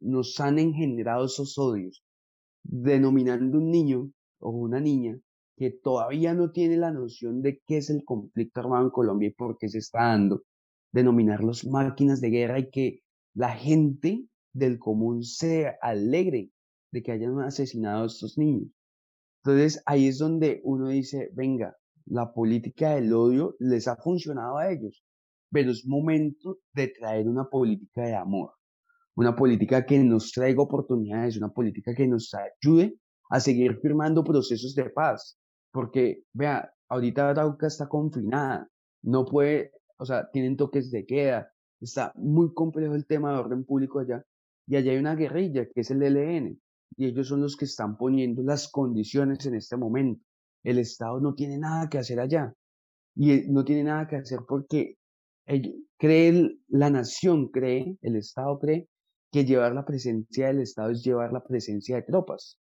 nos, 0.00 0.40
han 0.40 0.58
engendrado 0.58 1.26
esos 1.26 1.56
odios, 1.58 2.02
denominando 2.64 3.58
un 3.58 3.70
niño 3.70 4.10
o 4.40 4.50
una 4.50 4.80
niña 4.80 5.18
que 5.58 5.70
todavía 5.70 6.34
no 6.34 6.50
tiene 6.50 6.76
la 6.76 6.92
noción 6.92 7.42
de 7.42 7.60
qué 7.66 7.78
es 7.78 7.90
el 7.90 8.04
conflicto 8.04 8.60
armado 8.60 8.84
en 8.84 8.90
Colombia 8.90 9.28
y 9.28 9.34
por 9.34 9.58
qué 9.58 9.68
se 9.68 9.78
está 9.78 10.04
dando, 10.04 10.42
denominarlos 10.92 11.66
máquinas 11.66 12.20
de 12.20 12.30
guerra 12.30 12.60
y 12.60 12.70
que 12.70 13.00
la 13.34 13.50
gente 13.50 14.24
del 14.52 14.78
común 14.78 15.22
se 15.22 15.76
alegre 15.82 16.50
de 16.92 17.02
que 17.02 17.12
hayan 17.12 17.38
asesinado 17.40 18.04
a 18.04 18.06
estos 18.06 18.38
niños. 18.38 18.70
Entonces 19.42 19.82
ahí 19.86 20.08
es 20.08 20.18
donde 20.18 20.60
uno 20.64 20.88
dice, 20.88 21.30
venga, 21.34 21.76
la 22.06 22.32
política 22.32 22.94
del 22.94 23.12
odio 23.12 23.56
les 23.58 23.88
ha 23.88 23.96
funcionado 23.96 24.56
a 24.56 24.70
ellos 24.70 25.02
pero 25.50 25.70
es 25.70 25.86
momento 25.86 26.58
de 26.72 26.88
traer 26.88 27.28
una 27.28 27.48
política 27.48 28.02
de 28.02 28.14
amor, 28.14 28.52
una 29.16 29.34
política 29.34 29.84
que 29.84 29.98
nos 29.98 30.32
traiga 30.32 30.62
oportunidades, 30.62 31.36
una 31.36 31.48
política 31.48 31.94
que 31.94 32.06
nos 32.06 32.32
ayude 32.34 32.96
a 33.30 33.40
seguir 33.40 33.78
firmando 33.80 34.24
procesos 34.24 34.74
de 34.74 34.90
paz, 34.90 35.38
porque 35.78 36.24
vea, 36.32 36.74
ahorita 36.88 37.30
Arauca 37.30 37.68
está 37.68 37.86
confinada, 37.88 38.68
no 39.04 39.24
puede, 39.24 39.70
o 39.96 40.04
sea, 40.04 40.28
tienen 40.32 40.56
toques 40.56 40.90
de 40.90 41.06
queda, 41.06 41.52
está 41.80 42.12
muy 42.16 42.52
complejo 42.52 42.96
el 42.96 43.06
tema 43.06 43.30
de 43.30 43.38
orden 43.38 43.64
público 43.64 44.00
allá, 44.00 44.24
y 44.66 44.74
allá 44.74 44.90
hay 44.90 44.98
una 44.98 45.14
guerrilla 45.14 45.68
que 45.72 45.82
es 45.82 45.90
el 45.92 46.02
ELN, 46.02 46.60
y 46.96 47.06
ellos 47.06 47.28
son 47.28 47.42
los 47.42 47.56
que 47.56 47.66
están 47.66 47.96
poniendo 47.96 48.42
las 48.42 48.66
condiciones 48.72 49.46
en 49.46 49.54
este 49.54 49.76
momento. 49.76 50.20
El 50.64 50.80
Estado 50.80 51.20
no 51.20 51.34
tiene 51.36 51.58
nada 51.58 51.88
que 51.88 51.98
hacer 51.98 52.18
allá, 52.18 52.52
y 53.14 53.42
no 53.48 53.64
tiene 53.64 53.84
nada 53.84 54.08
que 54.08 54.16
hacer 54.16 54.40
porque 54.48 54.96
cree, 55.96 56.58
la 56.66 56.90
nación 56.90 57.50
cree, 57.50 57.96
el 58.02 58.16
Estado 58.16 58.58
cree 58.58 58.88
que 59.30 59.44
llevar 59.44 59.76
la 59.76 59.84
presencia 59.84 60.48
del 60.48 60.58
Estado 60.58 60.90
es 60.90 61.04
llevar 61.04 61.32
la 61.32 61.44
presencia 61.44 61.94
de 61.94 62.02
tropas. 62.02 62.58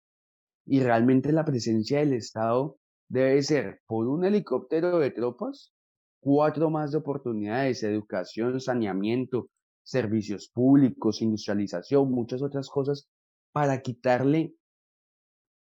Y 0.66 0.80
realmente 0.80 1.30
la 1.30 1.44
presencia 1.44 2.00
del 2.00 2.14
Estado 2.14 2.76
debe 3.08 3.42
ser 3.42 3.80
por 3.86 4.08
un 4.08 4.24
helicóptero 4.24 4.98
de 4.98 5.10
tropas, 5.10 5.72
cuatro 6.20 6.70
más 6.70 6.92
de 6.92 6.98
oportunidades, 6.98 7.82
educación, 7.82 8.60
saneamiento, 8.60 9.50
servicios 9.82 10.48
públicos, 10.48 11.20
industrialización, 11.20 12.10
muchas 12.10 12.42
otras 12.42 12.68
cosas, 12.68 13.08
para 13.52 13.82
quitarle 13.82 14.54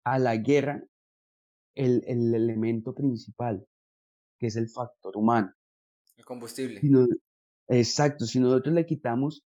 a 0.04 0.18
la 0.18 0.36
guerra 0.36 0.82
el, 1.74 2.02
el 2.06 2.34
elemento 2.34 2.94
principal, 2.94 3.66
que 4.38 4.46
es 4.46 4.56
el 4.56 4.68
factor 4.68 5.16
humano. 5.16 5.52
El 6.16 6.24
combustible. 6.24 6.80
exacto, 7.68 8.24
si 8.24 8.40
nosotros 8.40 8.74
le 8.74 8.86
quitamos 8.86 9.44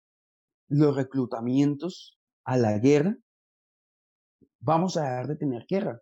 los 0.69 0.97
reclutamientos 0.97 2.19
a 2.45 2.57
la 2.57 2.79
guerra, 2.79 3.17
vamos 4.61 4.97
a 4.97 5.03
dejar 5.03 5.29
de 5.29 5.37
tener 5.37 5.67
guerra, 5.69 6.01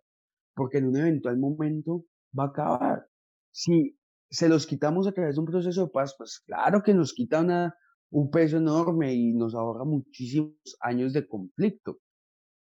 porque 0.55 0.79
en 0.79 0.87
un 0.87 0.97
eventual 0.97 1.37
momento 1.37 2.05
va 2.37 2.45
a 2.45 2.47
acabar. 2.47 3.07
Si 3.51 3.97
se 4.29 4.49
los 4.49 4.65
quitamos 4.65 5.07
a 5.07 5.11
través 5.11 5.35
de 5.35 5.41
un 5.41 5.47
proceso 5.47 5.85
de 5.85 5.91
paz, 5.91 6.15
pues 6.17 6.39
claro 6.45 6.81
que 6.81 6.93
nos 6.93 7.13
quita 7.13 7.41
una, 7.41 7.75
un 8.11 8.31
peso 8.31 8.57
enorme 8.57 9.13
y 9.13 9.33
nos 9.33 9.53
ahorra 9.55 9.85
muchísimos 9.85 10.55
años 10.81 11.13
de 11.13 11.27
conflicto. 11.27 11.99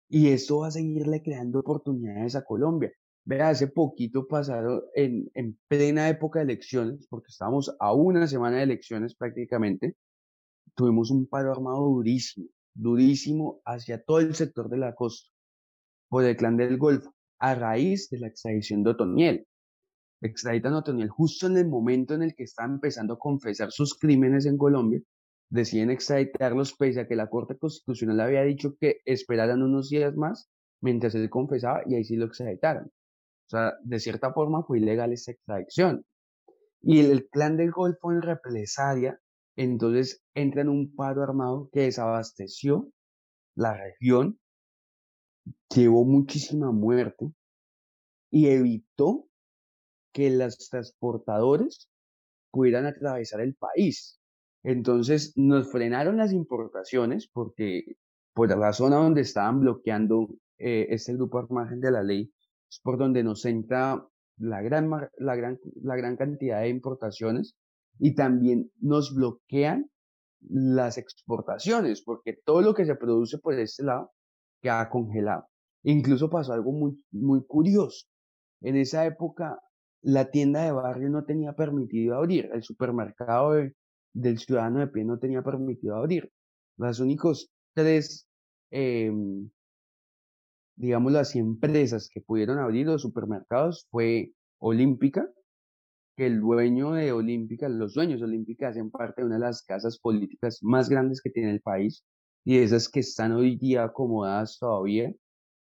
Y 0.09 0.29
esto 0.29 0.61
va 0.61 0.69
a 0.69 0.73
seguirle 0.73 1.23
creando 1.23 1.61
oportunidades 1.61 2.35
a 2.35 2.45
Colombia. 2.45 2.93
Vea, 3.25 3.51
hace 3.51 3.69
poquito 3.69 4.27
pasaron 4.27 4.83
en, 4.95 5.31
en 5.35 5.59
plena 5.69 6.09
época 6.09 6.41
de 6.41 6.47
elecciones, 6.47 7.07
porque 7.09 7.29
estábamos 7.29 7.77
a 7.79 7.93
una 7.93 8.27
semana 8.27 8.57
de 8.57 8.63
elecciones 8.65 9.15
prácticamente, 9.15 9.97
tuvimos 10.75 11.11
un 11.11 11.27
paro 11.27 11.53
armado 11.53 11.85
durísimo, 11.85 12.49
durísimo 12.75 13.61
hacia 13.65 14.03
todo 14.03 14.21
el 14.21 14.35
sector 14.35 14.69
de 14.69 14.79
la 14.79 14.95
costa, 14.95 15.31
por 16.09 16.25
el 16.25 16.37
clan 16.37 16.57
del 16.57 16.79
Golfo, 16.79 17.15
a 17.41 17.55
raíz 17.55 18.09
de 18.11 18.19
la 18.19 18.29
extradición 18.29 18.83
de 18.83 18.91
Otoniel. 18.91 19.47
Extraditan 20.21 20.75
a 20.75 20.79
Otoniel 20.79 21.09
justo 21.09 21.47
en 21.47 21.57
el 21.57 21.69
momento 21.69 22.15
en 22.15 22.23
el 22.23 22.35
que 22.35 22.45
está 22.45 22.65
empezando 22.65 23.15
a 23.15 23.19
confesar 23.19 23.73
sus 23.73 23.99
crímenes 23.99 24.47
en 24.47 24.59
Colombia, 24.59 25.01
deciden 25.49 25.91
extraditarlos 25.91 26.75
pese 26.75 27.01
a 27.01 27.09
que 27.09 27.17
la 27.17 27.29
Corte 27.29 27.59
Constitucional 27.59 28.21
había 28.21 28.43
dicho 28.43 28.77
que 28.79 29.01
esperaran 29.05 29.63
unos 29.63 29.89
días 29.89 30.15
más 30.15 30.49
mientras 30.81 31.15
él 31.15 31.29
confesaba 31.29 31.83
y 31.87 31.95
ahí 31.95 32.05
sí 32.05 32.17
lo 32.17 32.27
extraditaron. 32.27 32.87
O 32.87 33.51
sea, 33.51 33.75
de 33.83 33.99
cierta 33.99 34.33
forma 34.33 34.63
fue 34.63 34.79
ilegal 34.79 35.13
esa 35.13 35.33
extracción. 35.33 36.05
Y 36.83 37.01
el, 37.01 37.29
clan 37.29 37.57
del 37.57 37.73
Golfo 37.73 38.13
en 38.13 38.23
represalia, 38.23 39.21
entonces 39.57 40.23
entra 40.35 40.63
en 40.63 40.69
un 40.69 40.95
paro 40.95 41.23
armado 41.23 41.69
que 41.73 41.83
desabasteció 41.83 42.89
la 43.57 43.77
región, 43.77 44.39
llevó 45.75 46.05
muchísima 46.05 46.73
muerte 46.73 47.33
y 48.31 48.49
evitó 48.49 49.29
que 50.13 50.31
los 50.31 50.69
transportadores 50.69 51.89
pudieran 52.51 52.87
atravesar 52.87 53.41
el 53.41 53.55
país. 53.55 54.21
Entonces 54.63 55.33
nos 55.37 55.71
frenaron 55.71 56.17
las 56.17 56.33
importaciones 56.33 57.29
porque 57.33 57.97
por 58.35 58.57
la 58.57 58.73
zona 58.73 58.97
donde 58.97 59.23
estaban 59.23 59.61
bloqueando 59.61 60.29
eh, 60.59 60.87
este 60.91 61.15
grupo 61.15 61.39
al 61.39 61.81
de 61.81 61.91
la 61.91 62.03
ley, 62.03 62.33
es 62.69 62.81
por 62.83 62.99
donde 62.99 63.23
nos 63.23 63.45
entra 63.45 64.07
la 64.37 64.63
gran, 64.63 64.91
la, 65.19 65.37
gran, 65.37 65.59
la 65.83 65.97
gran 65.97 66.17
cantidad 66.17 66.61
de 66.61 66.69
importaciones 66.69 67.57
y 67.99 68.15
también 68.15 68.71
nos 68.81 69.15
bloquean 69.15 69.91
las 70.41 70.97
exportaciones, 70.97 72.03
porque 72.03 72.39
todo 72.45 72.63
lo 72.63 72.75
que 72.75 72.87
se 72.87 72.95
produce 72.95 73.39
por 73.39 73.59
este 73.59 73.85
lado 73.85 74.13
queda 74.61 74.89
congelado. 74.91 75.47
Incluso 75.83 76.31
pasó 76.31 76.53
algo 76.53 76.73
muy, 76.73 77.03
muy 77.11 77.45
curioso. 77.47 78.07
En 78.61 78.77
esa 78.77 79.07
época, 79.07 79.59
la 80.03 80.31
tienda 80.31 80.63
de 80.65 80.73
barrio 80.73 81.11
no 81.11 81.25
tenía 81.25 81.55
permitido 81.55 82.17
abrir, 82.17 82.51
el 82.53 82.63
supermercado 82.63 83.53
del 84.13 84.39
ciudadano 84.39 84.81
de 84.81 84.89
pie 84.89 85.05
no 85.05 85.19
tenía 85.19 85.43
permitido 85.43 85.97
abrir. 85.97 86.31
Las 86.77 87.01
únicos 87.01 87.51
tres, 87.75 88.27
eh, 88.71 89.13
digamos, 90.77 91.13
las 91.13 91.37
empresas 91.37 92.09
que 92.13 92.21
pudieron 92.21 92.59
abrir 92.59 92.87
los 92.87 93.03
supermercados 93.03 93.87
fue 93.91 94.33
Olímpica, 94.59 95.29
que 96.17 96.27
el 96.27 96.41
dueño 96.41 96.93
de 96.93 97.13
Olímpica, 97.13 97.69
los 97.69 97.95
dueños 97.95 98.21
de 98.21 98.27
Olímpica 98.27 98.69
hacen 98.69 98.91
parte 98.91 99.23
de 99.23 99.27
una 99.27 99.37
de 99.37 99.43
las 99.43 99.63
casas 99.63 99.99
políticas 99.99 100.59
más 100.63 100.89
grandes 100.89 101.21
que 101.23 101.31
tiene 101.31 101.51
el 101.51 101.61
país 101.61 102.05
y 102.45 102.59
esas 102.59 102.89
que 102.89 103.01
están 103.01 103.33
hoy 103.33 103.57
día 103.57 103.85
acomodadas 103.85 104.59
todavía 104.59 105.13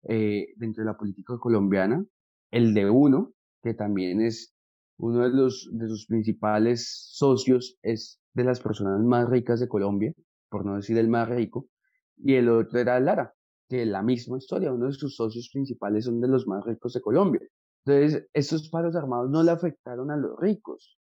eh, 0.04 0.48
dentro 0.56 0.82
de 0.82 0.90
la 0.90 0.96
política 0.96 1.38
colombiana. 1.38 2.04
El 2.50 2.74
de 2.74 2.88
uno, 2.90 3.32
que 3.62 3.74
también 3.74 4.20
es 4.20 4.54
uno 4.98 5.22
de 5.22 5.30
los 5.30 5.68
de 5.72 5.88
sus 5.88 6.06
principales 6.06 7.08
socios, 7.12 7.78
es 7.82 8.20
de 8.34 8.44
las 8.44 8.60
personas 8.60 9.00
más 9.00 9.28
ricas 9.28 9.60
de 9.60 9.68
Colombia, 9.68 10.12
por 10.48 10.64
no 10.64 10.76
decir 10.76 10.98
el 10.98 11.08
más 11.08 11.28
rico, 11.28 11.68
y 12.16 12.34
el 12.34 12.48
otro 12.48 12.78
era 12.78 13.00
Lara, 13.00 13.34
que 13.68 13.86
la 13.86 14.02
misma 14.02 14.38
historia, 14.38 14.72
uno 14.72 14.86
de 14.86 14.92
sus 14.92 15.16
socios 15.16 15.48
principales 15.52 16.04
son 16.04 16.20
de 16.20 16.28
los 16.28 16.46
más 16.46 16.64
ricos 16.64 16.92
de 16.92 17.00
Colombia. 17.00 17.40
Entonces, 17.84 18.28
estos 18.32 18.68
paros 18.68 18.94
armados 18.94 19.30
no 19.30 19.42
le 19.42 19.50
afectaron 19.50 20.10
a 20.10 20.16
los 20.16 20.38
ricos, 20.38 20.98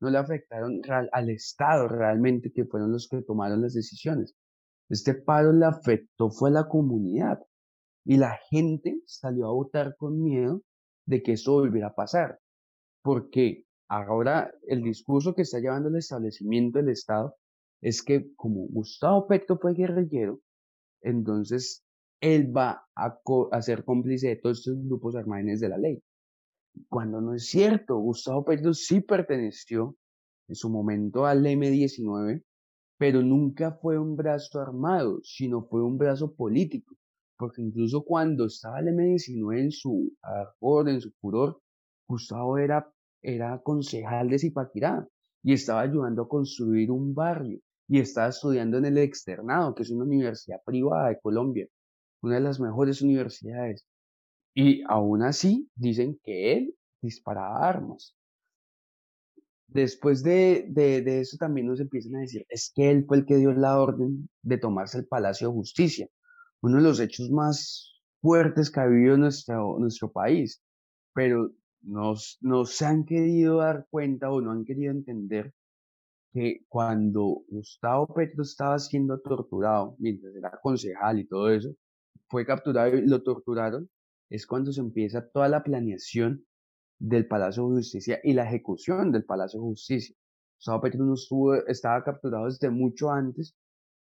no 0.00 0.10
le 0.10 0.18
afectaron 0.18 0.80
al 1.12 1.30
Estado 1.30 1.86
realmente, 1.86 2.52
que 2.52 2.64
fueron 2.64 2.92
los 2.92 3.08
que 3.08 3.22
tomaron 3.22 3.62
las 3.62 3.74
decisiones. 3.74 4.34
Este 4.88 5.14
paro 5.14 5.52
le 5.52 5.66
afectó 5.66 6.30
fue 6.30 6.50
a 6.50 6.52
la 6.52 6.68
comunidad 6.68 7.40
y 8.04 8.16
la 8.18 8.38
gente 8.50 9.00
salió 9.06 9.46
a 9.46 9.52
votar 9.52 9.96
con 9.96 10.22
miedo 10.22 10.62
de 11.06 11.22
que 11.22 11.32
eso 11.32 11.52
volviera 11.52 11.88
a 11.88 11.94
pasar, 11.94 12.38
porque 13.02 13.64
ahora 13.88 14.52
el 14.66 14.82
discurso 14.82 15.34
que 15.34 15.42
está 15.42 15.58
llevando 15.58 15.88
el 15.88 15.96
establecimiento 15.96 16.78
del 16.78 16.90
Estado 16.90 17.36
es 17.80 18.02
que 18.02 18.34
como 18.36 18.66
Gustavo 18.68 19.26
Petro 19.26 19.58
fue 19.58 19.74
guerrillero, 19.74 20.40
entonces 21.02 21.84
él 22.20 22.54
va 22.56 22.86
a, 22.94 23.20
a 23.52 23.62
ser 23.62 23.84
cómplice 23.84 24.28
de 24.28 24.36
todos 24.36 24.58
estos 24.58 24.82
grupos 24.84 25.16
armados 25.16 25.60
de 25.60 25.68
la 25.68 25.78
ley 25.78 26.02
cuando 26.88 27.20
no 27.20 27.34
es 27.34 27.46
cierto. 27.46 27.96
Gustavo 27.96 28.44
Petro 28.44 28.74
sí 28.74 29.00
perteneció 29.00 29.96
en 30.48 30.54
su 30.54 30.68
momento 30.70 31.26
al 31.26 31.44
M-19, 31.46 32.42
pero 32.98 33.22
nunca 33.22 33.72
fue 33.72 33.98
un 33.98 34.16
brazo 34.16 34.60
armado, 34.60 35.20
sino 35.22 35.62
fue 35.62 35.82
un 35.82 35.98
brazo 35.98 36.34
político, 36.34 36.94
porque 37.36 37.62
incluso 37.62 38.04
cuando 38.04 38.46
estaba 38.46 38.80
el 38.80 38.88
M-19 38.88 39.60
en 39.60 39.70
su 39.70 40.12
ardor, 40.22 40.88
en 40.88 41.00
su 41.00 41.10
furor, 41.20 41.60
Gustavo 42.08 42.58
era, 42.58 42.88
era 43.22 43.60
concejal 43.62 44.28
de 44.28 44.38
Zipaquirá 44.38 45.08
y 45.42 45.52
estaba 45.54 45.80
ayudando 45.80 46.22
a 46.22 46.28
construir 46.28 46.90
un 46.90 47.14
barrio 47.14 47.60
y 47.88 48.00
estaba 48.00 48.28
estudiando 48.28 48.78
en 48.78 48.86
el 48.86 48.98
Externado, 48.98 49.74
que 49.74 49.82
es 49.82 49.90
una 49.90 50.04
universidad 50.04 50.62
privada 50.64 51.08
de 51.08 51.20
Colombia, 51.20 51.66
una 52.22 52.36
de 52.36 52.40
las 52.40 52.60
mejores 52.60 53.02
universidades. 53.02 53.84
Y 54.54 54.82
aún 54.88 55.22
así 55.22 55.68
dicen 55.74 56.18
que 56.22 56.52
él 56.54 56.76
disparaba 57.02 57.68
armas. 57.68 58.16
Después 59.66 60.22
de, 60.22 60.66
de, 60.68 61.20
eso 61.20 61.36
también 61.36 61.66
nos 61.66 61.80
empiezan 61.80 62.16
a 62.16 62.20
decir, 62.20 62.46
es 62.48 62.70
que 62.74 62.90
él 62.90 63.04
fue 63.06 63.18
el 63.18 63.26
que 63.26 63.36
dio 63.36 63.52
la 63.52 63.80
orden 63.80 64.28
de 64.42 64.58
tomarse 64.58 64.98
el 64.98 65.06
Palacio 65.06 65.48
de 65.48 65.54
Justicia, 65.54 66.08
uno 66.60 66.76
de 66.76 66.82
los 66.82 67.00
hechos 67.00 67.30
más 67.30 68.00
fuertes 68.20 68.70
que 68.70 68.80
ha 68.80 68.86
vivido 68.86 69.16
nuestro, 69.16 69.78
nuestro 69.78 70.12
país, 70.12 70.62
pero 71.12 71.50
nos, 71.82 72.38
nos 72.40 72.80
han 72.82 73.04
querido 73.04 73.58
dar 73.58 73.86
cuenta 73.90 74.30
o 74.30 74.40
no 74.40 74.52
han 74.52 74.64
querido 74.64 74.92
entender 74.92 75.52
que 76.32 76.64
cuando 76.68 77.44
Gustavo 77.48 78.12
Petro 78.12 78.42
estaba 78.42 78.78
siendo 78.78 79.20
torturado, 79.20 79.94
mientras 79.98 80.34
era 80.34 80.58
concejal 80.62 81.20
y 81.20 81.26
todo 81.26 81.50
eso, 81.50 81.74
fue 82.28 82.44
capturado 82.44 82.96
y 82.96 83.06
lo 83.06 83.22
torturaron, 83.22 83.88
es 84.30 84.46
cuando 84.46 84.72
se 84.72 84.80
empieza 84.80 85.28
toda 85.28 85.48
la 85.48 85.62
planeación 85.62 86.44
del 86.98 87.26
Palacio 87.26 87.68
de 87.68 87.76
Justicia 87.76 88.20
y 88.22 88.32
la 88.32 88.44
ejecución 88.44 89.12
del 89.12 89.24
Palacio 89.24 89.60
de 89.60 89.66
Justicia. 89.66 90.16
Gustavo 90.56 90.80
Petro 90.80 91.04
no 91.04 91.14
estuvo, 91.14 91.54
estaba 91.66 92.02
capturado 92.02 92.46
desde 92.46 92.70
mucho 92.70 93.10
antes 93.10 93.54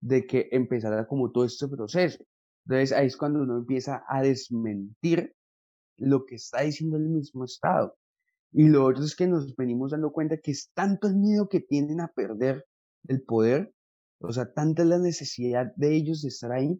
de 0.01 0.25
que 0.25 0.49
empezara 0.51 1.07
como 1.07 1.31
todo 1.31 1.45
este 1.45 1.67
proceso. 1.67 2.23
Entonces 2.65 2.91
ahí 2.91 3.07
es 3.07 3.17
cuando 3.17 3.41
uno 3.41 3.57
empieza 3.57 4.03
a 4.07 4.21
desmentir 4.21 5.33
lo 5.97 6.25
que 6.25 6.35
está 6.35 6.61
diciendo 6.61 6.97
el 6.97 7.09
mismo 7.09 7.45
Estado. 7.45 7.95
Y 8.51 8.67
lo 8.67 8.85
otro 8.85 9.03
es 9.03 9.15
que 9.15 9.27
nos 9.27 9.55
venimos 9.55 9.91
dando 9.91 10.11
cuenta 10.11 10.37
que 10.37 10.51
es 10.51 10.71
tanto 10.73 11.07
el 11.07 11.15
miedo 11.15 11.47
que 11.47 11.61
tienen 11.61 12.01
a 12.01 12.09
perder 12.09 12.65
el 13.07 13.23
poder, 13.23 13.73
o 14.19 14.31
sea, 14.31 14.51
tanta 14.51 14.83
la 14.83 14.99
necesidad 14.99 15.73
de 15.75 15.95
ellos 15.95 16.21
de 16.21 16.27
estar 16.27 16.51
ahí, 16.51 16.79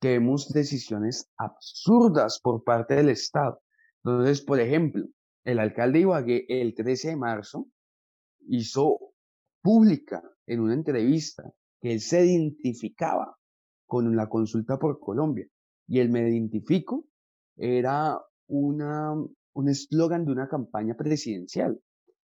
que 0.00 0.08
vemos 0.08 0.52
decisiones 0.52 1.30
absurdas 1.38 2.40
por 2.40 2.64
parte 2.64 2.94
del 2.94 3.08
Estado. 3.10 3.62
Entonces, 4.04 4.42
por 4.42 4.60
ejemplo, 4.60 5.06
el 5.44 5.58
alcalde 5.58 6.00
Ibagué 6.00 6.46
el 6.48 6.74
13 6.74 7.08
de 7.08 7.16
marzo 7.16 7.68
hizo 8.48 8.98
pública 9.62 10.22
en 10.46 10.60
una 10.60 10.74
entrevista 10.74 11.52
que 11.80 11.92
él 11.92 12.00
se 12.00 12.26
identificaba 12.26 13.36
con 13.86 14.16
la 14.16 14.28
consulta 14.28 14.78
por 14.78 14.98
Colombia. 14.98 15.46
Y 15.86 16.00
el 16.00 16.10
me 16.10 16.28
identifico 16.28 17.06
era 17.56 18.18
una, 18.46 19.12
un 19.12 19.68
eslogan 19.68 20.24
de 20.24 20.32
una 20.32 20.48
campaña 20.48 20.94
presidencial. 20.96 21.78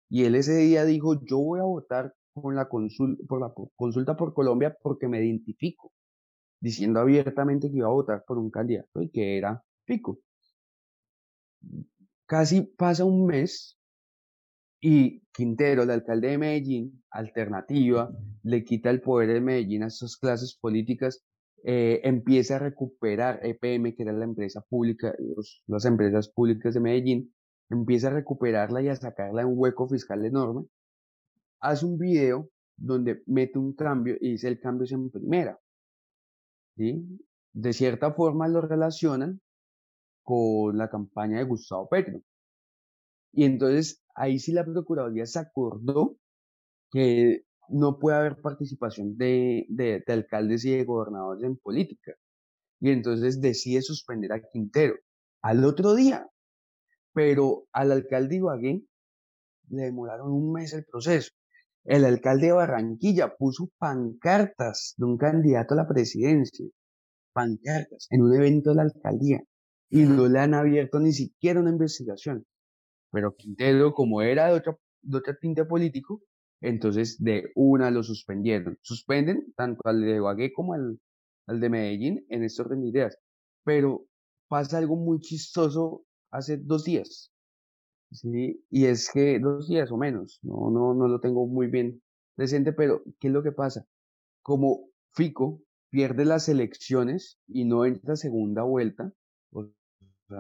Y 0.10 0.26
él 0.26 0.36
ese 0.36 0.56
día 0.58 0.86
dijo, 0.86 1.24
yo 1.24 1.40
voy 1.40 1.60
a 1.60 1.64
votar 1.64 2.14
por 2.34 2.56
la, 2.56 2.68
por 2.68 3.42
la 3.42 3.54
consulta 3.76 4.18
por 4.18 4.34
Colombia 4.34 4.76
porque 4.82 5.08
me 5.08 5.24
identifico 5.24 5.92
diciendo 6.60 7.00
abiertamente 7.00 7.70
que 7.70 7.78
iba 7.78 7.88
a 7.88 7.92
votar 7.92 8.24
por 8.26 8.38
un 8.38 8.50
candidato 8.50 9.02
y 9.02 9.10
que 9.10 9.38
era 9.38 9.62
Pico. 9.86 10.20
Casi 12.34 12.64
pasa 12.64 13.06
un 13.06 13.28
mes 13.28 13.78
y 14.82 15.22
Quintero, 15.32 15.84
el 15.84 15.92
alcalde 15.92 16.30
de 16.30 16.40
Medellín, 16.40 17.04
alternativa, 17.12 18.10
le 18.42 18.64
quita 18.64 18.90
el 18.90 19.02
poder 19.02 19.34
de 19.34 19.40
Medellín 19.40 19.84
a 19.84 19.88
estas 19.88 20.18
clases 20.18 20.58
políticas, 20.60 21.24
eh, 21.64 22.02
empieza 22.04 22.56
a 22.56 22.60
recuperar 22.60 23.40
EPM, 23.44 23.94
que 23.94 24.02
era 24.02 24.14
la 24.14 24.26
empresa 24.26 24.62
pública, 24.68 25.14
las 25.68 25.86
empresas 25.86 26.28
públicas 26.28 26.74
de 26.74 26.80
Medellín, 26.80 27.36
empieza 27.70 28.08
a 28.08 28.14
recuperarla 28.14 28.82
y 28.82 28.88
a 28.88 28.96
sacarla 28.96 29.44
en 29.44 29.50
un 29.50 29.60
hueco 29.60 29.88
fiscal 29.88 30.26
enorme, 30.26 30.66
hace 31.60 31.86
un 31.86 32.00
video 32.00 32.50
donde 32.76 33.22
mete 33.28 33.60
un 33.60 33.76
cambio 33.76 34.16
y 34.20 34.32
dice 34.32 34.48
el 34.48 34.60
cambio 34.60 34.86
es 34.86 34.92
en 34.92 35.12
primera. 35.12 35.60
De 36.76 37.74
cierta 37.74 38.12
forma 38.12 38.48
lo 38.48 38.62
relacionan 38.62 39.40
con 40.24 40.78
la 40.78 40.90
campaña 40.90 41.40
de 41.40 41.46
Gustavo 41.46 41.88
Petro. 41.90 42.22
Y 43.34 43.46
entonces 43.46 44.02
ahí 44.16 44.40
sí 44.40 44.52
la 44.52 44.64
Procuraduría 44.66 45.26
se 45.26 45.40
acordó 45.40 46.18
que 46.92 47.44
no 47.70 48.00
puede 48.00 48.18
haber 48.18 48.42
participación 48.42 49.18
de, 49.18 49.66
de, 49.70 50.04
alcaldes 50.08 50.66
y 50.66 50.78
de 50.78 50.86
gobernadores 50.86 51.44
en 51.44 51.58
política. 51.58 52.14
Y 52.80 52.92
entonces 52.92 53.42
decide 53.42 53.82
suspender 53.82 54.34
a 54.34 54.42
Quintero 54.42 54.96
al 55.42 55.64
otro 55.66 55.96
día. 55.96 56.28
Pero 57.14 57.66
al 57.72 57.92
alcalde 57.92 58.38
Ibagué 58.38 58.84
le 59.70 59.84
demoraron 59.84 60.32
un 60.32 60.52
mes 60.52 60.74
el 60.74 60.86
proceso. 60.86 61.30
El 61.86 62.06
alcalde 62.06 62.48
de 62.48 62.54
Barranquilla 62.54 63.36
puso 63.36 63.70
pancartas 63.78 64.94
de 64.98 65.06
un 65.06 65.18
candidato 65.18 65.74
a 65.74 65.78
la 65.78 65.88
presidencia, 65.88 66.66
pancartas, 67.34 68.08
en 68.10 68.22
un 68.22 68.34
evento 68.34 68.70
de 68.70 68.76
la 68.78 68.84
alcaldía, 68.84 69.44
y 69.94 70.06
no 70.06 70.28
le 70.28 70.40
han 70.40 70.56
abierto 70.56 71.00
ni 71.00 71.14
siquiera 71.14 71.60
una 71.60 71.70
investigación. 71.70 72.48
Pero 73.12 73.36
Quintero, 73.36 73.94
como 73.94 74.24
era 74.24 74.48
de 74.48 74.54
otro, 74.54 74.80
de 75.04 75.18
otro 75.20 75.36
tinte 75.40 75.66
político, 75.66 76.24
entonces 76.62 77.24
de 77.24 77.52
una 77.54 77.92
lo 77.92 78.02
suspendieron. 78.02 78.80
Suspenden 78.82 79.54
tanto 79.56 79.82
al 79.86 80.02
de 80.02 80.20
Bagué 80.20 80.52
como 80.52 80.74
al, 80.74 81.00
al 81.46 81.60
de 81.60 81.70
Medellín 81.70 82.26
en 82.30 82.44
este 82.44 82.64
orden 82.64 82.82
de 82.82 82.88
ideas. 82.88 83.20
Pero 83.64 84.08
pasa 84.48 84.80
algo 84.80 84.96
muy 84.96 85.20
chistoso 85.20 86.04
hace 86.32 86.58
dos 86.58 86.86
días. 86.86 87.32
¿sí? 88.10 88.66
Y 88.72 88.86
es 88.86 89.12
que 89.14 89.38
dos 89.40 89.68
días 89.68 89.92
o 89.92 89.98
menos, 89.98 90.40
no, 90.42 90.72
no, 90.72 90.96
no 90.96 91.08
lo 91.08 91.20
tengo 91.20 91.46
muy 91.46 91.68
bien 91.68 92.02
presente, 92.36 92.74
pero 92.74 93.04
¿qué 93.20 93.28
es 93.28 93.34
lo 93.34 93.44
que 93.44 93.52
pasa? 93.52 93.86
Como 94.42 94.90
Fico 95.12 95.62
pierde 95.92 96.26
las 96.26 96.50
elecciones 96.50 97.38
y 97.48 97.66
no 97.66 97.86
entra 97.86 98.16
segunda 98.16 98.64
vuelta, 98.64 99.14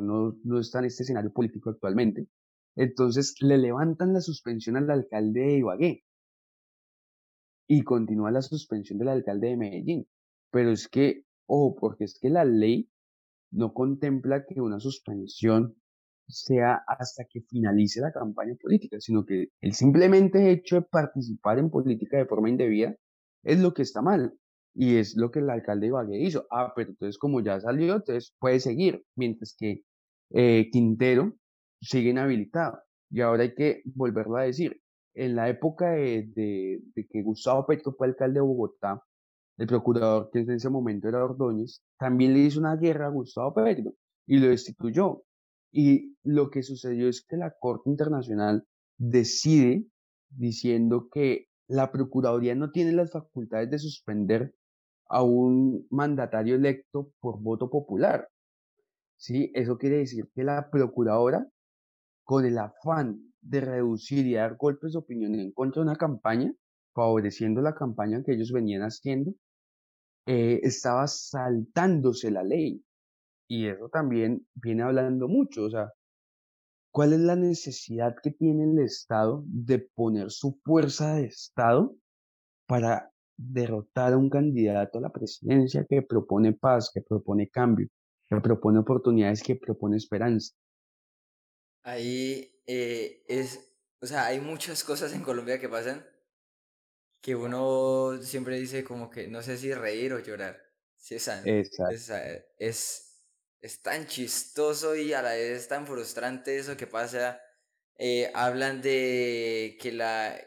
no, 0.01 0.35
no 0.43 0.59
está 0.59 0.79
en 0.79 0.85
este 0.85 1.03
escenario 1.03 1.31
político 1.31 1.69
actualmente, 1.69 2.27
entonces 2.75 3.35
le 3.41 3.57
levantan 3.57 4.13
la 4.13 4.21
suspensión 4.21 4.77
al 4.77 4.89
alcalde 4.89 5.41
de 5.41 5.57
Ibagué 5.57 6.03
y 7.67 7.83
continúa 7.83 8.31
la 8.31 8.41
suspensión 8.41 8.99
del 8.99 9.09
alcalde 9.09 9.49
de 9.49 9.57
Medellín. 9.57 10.07
Pero 10.51 10.71
es 10.71 10.87
que, 10.87 11.23
ojo, 11.47 11.75
porque 11.79 12.05
es 12.05 12.17
que 12.19 12.29
la 12.29 12.45
ley 12.45 12.89
no 13.51 13.73
contempla 13.73 14.45
que 14.45 14.61
una 14.61 14.79
suspensión 14.79 15.75
sea 16.27 16.81
hasta 16.87 17.25
que 17.25 17.41
finalice 17.41 18.01
la 18.01 18.11
campaña 18.11 18.55
política, 18.61 18.97
sino 18.99 19.25
que 19.25 19.49
el 19.61 19.73
simplemente 19.73 20.51
hecho 20.51 20.77
de 20.77 20.81
participar 20.83 21.59
en 21.59 21.69
política 21.69 22.17
de 22.17 22.25
forma 22.25 22.49
indebida 22.49 22.95
es 23.43 23.59
lo 23.59 23.73
que 23.73 23.81
está 23.81 24.01
mal. 24.01 24.33
Y 24.75 24.97
es 24.97 25.15
lo 25.15 25.31
que 25.31 25.39
el 25.39 25.49
alcalde 25.49 25.85
de 25.85 25.87
Ibagué 25.89 26.19
hizo. 26.19 26.45
Ah, 26.51 26.73
pero 26.75 26.91
entonces 26.91 27.17
como 27.17 27.41
ya 27.41 27.59
salió, 27.59 27.95
entonces 27.95 28.35
puede 28.39 28.59
seguir, 28.59 29.03
mientras 29.15 29.55
que 29.57 29.83
eh, 30.31 30.69
Quintero 30.71 31.33
sigue 31.81 32.09
inhabilitado. 32.09 32.79
Y 33.11 33.21
ahora 33.21 33.43
hay 33.43 33.53
que 33.53 33.81
volverlo 33.85 34.37
a 34.37 34.43
decir. 34.43 34.79
En 35.15 35.35
la 35.35 35.47
época 35.47 35.91
de, 35.91 36.27
de 36.33 37.07
que 37.07 37.21
Gustavo 37.21 37.67
Petro 37.67 37.93
fue 37.93 38.07
alcalde 38.07 38.39
de 38.39 38.41
Bogotá, 38.41 38.99
el 39.57 39.67
procurador 39.67 40.29
que 40.31 40.39
en 40.39 40.51
ese 40.51 40.69
momento 40.69 41.07
era 41.07 41.23
Ordóñez, 41.23 41.83
también 41.99 42.33
le 42.33 42.39
hizo 42.39 42.59
una 42.59 42.75
guerra 42.75 43.07
a 43.07 43.11
Gustavo 43.11 43.53
Petro 43.53 43.93
y 44.25 44.37
lo 44.39 44.47
destituyó. 44.47 45.23
Y 45.71 46.15
lo 46.23 46.49
que 46.49 46.63
sucedió 46.63 47.09
es 47.09 47.23
que 47.23 47.37
la 47.37 47.53
Corte 47.59 47.89
Internacional 47.89 48.65
decide 48.97 49.85
diciendo 50.29 51.09
que 51.11 51.47
la 51.67 51.91
Procuraduría 51.91 52.55
no 52.55 52.71
tiene 52.71 52.91
las 52.91 53.11
facultades 53.11 53.69
de 53.69 53.79
suspender 53.79 54.53
a 55.13 55.21
un 55.21 55.85
mandatario 55.91 56.55
electo 56.55 57.11
por 57.19 57.39
voto 57.39 57.69
popular. 57.69 58.27
¿Sí? 59.15 59.51
Eso 59.53 59.77
quiere 59.77 59.97
decir 59.97 60.27
que 60.33 60.43
la 60.43 60.69
Procuradora, 60.71 61.47
con 62.23 62.45
el 62.45 62.57
afán 62.57 63.31
de 63.39 63.61
reducir 63.61 64.25
y 64.25 64.33
dar 64.33 64.55
golpes 64.55 64.93
de 64.93 64.99
opinión 64.99 65.35
en 65.35 65.51
contra 65.51 65.81
de 65.81 65.89
una 65.89 65.97
campaña, 65.97 66.51
favoreciendo 66.95 67.61
la 67.61 67.75
campaña 67.75 68.23
que 68.25 68.33
ellos 68.33 68.51
venían 68.51 68.81
haciendo, 68.81 69.33
eh, 70.25 70.61
estaba 70.63 71.05
saltándose 71.05 72.31
la 72.31 72.43
ley. 72.43 72.83
Y 73.47 73.67
eso 73.67 73.89
también 73.89 74.47
viene 74.55 74.81
hablando 74.81 75.27
mucho, 75.27 75.65
o 75.65 75.69
sea, 75.69 75.91
¿cuál 76.91 77.13
es 77.13 77.19
la 77.19 77.35
necesidad 77.35 78.15
que 78.23 78.31
tiene 78.31 78.63
el 78.63 78.79
Estado 78.79 79.43
de 79.45 79.77
poner 79.93 80.31
su 80.31 80.59
fuerza 80.63 81.15
de 81.15 81.25
Estado 81.25 81.95
para 82.65 83.12
derrotar 83.37 84.13
a 84.13 84.17
un 84.17 84.29
candidato 84.29 84.97
a 84.97 85.01
la 85.01 85.11
presidencia 85.11 85.85
que 85.89 86.01
propone 86.01 86.53
paz, 86.53 86.91
que 86.93 87.01
propone 87.01 87.49
cambio, 87.49 87.87
que 88.29 88.39
propone 88.41 88.79
oportunidades, 88.79 89.43
que 89.43 89.55
propone 89.55 89.97
esperanza? 89.97 90.53
Ahí 91.83 92.61
eh, 92.65 93.23
es, 93.27 93.59
o 93.99 94.05
sea, 94.05 94.27
hay 94.27 94.39
muchas 94.39 94.83
cosas 94.83 95.13
en 95.13 95.21
Colombia 95.21 95.59
que 95.59 95.69
pasan 95.69 96.05
que 97.21 97.35
uno 97.35 98.21
siempre 98.21 98.59
dice 98.59 98.83
como 98.83 99.09
que 99.09 99.27
no 99.29 99.41
sé 99.41 99.57
si 99.57 99.73
reír 99.73 100.13
o 100.13 100.19
llorar. 100.19 100.61
Sí, 100.97 101.15
es, 101.15 101.31
es, 102.57 103.13
es 103.61 103.81
tan 103.81 104.07
chistoso 104.07 104.95
y 104.95 105.13
a 105.13 105.21
la 105.21 105.31
vez 105.31 105.67
tan 105.67 105.87
frustrante 105.87 106.57
eso 106.57 106.75
que 106.75 106.85
pasa. 106.85 107.39
Eh, 107.95 108.29
hablan 108.33 108.81
de 108.81 109.77
que 109.79 109.91
la 109.93 110.37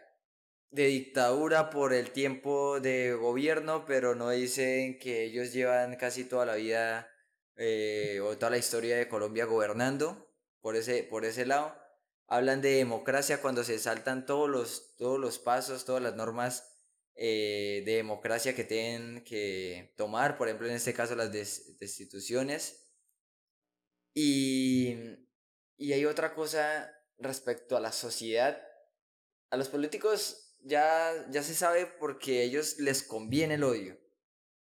de 0.71 0.87
dictadura 0.87 1.71
por 1.71 1.93
el 1.93 2.11
tiempo 2.11 2.81
de 2.81 3.15
gobierno, 3.15 3.85
pero 3.87 4.15
no 4.15 4.31
dicen 4.31 4.99
que 4.99 5.25
ellos 5.25 5.53
llevan 5.53 5.97
casi 5.97 6.25
toda 6.25 6.47
la 6.47 6.57
vida 6.57 7.11
eh, 7.57 8.21
o 8.23 8.37
toda 8.37 8.51
la 8.51 8.59
historia 8.59 8.97
de 8.97 9.09
Colombia 9.09 9.45
gobernando 9.45 10.31
por 10.61 10.77
ese, 10.77 11.05
por 11.05 11.25
ese 11.25 11.47
lado. 11.47 11.75
Hablan 12.29 12.61
de 12.61 12.71
democracia 12.71 13.41
cuando 13.41 13.63
se 13.65 13.79
saltan 13.79 14.27
todos 14.27 14.51
los, 14.51 14.97
todos 14.97 15.19
los 15.19 15.39
pasos, 15.39 15.85
todas 15.85 16.03
las 16.03 16.17
normas 16.17 16.77
eh, 17.15 17.83
de 17.87 17.97
democracia 17.97 18.55
que 18.55 18.65
tienen 18.65 19.25
que 19.25 19.95
tomar, 19.97 20.37
por 20.37 20.49
ejemplo, 20.49 20.67
en 20.67 20.75
este 20.75 20.93
caso 20.93 21.15
las 21.15 21.33
destituciones. 21.33 22.91
Y, 24.13 24.97
y 25.77 25.93
hay 25.93 26.05
otra 26.05 26.35
cosa 26.35 26.93
respecto 27.19 27.77
a 27.77 27.81
la 27.81 27.93
sociedad. 27.93 28.61
A 29.51 29.57
los 29.57 29.69
políticos 29.69 30.46
ya, 30.67 31.27
ya 31.31 31.43
se 31.43 31.55
sabe 31.55 31.87
porque 31.87 32.41
a 32.41 32.43
ellos 32.43 32.79
les 32.79 33.03
conviene 33.03 33.55
el 33.55 33.65
odio. 33.65 33.99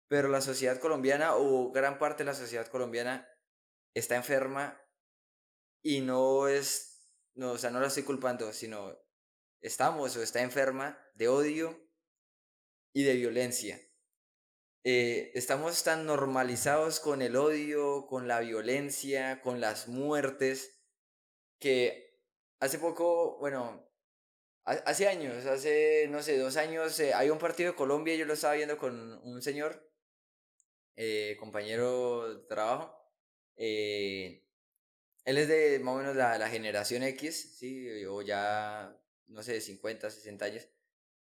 Pero 0.08 0.28
la 0.28 0.40
sociedad 0.40 0.78
colombiana 0.78 1.36
o 1.36 1.72
gran 1.72 1.98
parte 1.98 2.24
de 2.24 2.30
la 2.30 2.34
sociedad 2.34 2.66
colombiana 2.66 3.26
está 3.94 4.16
enferma 4.16 4.78
y 5.82 6.00
no 6.00 6.48
es, 6.48 7.08
no, 7.34 7.52
o 7.52 7.58
sea, 7.58 7.70
no 7.70 7.80
la 7.80 7.86
estoy 7.86 8.02
culpando, 8.02 8.52
sino 8.52 8.98
estamos 9.60 10.16
o 10.16 10.22
está 10.22 10.42
enferma 10.42 10.98
de 11.14 11.28
odio 11.28 11.88
y 12.92 13.04
de 13.04 13.14
violencia. 13.14 13.80
Eh, 14.84 15.30
estamos 15.34 15.84
tan 15.84 16.04
normalizados 16.06 16.98
con 16.98 17.22
el 17.22 17.36
odio, 17.36 18.06
con 18.06 18.26
la 18.26 18.40
violencia, 18.40 19.40
con 19.40 19.60
las 19.60 19.86
muertes, 19.86 20.82
que 21.60 22.20
hace 22.58 22.80
poco, 22.80 23.38
bueno, 23.38 23.91
hace 24.64 25.08
años, 25.08 25.44
hace, 25.46 26.06
no 26.10 26.22
sé, 26.22 26.38
dos 26.38 26.56
años, 26.56 26.98
eh, 27.00 27.14
hay 27.14 27.30
un 27.30 27.38
partido 27.38 27.72
de 27.72 27.76
Colombia, 27.76 28.14
yo 28.14 28.24
lo 28.24 28.34
estaba 28.34 28.54
viendo 28.54 28.78
con 28.78 29.20
un 29.24 29.42
señor, 29.42 29.90
eh, 30.96 31.36
compañero 31.38 32.34
de 32.34 32.46
trabajo, 32.46 32.94
él 35.24 35.38
es 35.38 35.48
de 35.48 35.78
más 35.80 35.94
o 35.94 35.98
menos 35.98 36.16
la, 36.16 36.38
la 36.38 36.48
generación 36.48 37.02
X, 37.02 37.56
¿sí? 37.58 38.04
O 38.06 38.22
ya, 38.22 38.96
no 39.28 39.42
sé, 39.42 39.60
50, 39.60 40.10
60 40.10 40.44
años. 40.44 40.68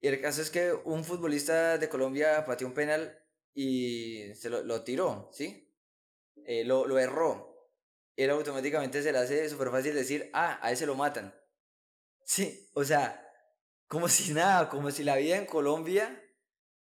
Y 0.01 0.09
el 0.09 0.21
caso 0.21 0.43
es 0.43 0.51
que 0.51 0.73
un 0.73 1.05
futbolista 1.05 1.79
de 1.79 1.89
Colombia 1.89 2.45
pateó 2.45 2.67
un 2.67 2.75
penal 2.75 3.19
y 3.55 4.35
se 4.35 4.51
lo, 4.51 4.63
lo 4.63 4.83
tiró, 4.83 5.31
¿sí? 5.33 5.73
Eh, 6.45 6.65
lo, 6.65 6.87
lo 6.87 6.99
erró. 6.99 7.71
Él 8.17 8.31
automáticamente 8.31 9.03
se 9.03 9.13
le 9.13 9.19
hace 9.19 9.49
súper 9.49 9.71
fácil 9.71 9.95
decir, 9.95 10.31
ah, 10.35 10.59
a 10.63 10.73
ese 10.73 10.87
lo 10.87 10.95
matan. 10.95 11.35
Sí, 12.25 12.71
o 12.75 12.85
sea, 12.85 13.24
como 13.89 14.09
si 14.09 14.33
nada, 14.33 14.69
como 14.69 14.91
si 14.91 15.05
la 15.05 15.17
vida 15.17 15.37
en 15.37 15.47
Colombia 15.47 16.21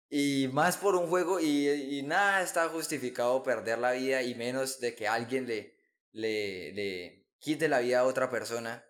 y 0.10 0.48
más 0.54 0.78
por 0.78 0.96
un 0.96 1.08
juego 1.08 1.40
y, 1.40 1.70
y 1.70 2.04
nada 2.04 2.42
está 2.42 2.70
justificado 2.70 3.44
perder 3.44 3.80
la 3.80 3.92
vida 3.92 4.22
y 4.24 4.36
menos 4.36 4.80
de 4.80 4.96
que 4.96 5.08
alguien 5.08 5.48
le, 5.48 5.76
le, 6.12 6.72
le 6.74 7.28
quite 7.40 7.68
la 7.68 7.80
vida 7.80 8.00
a 8.00 8.06
otra 8.06 8.30
persona. 8.30 8.86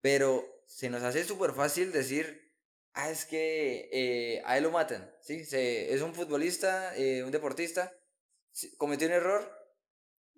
Pero 0.00 0.44
se 0.66 0.90
nos 0.90 1.02
hace 1.02 1.24
súper 1.24 1.52
fácil 1.52 1.92
decir, 1.92 2.52
ah, 2.92 3.10
es 3.10 3.24
que 3.24 3.88
eh, 3.92 4.42
a 4.44 4.56
él 4.56 4.64
lo 4.64 4.70
matan, 4.70 5.10
¿sí? 5.22 5.44
Se, 5.44 5.92
es 5.94 6.02
un 6.02 6.14
futbolista, 6.14 6.96
eh, 6.96 7.22
un 7.22 7.30
deportista, 7.30 7.92
cometió 8.78 9.06
un 9.08 9.14
error 9.14 9.52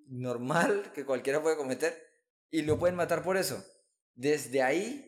normal 0.07 0.93
que 0.95 1.05
cualquiera 1.05 1.43
puede 1.43 1.57
cometer 1.57 2.07
y 2.51 2.63
lo 2.63 2.79
pueden 2.79 2.97
matar 2.97 3.23
por 3.23 3.37
eso. 3.37 3.65
Desde 4.15 4.63
ahí 4.63 5.08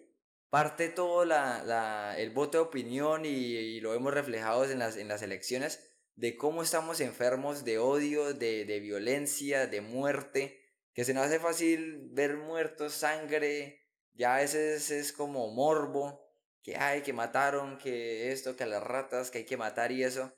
parte 0.51 0.89
todo 0.89 1.25
la, 1.25 1.63
la, 1.65 2.19
el 2.19 2.31
voto 2.31 2.59
de 2.59 2.65
opinión 2.65 3.25
y, 3.25 3.81
lo 3.81 3.95
hemos 3.95 4.13
reflejado 4.13 4.65
en 4.65 4.81
las, 4.81 4.97
en 4.97 5.09
las 5.09 5.23
elecciones 5.23 5.87
de 6.17 6.37
cómo 6.37 6.63
estamos 6.63 7.01
enfermos 7.01 7.65
de 7.65 7.79
odio, 7.79 8.35
de, 8.35 8.67
de 8.67 8.81
violencia, 8.81 9.67
de 9.67 9.81
muerte, 9.81 10.61
que 10.93 11.05
se 11.05 11.15
nos 11.15 11.27
hace 11.27 11.39
fácil 11.39 12.11
ver 12.11 12.37
muertos, 12.37 12.93
sangre, 12.93 13.87
ya 14.13 14.37
a 14.37 14.41
veces 14.41 14.91
es 14.91 15.13
como 15.13 15.49
morbo, 15.55 16.31
que 16.63 16.77
hay, 16.77 17.01
que 17.03 17.13
mataron, 17.13 17.79
que 17.79 18.33
esto, 18.33 18.57
que 18.57 18.65
a 18.65 18.67
las 18.67 18.83
ratas, 18.83 19.31
que 19.31 19.39
hay 19.39 19.45
que 19.47 19.57
matar 19.57 19.93
y 19.93 20.05
eso. 20.05 20.35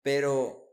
Pero 0.00 0.72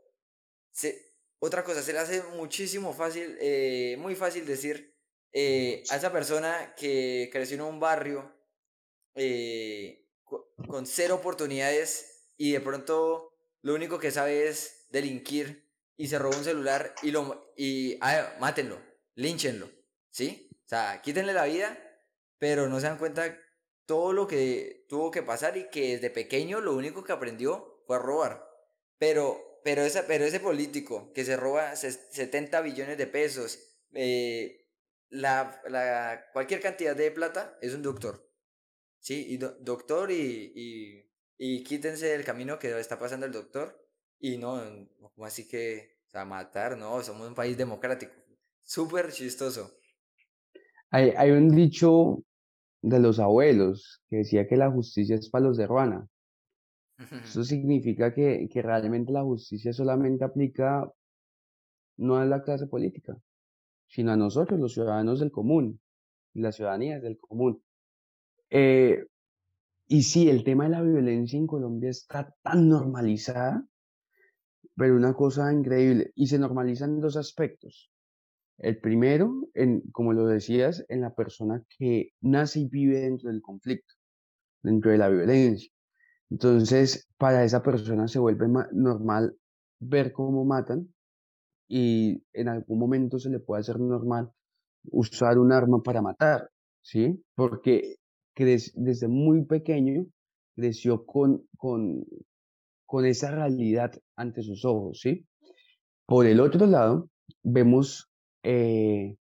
se, 0.70 1.14
otra 1.40 1.62
cosa, 1.62 1.82
se 1.82 1.92
le 1.92 1.98
hace 1.98 2.22
muchísimo 2.22 2.94
fácil, 2.94 3.36
eh, 3.40 3.96
muy 3.98 4.14
fácil 4.14 4.46
decir 4.46 4.96
eh, 5.32 5.82
a 5.90 5.96
esa 5.96 6.10
persona 6.10 6.74
que 6.74 7.28
creció 7.32 7.56
en 7.56 7.62
un 7.62 7.80
barrio 7.80 8.32
eh, 9.14 10.08
con 10.66 10.86
cero 10.86 11.16
oportunidades 11.16 12.32
y 12.36 12.52
de 12.52 12.60
pronto 12.60 13.32
lo 13.62 13.74
único 13.74 13.98
que 13.98 14.10
sabe 14.10 14.48
es 14.48 14.86
delinquir 14.90 15.70
y 15.96 16.08
se 16.08 16.18
robó 16.18 16.36
un 16.36 16.44
celular 16.44 16.94
y 17.02 17.10
lo 17.10 17.52
y 17.56 17.98
ah, 18.00 18.36
mátenlo, 18.40 18.80
línchenlo, 19.14 19.70
¿sí? 20.10 20.50
O 20.64 20.68
sea, 20.68 21.00
quítenle 21.02 21.32
la 21.32 21.44
vida, 21.44 21.78
pero 22.38 22.68
no 22.68 22.80
se 22.80 22.86
dan 22.86 22.98
cuenta 22.98 23.38
todo 23.86 24.12
lo 24.12 24.26
que 24.26 24.86
tuvo 24.88 25.10
que 25.10 25.22
pasar 25.22 25.56
y 25.56 25.68
que 25.70 25.92
desde 25.92 26.10
pequeño 26.10 26.60
lo 26.60 26.74
único 26.74 27.04
que 27.04 27.12
aprendió 27.12 27.82
fue 27.86 27.96
a 27.96 28.00
robar. 28.00 28.48
Pero 28.98 29.54
pero, 29.64 29.82
esa, 29.82 30.06
pero 30.06 30.26
ese 30.26 30.40
político 30.40 31.10
que 31.14 31.24
se 31.24 31.38
roba 31.38 31.74
70 31.74 32.60
billones 32.60 32.98
de 32.98 33.06
pesos, 33.06 33.58
eh, 33.94 34.68
la, 35.08 35.62
la, 35.68 36.26
cualquier 36.34 36.60
cantidad 36.60 36.94
de 36.94 37.10
plata, 37.10 37.58
es 37.62 37.72
un 37.72 37.82
doctor. 37.82 38.23
Sí, 39.04 39.26
y 39.28 39.36
doctor 39.36 40.10
y, 40.10 40.50
y, 40.54 41.04
y, 41.36 41.62
quítense 41.62 42.14
el 42.14 42.24
camino 42.24 42.58
que 42.58 42.80
está 42.80 42.98
pasando 42.98 43.26
el 43.26 43.32
doctor. 43.32 43.78
Y 44.18 44.38
no, 44.38 44.62
como 44.98 45.26
así 45.26 45.46
que, 45.46 45.98
o 46.06 46.10
sea, 46.10 46.24
matar, 46.24 46.78
no, 46.78 47.02
somos 47.02 47.28
un 47.28 47.34
país 47.34 47.54
democrático. 47.58 48.14
Súper 48.62 49.12
chistoso. 49.12 49.72
Hay, 50.88 51.10
hay 51.18 51.32
un 51.32 51.54
dicho 51.54 52.24
de 52.80 52.98
los 52.98 53.18
abuelos 53.18 54.02
que 54.08 54.16
decía 54.16 54.48
que 54.48 54.56
la 54.56 54.70
justicia 54.70 55.16
es 55.16 55.28
para 55.28 55.44
los 55.44 55.58
de 55.58 55.66
Ruana. 55.66 56.08
Eso 57.26 57.44
significa 57.44 58.14
que, 58.14 58.48
que 58.50 58.62
realmente 58.62 59.12
la 59.12 59.22
justicia 59.22 59.74
solamente 59.74 60.24
aplica 60.24 60.90
no 61.98 62.16
a 62.16 62.24
la 62.24 62.42
clase 62.42 62.68
política, 62.68 63.18
sino 63.86 64.12
a 64.12 64.16
nosotros, 64.16 64.58
los 64.58 64.72
ciudadanos 64.72 65.20
del 65.20 65.30
común, 65.30 65.78
y 66.32 66.40
la 66.40 66.52
ciudadanía 66.52 67.00
del 67.00 67.18
común. 67.18 67.62
Eh, 68.56 69.04
y 69.88 70.02
sí, 70.04 70.30
el 70.30 70.44
tema 70.44 70.64
de 70.64 70.70
la 70.70 70.82
violencia 70.82 71.36
en 71.36 71.48
Colombia 71.48 71.90
está 71.90 72.32
tan 72.40 72.68
normalizada, 72.68 73.66
pero 74.76 74.94
una 74.94 75.12
cosa 75.14 75.52
increíble, 75.52 76.12
y 76.14 76.28
se 76.28 76.38
normaliza 76.38 76.84
en 76.84 77.00
dos 77.00 77.16
aspectos. 77.16 77.90
El 78.58 78.78
primero, 78.78 79.48
en, 79.54 79.80
como 79.90 80.12
lo 80.12 80.26
decías, 80.26 80.84
en 80.88 81.00
la 81.00 81.12
persona 81.12 81.64
que 81.76 82.10
nace 82.20 82.60
y 82.60 82.68
vive 82.68 83.00
dentro 83.00 83.28
del 83.28 83.42
conflicto, 83.42 83.92
dentro 84.62 84.92
de 84.92 84.98
la 84.98 85.08
violencia. 85.08 85.68
Entonces, 86.30 87.08
para 87.18 87.42
esa 87.42 87.60
persona 87.60 88.06
se 88.06 88.20
vuelve 88.20 88.46
normal 88.70 89.36
ver 89.80 90.12
cómo 90.12 90.44
matan 90.44 90.94
y 91.66 92.22
en 92.32 92.48
algún 92.48 92.78
momento 92.78 93.18
se 93.18 93.30
le 93.30 93.40
puede 93.40 93.62
hacer 93.62 93.80
normal 93.80 94.30
usar 94.92 95.38
un 95.38 95.50
arma 95.50 95.82
para 95.82 96.02
matar, 96.02 96.48
¿sí? 96.82 97.20
Porque 97.34 97.96
desde 98.36 99.08
muy 99.08 99.44
pequeño 99.44 100.06
creció 100.56 101.04
con, 101.04 101.46
con, 101.56 102.04
con 102.86 103.06
esa 103.06 103.30
realidad 103.30 103.92
ante 104.16 104.42
sus 104.42 104.64
ojos, 104.64 105.00
¿sí? 105.00 105.26
Por 106.06 106.26
el 106.26 106.40
otro 106.40 106.66
lado, 106.66 107.10
vemos 107.42 108.10
eh, 108.42 109.16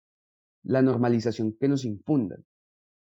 la 0.64 0.82
normalización 0.82 1.56
que 1.60 1.68
nos 1.68 1.86
infundan. 1.86 2.46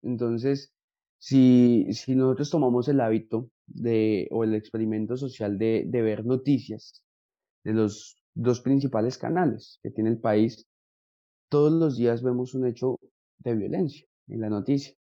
Entonces, 0.03 0.71
si, 1.17 1.87
si 1.91 2.15
nosotros 2.15 2.49
tomamos 2.51 2.87
el 2.89 3.01
hábito 3.01 3.49
de, 3.65 4.27
o 4.31 4.43
el 4.43 4.53
experimento 4.53 5.17
social 5.17 5.57
de, 5.57 5.85
de 5.87 6.01
ver 6.01 6.25
noticias 6.25 7.03
de 7.63 7.73
los 7.73 8.21
dos 8.35 8.61
principales 8.61 9.17
canales 9.17 9.79
que 9.81 9.89
tiene 9.89 10.11
el 10.11 10.19
país, 10.19 10.67
todos 11.49 11.71
los 11.71 11.97
días 11.97 12.21
vemos 12.21 12.53
un 12.53 12.67
hecho 12.67 12.99
de 13.39 13.55
violencia 13.55 14.05
en 14.27 14.41
la 14.41 14.49
noticia. 14.49 14.93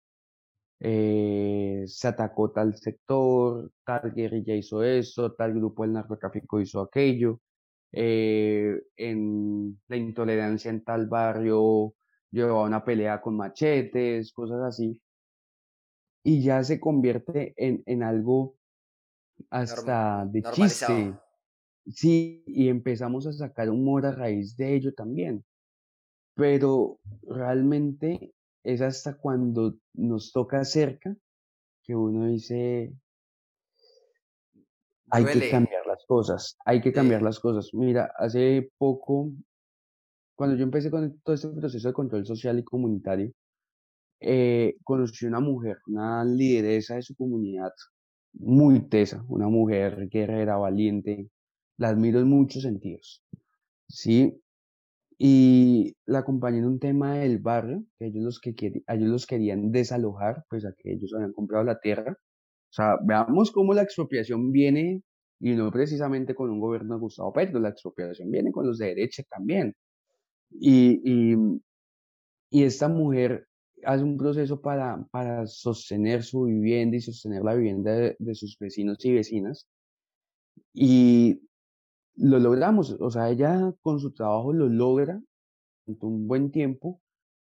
Eh, 0.86 1.84
se 1.88 2.07
atacó 2.09 2.51
tal 2.51 2.75
sector, 2.75 3.71
tal 3.86 4.13
guerrilla 4.13 4.53
hizo 4.53 4.84
eso, 4.84 5.31
tal 5.31 5.53
grupo 5.53 5.84
del 5.84 5.93
narcotráfico 5.93 6.59
hizo 6.59 6.81
aquello, 6.81 7.39
eh, 7.93 8.81
en 8.97 9.79
la 9.88 9.95
intolerancia 9.95 10.69
en 10.71 10.84
tal 10.84 11.07
barrio 11.07 11.93
llevaba 12.31 12.63
una 12.63 12.84
pelea 12.84 13.21
con 13.21 13.38
machetes, 13.38 14.34
cosas 14.34 14.61
así, 14.61 15.01
y 16.21 16.43
ya 16.43 16.61
se 16.65 16.81
convierte 16.81 17.53
en, 17.55 17.81
en 17.86 18.03
algo 18.03 18.57
hasta 19.49 20.25
de 20.25 20.43
chiste. 20.51 21.13
Sí, 21.86 22.43
y 22.45 22.67
empezamos 22.67 23.25
a 23.27 23.34
sacar 23.34 23.69
humor 23.69 24.05
a 24.05 24.11
raíz 24.11 24.57
de 24.57 24.75
ello 24.75 24.93
también. 24.93 25.45
Pero 26.36 26.99
realmente 27.23 28.34
es 28.64 28.82
hasta 28.82 29.18
cuando 29.18 29.76
nos 29.93 30.32
toca 30.32 30.64
cerca 30.64 31.16
que 31.84 31.95
uno 31.95 32.28
dice, 32.28 32.93
hay 35.09 35.26
que 35.26 35.49
cambiar 35.51 35.86
las 35.86 36.05
cosas, 36.05 36.57
hay 36.66 36.82
que 36.82 36.93
cambiar 36.93 37.22
las 37.22 37.39
cosas. 37.39 37.70
Mira, 37.74 38.11
hace 38.18 38.72
poco, 38.78 39.32
cuando 40.36 40.55
yo 40.55 40.64
empecé 40.64 40.89
con 40.89 41.20
todo 41.20 41.36
este 41.36 41.49
proceso 41.49 41.88
de 41.88 41.93
control 41.93 42.26
social 42.26 42.57
y 42.57 42.64
comunitario, 42.64 43.32
eh, 44.20 44.78
conocí 44.84 45.26
una 45.26 45.41
mujer, 45.41 45.80
una 45.88 46.24
lideresa 46.24 46.95
de 46.95 47.01
su 47.01 47.16
comunidad, 47.16 47.74
muy 48.34 48.88
tesa, 48.88 49.24
una 49.28 49.49
mujer 49.49 50.07
guerrera, 50.07 50.55
valiente, 50.55 51.28
la 51.78 51.89
admiro 51.89 52.20
en 52.20 52.30
muchos 52.30 52.64
sentidos, 52.64 53.24
¿sí? 53.88 54.41
Y 55.18 55.95
la 56.05 56.20
acompañé 56.20 56.59
en 56.59 56.66
un 56.66 56.80
tema 56.80 57.16
del 57.16 57.39
barrio, 57.39 57.84
que 57.97 58.07
ellos 58.07 58.24
los, 58.24 58.39
que 58.39 58.55
ellos 58.59 59.09
los 59.09 59.26
querían 59.26 59.72
desalojar, 59.72 60.43
pues 60.49 60.66
a 60.66 60.74
que 60.78 60.93
ellos 60.93 61.14
habían 61.14 61.34
comprado 61.34 61.64
la 61.64 61.80
tierra. 61.80 62.14
O 62.14 62.74
sea, 62.74 62.97
veamos 63.05 63.51
cómo 63.51 63.74
la 63.74 63.84
expropiación 63.84 64.51
viene, 64.51 65.03
y 65.39 65.55
no 65.55 65.72
precisamente 65.72 66.36
con 66.36 66.49
un 66.49 66.59
gobierno 66.59 66.95
de 66.95 67.01
Gustavo 67.01 67.34
Petro, 67.34 67.59
la 67.59 67.70
expropiación 67.70 68.32
viene 68.32 68.51
con 68.51 68.66
los 68.66 68.78
de 68.80 68.88
derecha 68.88 69.24
también. 69.30 69.76
Y, 70.51 71.01
y, 71.03 71.38
y 72.49 72.64
esta 72.64 72.88
mujer 72.88 73.47
hace 73.86 74.03
un 74.03 74.18
proceso 74.18 74.61
para, 74.61 75.05
para 75.11 75.45
sostener 75.47 76.24
su 76.24 76.45
vivienda 76.45 76.97
y 76.97 77.01
sostener 77.01 77.43
la 77.43 77.55
vivienda 77.55 77.93
de, 77.93 78.16
de 78.20 78.36
sus 78.36 78.57
vecinos 78.59 79.03
y 79.05 79.14
vecinas. 79.14 79.68
Y 80.74 81.41
lo 82.16 82.39
logramos, 82.39 82.95
o 82.99 83.09
sea, 83.09 83.30
ella 83.30 83.74
con 83.82 83.99
su 83.99 84.14
trabajo 84.14 84.53
lo 84.53 84.68
logra 84.70 85.22
durante 85.86 86.05
un 86.05 86.28
buen 86.28 86.51
tiempo, 86.51 87.01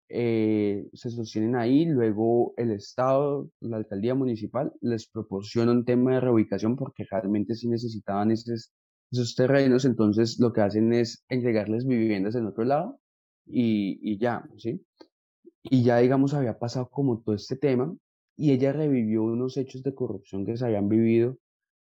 eh, 0.09 0.87
se 0.93 1.09
sostienen 1.11 1.55
ahí, 1.55 1.85
luego 1.85 2.53
el 2.57 2.71
Estado, 2.71 3.49
la 3.59 3.77
alcaldía 3.77 4.15
municipal 4.15 4.73
les 4.81 5.07
proporciona 5.07 5.71
un 5.71 5.85
tema 5.85 6.13
de 6.15 6.19
reubicación 6.21 6.75
porque 6.75 7.05
realmente 7.09 7.55
sí 7.55 7.67
necesitaban 7.69 8.31
esos, 8.31 8.71
esos 9.11 9.35
terrenos, 9.35 9.85
entonces 9.85 10.39
lo 10.39 10.53
que 10.53 10.61
hacen 10.61 10.93
es 10.93 11.23
entregarles 11.29 11.85
viviendas 11.85 12.35
en 12.35 12.45
otro 12.47 12.65
lado 12.65 12.99
y, 13.45 13.99
y 14.01 14.17
ya, 14.19 14.47
¿sí? 14.57 14.85
Y 15.63 15.83
ya, 15.83 15.97
digamos, 15.97 16.33
había 16.33 16.59
pasado 16.59 16.89
como 16.89 17.21
todo 17.21 17.35
este 17.35 17.55
tema 17.55 17.95
y 18.37 18.51
ella 18.51 18.73
revivió 18.73 19.23
unos 19.23 19.57
hechos 19.57 19.83
de 19.83 19.95
corrupción 19.95 20.45
que 20.45 20.57
se 20.57 20.65
habían 20.65 20.89
vivido 20.89 21.37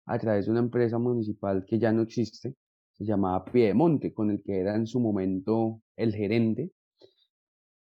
a 0.07 0.19
través 0.19 0.47
de 0.47 0.53
una 0.53 0.61
empresa 0.61 0.99
municipal 0.99 1.65
que 1.67 1.79
ya 1.79 1.93
no 1.93 2.03
existe, 2.03 2.55
se 3.01 3.07
llamaba 3.07 3.47
Piedemonte, 3.47 4.13
con 4.13 4.31
el 4.31 4.43
que 4.43 4.61
era 4.61 4.77
en 4.77 4.87
su 4.87 5.01
momento 5.01 5.81
el 5.97 6.15
gerente. 6.15 6.71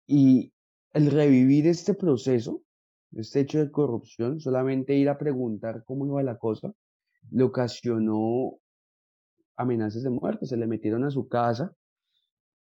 Y 0.06 0.52
el 0.92 1.10
revivir 1.10 1.66
este 1.66 1.94
proceso, 1.94 2.62
este 3.12 3.40
hecho 3.40 3.58
de 3.58 3.72
corrupción, 3.72 4.38
solamente 4.38 4.94
ir 4.94 5.08
a 5.08 5.18
preguntar 5.18 5.82
cómo 5.84 6.06
iba 6.06 6.22
la 6.22 6.38
cosa, 6.38 6.72
le 7.32 7.42
ocasionó 7.42 8.58
amenazas 9.56 10.04
de 10.04 10.10
muerte, 10.10 10.46
se 10.46 10.56
le 10.56 10.68
metieron 10.68 11.02
a 11.02 11.10
su 11.10 11.26
casa 11.26 11.74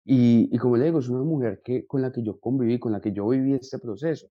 y, 0.05 0.55
y, 0.55 0.59
como 0.59 0.77
le 0.77 0.85
digo, 0.85 0.99
es 0.99 1.09
una 1.09 1.25
mujer 1.25 1.63
que, 1.65 1.87
con 1.87 2.03
la 2.03 2.13
que 2.13 2.23
yo 2.23 2.39
conviví, 2.39 2.79
con 2.79 2.93
la 2.93 3.01
que 3.01 3.13
yo 3.13 3.29
viví 3.29 3.55
este 3.55 3.79
proceso. 3.79 4.29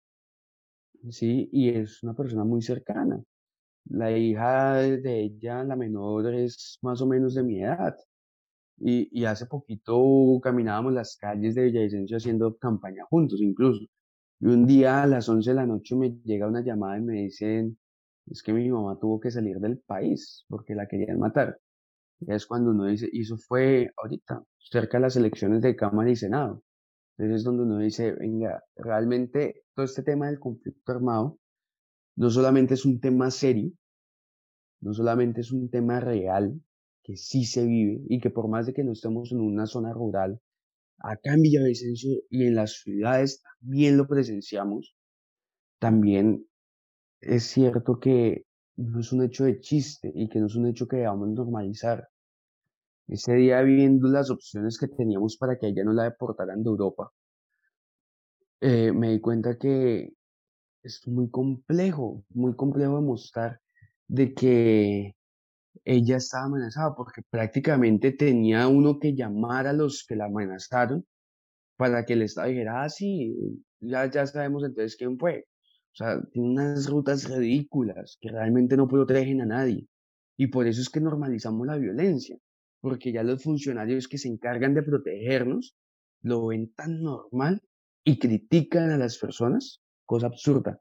Sí, 1.10 1.50
y 1.52 1.70
es 1.70 2.04
una 2.04 2.14
persona 2.14 2.44
muy 2.44 2.62
cercana. 2.62 3.20
La 3.86 4.16
hija 4.16 4.76
de 4.76 5.22
ella, 5.22 5.64
la 5.64 5.76
menor, 5.76 6.32
es 6.36 6.78
más 6.84 7.02
o 7.02 7.08
menos 7.08 7.34
de 7.34 7.44
mi 7.44 7.64
edad. 7.64 7.98
Y, 8.78 9.26
hace 9.26 9.46
poquito 9.46 10.40
caminábamos 10.42 10.94
las 10.94 11.18
calles 11.18 11.56
de 11.56 11.64
Villavicencio 11.66 12.18
haciendo 12.18 12.58
campaña 12.58 13.06
juntos 13.10 13.42
incluso. 13.42 13.86
Y 14.40 14.48
un 14.48 14.66
día 14.66 15.04
a 15.04 15.08
las 15.08 15.30
11 15.30 15.52
de 15.52 15.56
la 15.56 15.66
noche 15.68 15.96
me 15.96 16.12
llega 16.24 16.48
una 16.48 16.62
llamada 16.64 16.98
y 16.98 17.02
me 17.02 17.14
dicen, 17.24 17.78
es 18.28 18.44
que 18.44 18.54
mi 18.54 18.70
mamá 18.70 18.98
tuvo 19.00 19.20
que 19.20 19.32
salir 19.32 19.60
del 19.60 19.80
país 19.80 20.46
porque 20.48 20.76
la 20.76 20.88
querían 20.88 21.20
matar. 21.20 21.60
Y 22.20 22.32
es 22.34 22.46
cuando 22.48 22.72
uno 22.72 22.86
dice, 22.86 23.10
y 23.12 23.22
eso 23.22 23.38
fue 23.38 23.92
ahorita, 23.98 24.44
cerca 24.58 24.98
de 24.98 25.04
las 25.04 25.16
elecciones 25.16 25.62
de 25.62 25.76
Cámara 25.76 26.10
y 26.12 26.16
Senado. 26.16 26.64
Entonces 27.18 27.42
es 27.42 27.44
donde 27.44 27.64
uno 27.64 27.78
dice, 27.80 28.14
venga, 28.14 28.64
realmente 28.76 29.64
todo 29.76 29.86
este 29.86 30.04
tema 30.04 30.28
del 30.28 30.40
conflicto 30.40 30.92
armado 30.92 31.40
no 32.16 32.30
solamente 32.30 32.76
es 32.76 32.86
un 32.86 33.00
tema 33.00 33.32
serio, 33.32 33.72
no 34.82 34.94
solamente 34.94 35.42
es 35.42 35.52
un 35.52 35.70
tema 35.70 36.00
real, 36.00 36.60
que 37.04 37.18
sí 37.18 37.46
se 37.46 37.66
vive 37.66 38.02
y 38.10 38.20
que 38.20 38.30
por 38.30 38.48
más 38.48 38.66
de 38.68 38.74
que 38.74 38.84
no 38.84 38.94
estemos 38.94 39.32
en 39.32 39.42
una 39.42 39.66
zona 39.66 39.94
rural, 39.94 40.40
acá 41.00 41.34
en 41.34 41.42
Villavicencio 41.42 42.22
y 42.30 42.46
en 42.46 42.56
las 42.56 42.82
ciudades 42.82 43.42
también 43.60 43.98
lo 43.98 44.08
presenciamos, 44.08 44.96
también 45.80 46.46
es 47.22 47.44
cierto 47.44 48.00
que 48.00 48.46
no 48.78 49.00
es 49.00 49.12
un 49.12 49.24
hecho 49.24 49.46
de 49.46 49.60
chiste 49.60 50.12
y 50.14 50.30
que 50.30 50.40
no 50.40 50.48
es 50.48 50.56
un 50.56 50.68
hecho 50.68 50.88
que 50.88 50.98
debamos 50.98 51.30
normalizar. 51.30 52.08
Ese 53.08 53.34
día 53.36 53.62
viendo 53.62 54.08
las 54.08 54.30
opciones 54.30 54.78
que 54.78 54.88
teníamos 54.88 55.38
para 55.38 55.58
que 55.58 55.68
ella 55.68 55.84
no 55.84 55.94
la 55.94 56.04
deportaran 56.04 56.64
de 56.64 56.70
Europa, 56.70 57.12
eh, 58.62 58.92
me 58.92 59.12
di 59.12 59.20
cuenta 59.20 59.58
que 59.58 60.14
es 60.84 61.08
muy 61.08 61.30
complejo, 61.30 62.24
muy 62.30 62.56
complejo 62.56 62.96
demostrar 62.96 63.60
de 64.08 64.34
que 64.34 65.16
ella 65.84 66.18
estaba 66.18 66.46
amenazada 66.46 66.96
porque 66.96 67.22
prácticamente 67.30 68.12
tenía 68.12 68.68
uno 68.68 69.00
que 69.00 69.16
llamar 69.16 69.68
a 69.68 69.74
los 69.74 70.06
que 70.08 70.16
la 70.16 70.26
amenazaron 70.26 71.06
para 71.78 72.06
que 72.06 72.14
el 72.14 72.22
Estado 72.22 72.50
dijera, 72.50 72.84
ah, 72.84 72.90
sí, 72.90 73.36
ya, 73.80 74.10
ya 74.10 74.28
sabemos 74.28 74.64
entonces 74.64 74.96
quién 74.96 75.18
fue. 75.18 75.46
O 75.94 75.96
sea, 75.96 76.22
tiene 76.32 76.50
unas 76.50 76.90
rutas 76.90 77.30
ridículas 77.30 78.18
que 78.22 78.30
realmente 78.30 78.78
no 78.78 78.88
protegen 78.88 79.42
a 79.42 79.46
nadie. 79.46 79.88
Y 80.38 80.48
por 80.48 80.68
eso 80.68 80.82
es 80.82 80.90
que 80.90 81.02
normalizamos 81.02 81.68
la 81.68 81.78
violencia, 81.78 82.38
porque 82.80 83.12
ya 83.12 83.24
los 83.24 83.44
funcionarios 83.44 84.08
que 84.08 84.18
se 84.18 84.28
encargan 84.28 84.74
de 84.74 84.84
protegernos 84.84 85.76
lo 86.22 86.48
ven 86.48 86.72
tan 86.74 87.02
normal 87.02 87.62
y 88.04 88.20
critican 88.20 88.92
a 88.92 88.98
las 88.98 89.18
personas, 89.18 89.82
cosa 90.06 90.28
absurda. 90.28 90.80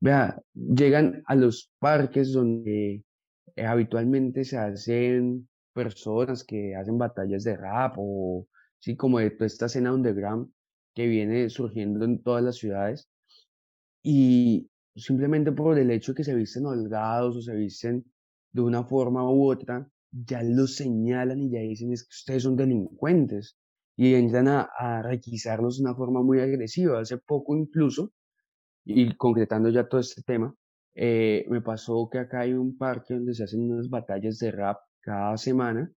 Vea, 0.00 0.40
llegan 0.54 1.22
a 1.26 1.34
los 1.34 1.72
parques 1.78 2.32
donde 2.32 3.04
eh, 3.54 3.64
habitualmente 3.64 4.44
se 4.44 4.58
hacen 4.58 5.48
personas 5.72 6.44
que 6.44 6.74
hacen 6.74 6.98
batallas 6.98 7.44
de 7.44 7.56
rap 7.56 7.94
o, 7.98 8.46
sí, 8.78 8.96
como 8.96 9.18
de 9.18 9.30
toda 9.30 9.46
esta 9.46 9.66
escena 9.66 9.92
underground 9.92 10.50
que 10.94 11.06
viene 11.06 11.50
surgiendo 11.50 12.04
en 12.04 12.22
todas 12.22 12.42
las 12.42 12.56
ciudades 12.56 13.08
y 14.02 14.70
simplemente 14.94 15.52
por 15.52 15.78
el 15.78 15.90
hecho 15.90 16.12
de 16.12 16.16
que 16.16 16.24
se 16.24 16.34
visten 16.34 16.66
holgados 16.66 17.36
o 17.36 17.42
se 17.42 17.54
visten 17.54 18.04
de 18.52 18.62
una 18.62 18.84
forma 18.84 19.28
u 19.30 19.50
otra, 19.50 19.90
ya 20.10 20.42
los 20.42 20.76
señalan 20.76 21.40
y 21.40 21.50
ya 21.50 21.60
dicen 21.60 21.92
es 21.92 22.04
que 22.04 22.14
ustedes 22.14 22.42
son 22.44 22.56
delincuentes 22.56 23.58
y 23.96 24.14
entran 24.14 24.48
a, 24.48 24.62
a 24.78 25.02
requisarlos 25.02 25.78
de 25.78 25.84
una 25.84 25.94
forma 25.94 26.22
muy 26.22 26.40
agresiva. 26.40 27.00
Hace 27.00 27.18
poco 27.18 27.56
incluso, 27.56 28.12
y 28.84 29.14
concretando 29.16 29.68
ya 29.70 29.88
todo 29.88 30.00
este 30.00 30.22
tema, 30.22 30.54
eh, 30.96 31.44
me 31.48 31.60
pasó 31.60 32.08
que 32.10 32.18
acá 32.18 32.40
hay 32.40 32.54
un 32.54 32.76
parque 32.76 33.14
donde 33.14 33.34
se 33.34 33.44
hacen 33.44 33.70
unas 33.70 33.88
batallas 33.88 34.38
de 34.38 34.50
rap 34.50 34.78
cada 35.00 35.36
semana 35.36 35.92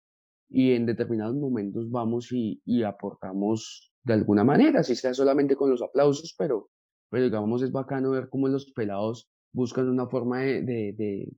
y 0.49 0.73
en 0.73 0.87
determinados 0.87 1.37
momentos 1.37 1.91
vamos 1.91 2.33
y, 2.33 2.61
y 2.65 2.83
aportamos 2.83 3.93
de 4.03 4.15
alguna 4.15 4.43
manera, 4.43 4.83
si 4.83 4.97
sea 4.97 5.13
solamente 5.13 5.55
con 5.55 5.71
los 5.71 5.83
aplausos, 5.83 6.35
pero, 6.39 6.71
pero 7.11 7.25
digamos 7.25 7.63
es 7.63 7.71
bacano 7.73 8.11
ver 8.13 8.29
cómo 8.29 8.49
los 8.49 8.73
pelados 8.73 9.29
buscan 9.53 9.89
una 9.89 10.07
forma 10.07 10.41
de, 10.41 10.63
de, 10.63 10.93
de, 10.93 11.33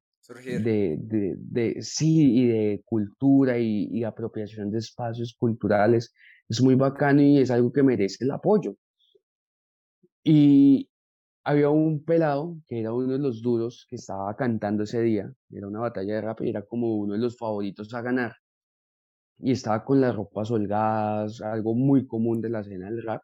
de, 0.60 0.96
de, 1.00 1.36
de, 1.38 1.82
sí, 1.82 2.42
y 2.42 2.46
de 2.46 2.82
cultura 2.84 3.58
y, 3.58 3.88
y 3.90 4.04
apropiación 4.04 4.70
de 4.70 4.78
espacios 4.78 5.34
culturales. 5.38 6.14
Es 6.48 6.62
muy 6.62 6.74
bacano 6.74 7.22
y 7.22 7.38
es 7.38 7.50
algo 7.50 7.72
que 7.72 7.82
merece 7.82 8.24
el 8.24 8.30
apoyo. 8.30 8.74
Y 10.24 10.90
había 11.48 11.70
un 11.70 12.04
pelado 12.04 12.58
que 12.66 12.78
era 12.80 12.92
uno 12.92 13.14
de 13.14 13.18
los 13.18 13.40
duros 13.40 13.86
que 13.88 13.96
estaba 13.96 14.36
cantando 14.36 14.82
ese 14.82 15.00
día. 15.00 15.32
Era 15.50 15.66
una 15.66 15.80
batalla 15.80 16.16
de 16.16 16.20
rap 16.20 16.42
y 16.42 16.50
era 16.50 16.62
como 16.66 16.96
uno 16.96 17.14
de 17.14 17.20
los 17.20 17.38
favoritos 17.38 17.94
a 17.94 18.02
ganar. 18.02 18.34
Y 19.38 19.52
estaba 19.52 19.82
con 19.82 19.98
las 20.02 20.14
ropas 20.14 20.50
holgadas, 20.50 21.40
algo 21.40 21.74
muy 21.74 22.06
común 22.06 22.42
de 22.42 22.50
la 22.50 22.60
escena 22.60 22.90
del 22.90 23.02
rap. 23.02 23.22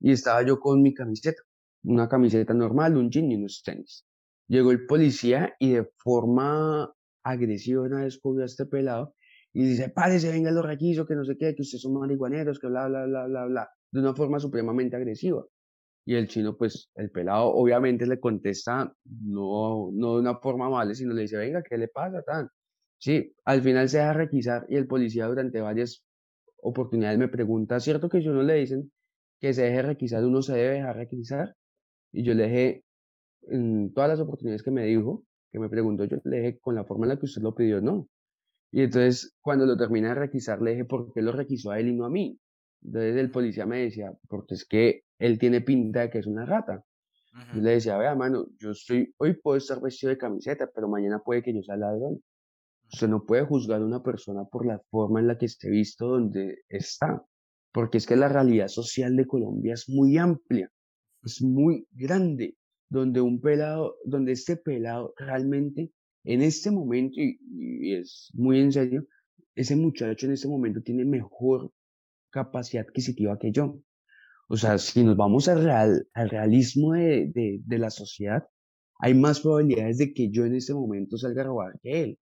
Y 0.00 0.10
estaba 0.10 0.42
yo 0.44 0.58
con 0.58 0.82
mi 0.82 0.94
camiseta, 0.94 1.42
una 1.84 2.08
camiseta 2.08 2.54
normal, 2.54 2.96
un 2.96 3.08
jean 3.08 3.30
y 3.30 3.36
unos 3.36 3.62
tenis. 3.64 4.04
Llegó 4.48 4.72
el 4.72 4.84
policía 4.86 5.54
y 5.60 5.74
de 5.74 5.88
forma 5.98 6.92
agresiva 7.22 7.82
una 7.82 8.02
vez 8.02 8.18
a 8.24 8.44
este 8.44 8.66
pelado 8.66 9.14
y 9.52 9.64
dice, 9.64 9.90
párese, 9.90 10.32
venga 10.32 10.50
los 10.50 10.66
raquizos, 10.66 11.06
que 11.06 11.14
no 11.14 11.24
sé 11.24 11.36
qué, 11.38 11.54
que 11.54 11.62
ustedes 11.62 11.82
son 11.82 11.94
marihuaneros, 11.94 12.58
que 12.58 12.66
bla, 12.66 12.88
bla, 12.88 13.06
bla, 13.06 13.26
bla, 13.26 13.46
bla, 13.46 13.68
de 13.92 14.00
una 14.00 14.12
forma 14.12 14.40
supremamente 14.40 14.96
agresiva. 14.96 15.44
Y 16.06 16.14
el 16.16 16.28
chino, 16.28 16.56
pues, 16.56 16.90
el 16.96 17.10
pelado 17.10 17.46
obviamente 17.54 18.06
le 18.06 18.20
contesta, 18.20 18.92
no, 19.04 19.90
no 19.92 20.14
de 20.14 20.20
una 20.20 20.36
forma 20.38 20.68
mala, 20.68 20.94
sino 20.94 21.14
le 21.14 21.22
dice, 21.22 21.36
venga, 21.38 21.62
¿qué 21.62 21.78
le 21.78 21.88
pasa, 21.88 22.22
tan? 22.22 22.48
Sí, 22.98 23.34
al 23.44 23.62
final 23.62 23.88
se 23.88 23.98
deja 23.98 24.12
requisar 24.12 24.66
y 24.68 24.76
el 24.76 24.86
policía 24.86 25.26
durante 25.26 25.60
varias 25.60 26.04
oportunidades 26.62 27.18
me 27.18 27.28
pregunta, 27.28 27.80
¿cierto 27.80 28.08
que 28.08 28.22
yo 28.22 28.32
no 28.32 28.42
le 28.42 28.54
dicen 28.54 28.92
que 29.40 29.52
se 29.54 29.62
deje 29.62 29.82
requisar, 29.82 30.24
uno 30.24 30.42
se 30.42 30.54
debe 30.54 30.74
dejar 30.74 30.96
requisar? 30.96 31.54
Y 32.12 32.22
yo 32.22 32.34
le 32.34 32.44
dije, 32.44 32.84
en 33.48 33.92
todas 33.92 34.10
las 34.10 34.20
oportunidades 34.20 34.62
que 34.62 34.70
me 34.70 34.84
dijo, 34.84 35.24
que 35.52 35.58
me 35.58 35.68
preguntó, 35.68 36.04
yo 36.04 36.18
le 36.24 36.36
dije, 36.38 36.58
con 36.60 36.74
la 36.74 36.84
forma 36.84 37.06
en 37.06 37.10
la 37.10 37.18
que 37.18 37.26
usted 37.26 37.42
lo 37.42 37.54
pidió, 37.54 37.80
no. 37.80 38.08
Y 38.72 38.82
entonces, 38.82 39.36
cuando 39.40 39.66
lo 39.66 39.76
termina 39.76 40.08
de 40.08 40.14
requisar, 40.16 40.60
le 40.62 40.72
dije, 40.72 40.84
¿por 40.84 41.12
qué 41.12 41.22
lo 41.22 41.32
requisó 41.32 41.70
a 41.70 41.78
él 41.78 41.88
y 41.88 41.94
no 41.94 42.06
a 42.06 42.10
mí? 42.10 42.38
Entonces 42.82 43.16
el 43.16 43.30
policía 43.30 43.66
me 43.66 43.80
decía, 43.80 44.12
porque 44.28 44.54
es 44.54 44.64
que 44.64 45.02
él 45.18 45.38
tiene 45.38 45.60
pinta 45.60 46.00
de 46.00 46.10
que 46.10 46.18
es 46.18 46.26
una 46.26 46.44
rata. 46.44 46.84
Yo 47.52 47.60
le 47.60 47.72
decía, 47.72 47.98
vea, 47.98 48.14
mano, 48.14 48.46
yo 48.58 48.70
estoy, 48.70 49.12
hoy 49.18 49.34
puedo 49.34 49.56
estar 49.56 49.80
vestido 49.80 50.10
de 50.10 50.18
camiseta, 50.18 50.70
pero 50.72 50.88
mañana 50.88 51.18
puede 51.18 51.42
que 51.42 51.52
yo 51.52 51.62
sea 51.62 51.76
ladrón. 51.76 52.22
Usted 52.92 53.08
no 53.08 53.24
puede 53.24 53.44
juzgar 53.44 53.82
a 53.82 53.84
una 53.84 54.04
persona 54.04 54.44
por 54.44 54.64
la 54.64 54.80
forma 54.90 55.18
en 55.18 55.26
la 55.26 55.36
que 55.36 55.46
esté 55.46 55.68
visto 55.68 56.06
donde 56.06 56.58
está, 56.68 57.24
porque 57.72 57.98
es 57.98 58.06
que 58.06 58.14
la 58.14 58.28
realidad 58.28 58.68
social 58.68 59.16
de 59.16 59.26
Colombia 59.26 59.74
es 59.74 59.88
muy 59.88 60.16
amplia, 60.16 60.70
es 61.24 61.42
muy 61.42 61.88
grande, 61.90 62.56
donde 62.88 63.20
un 63.20 63.40
pelado, 63.40 63.96
donde 64.04 64.30
este 64.30 64.56
pelado 64.56 65.12
realmente 65.16 65.90
en 66.22 66.40
este 66.40 66.70
momento, 66.70 67.20
y, 67.20 67.38
y 67.50 67.94
es 67.96 68.30
muy 68.34 68.60
en 68.60 68.70
serio, 68.70 69.06
ese 69.56 69.74
muchacho 69.76 70.26
en 70.26 70.32
este 70.32 70.48
momento 70.48 70.82
tiene 70.82 71.04
mejor 71.04 71.72
capacidad 72.30 72.84
adquisitiva 72.86 73.38
que 73.38 73.52
yo. 73.52 73.80
O 74.48 74.56
sea, 74.56 74.78
si 74.78 75.02
nos 75.02 75.16
vamos 75.16 75.48
al, 75.48 75.64
real, 75.64 76.08
al 76.12 76.30
realismo 76.30 76.92
de, 76.92 77.60
de, 77.64 77.78
la 77.78 77.90
sociedad, 77.90 78.46
hay 78.98 79.14
más 79.14 79.40
probabilidades 79.40 79.98
de 79.98 80.12
que 80.12 80.30
yo 80.30 80.44
en 80.44 80.54
este 80.54 80.74
momento 80.74 81.16
salga 81.16 81.42
a 81.42 81.46
robar 81.46 81.78
que 81.80 82.02
él. 82.02 82.18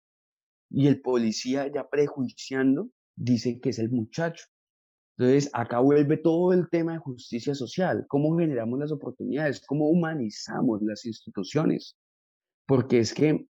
Y 0.70 0.88
el 0.88 1.02
policía 1.02 1.72
ya 1.72 1.88
prejuiciando 1.88 2.90
dice 3.16 3.60
que 3.60 3.70
es 3.70 3.80
el 3.80 3.92
muchacho. 3.92 4.46
Entonces, 5.18 5.50
acá 5.54 5.80
vuelve 5.80 6.18
todo 6.18 6.54
el 6.54 6.70
tema 6.70 6.94
de 6.94 7.00
justicia 7.00 7.56
social, 7.56 8.06
cómo 8.08 8.38
generamos 8.38 8.78
las 8.80 8.92
oportunidades, 8.92 9.66
cómo 9.66 9.90
humanizamos 9.90 10.82
las 10.82 11.06
instituciones. 11.06 11.98
Porque 12.68 13.00
es 13.00 13.14
que 13.14 13.48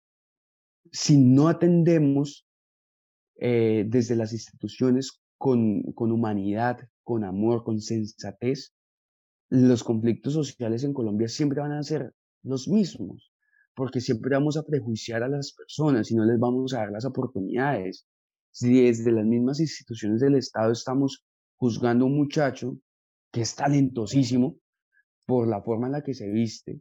si 0.92 1.16
no 1.16 1.48
atendemos 1.48 2.46
eh, 3.36 3.84
desde 3.88 4.16
las 4.16 4.32
instituciones 4.32 5.22
con, 5.38 5.82
con 5.94 6.12
humanidad, 6.12 6.86
con 7.05 7.24
amor, 7.24 7.62
con 7.62 7.80
sensatez, 7.80 8.74
los 9.50 9.84
conflictos 9.84 10.32
sociales 10.32 10.84
en 10.84 10.92
Colombia 10.92 11.28
siempre 11.28 11.61
van 11.61 11.72
a 11.72 11.82
ser 11.82 12.12
los 12.42 12.66
mismos, 12.66 13.32
porque 13.74 14.00
siempre 14.00 14.34
vamos 14.34 14.57
a 14.57 14.64
prejuiciar 14.64 15.22
a 15.22 15.28
las 15.28 15.52
personas 15.52 16.11
y 16.11 16.16
no 16.16 16.24
les 16.24 16.38
vamos 16.38 16.74
a 16.74 16.78
dar 16.78 16.90
las 16.90 17.05
oportunidades. 17.05 18.07
Si 18.50 18.82
desde 18.82 19.12
las 19.12 19.24
mismas 19.24 19.61
instituciones 19.61 20.20
del 20.20 20.36
Estado 20.36 20.72
estamos 20.72 21.24
juzgando 21.57 22.05
a 22.05 22.09
un 22.09 22.16
muchacho 22.16 22.78
que 23.30 23.42
es 23.42 23.55
talentosísimo 23.55 24.57
por 25.26 25.48
la 25.48 25.62
forma 25.62 25.86
en 25.86 25.92
la 25.92 26.02
que 26.02 26.14
se 26.14 26.30
viste, 26.30 26.80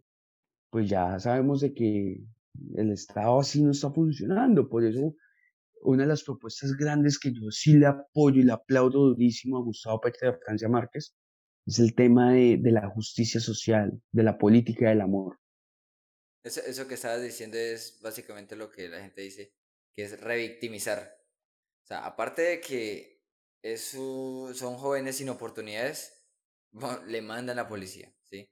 pues 0.69 0.89
ya 0.89 1.19
sabemos 1.19 1.61
de 1.61 1.73
que 1.73 2.23
el 2.75 2.91
Estado 2.91 3.39
así 3.39 3.61
no 3.61 3.71
está 3.71 3.91
funcionando. 3.91 4.69
Por 4.69 4.83
eso 4.83 5.15
una 5.83 6.03
de 6.03 6.09
las 6.09 6.23
propuestas 6.23 6.73
grandes 6.73 7.19
que 7.19 7.31
yo 7.31 7.51
sí 7.51 7.73
le 7.73 7.87
apoyo 7.87 8.39
y 8.39 8.43
le 8.43 8.53
aplaudo 8.53 9.09
durísimo 9.09 9.57
a 9.57 9.61
Gustavo 9.61 10.01
Petro 10.01 10.31
de 10.31 10.37
Francia 10.39 10.69
Márquez 10.69 11.15
es 11.65 11.79
el 11.79 11.95
tema 11.95 12.33
de, 12.33 12.57
de, 12.59 12.71
la 12.71 12.89
justicia 12.89 13.39
social, 13.39 14.01
de 14.11 14.23
la 14.23 14.37
política 14.37 14.89
del 14.89 15.01
amor. 15.01 15.39
Eso, 16.43 16.61
eso 16.65 16.87
que 16.87 16.95
estabas 16.95 17.21
diciendo 17.21 17.57
es 17.57 17.99
básicamente 18.01 18.55
lo 18.55 18.69
que 18.69 18.89
la 18.89 18.99
gente 18.99 19.21
dice, 19.21 19.53
que 19.95 20.03
es 20.03 20.19
revictimizar. 20.19 21.17
O 21.83 21.87
sea, 21.87 22.05
aparte 22.05 22.41
de 22.41 22.61
que 22.61 23.23
es 23.61 23.81
son 23.91 24.75
jóvenes 24.75 25.17
sin 25.17 25.29
oportunidades, 25.29 26.27
le 27.07 27.21
mandan 27.21 27.55
la 27.55 27.67
policía, 27.67 28.13
¿sí? 28.23 28.49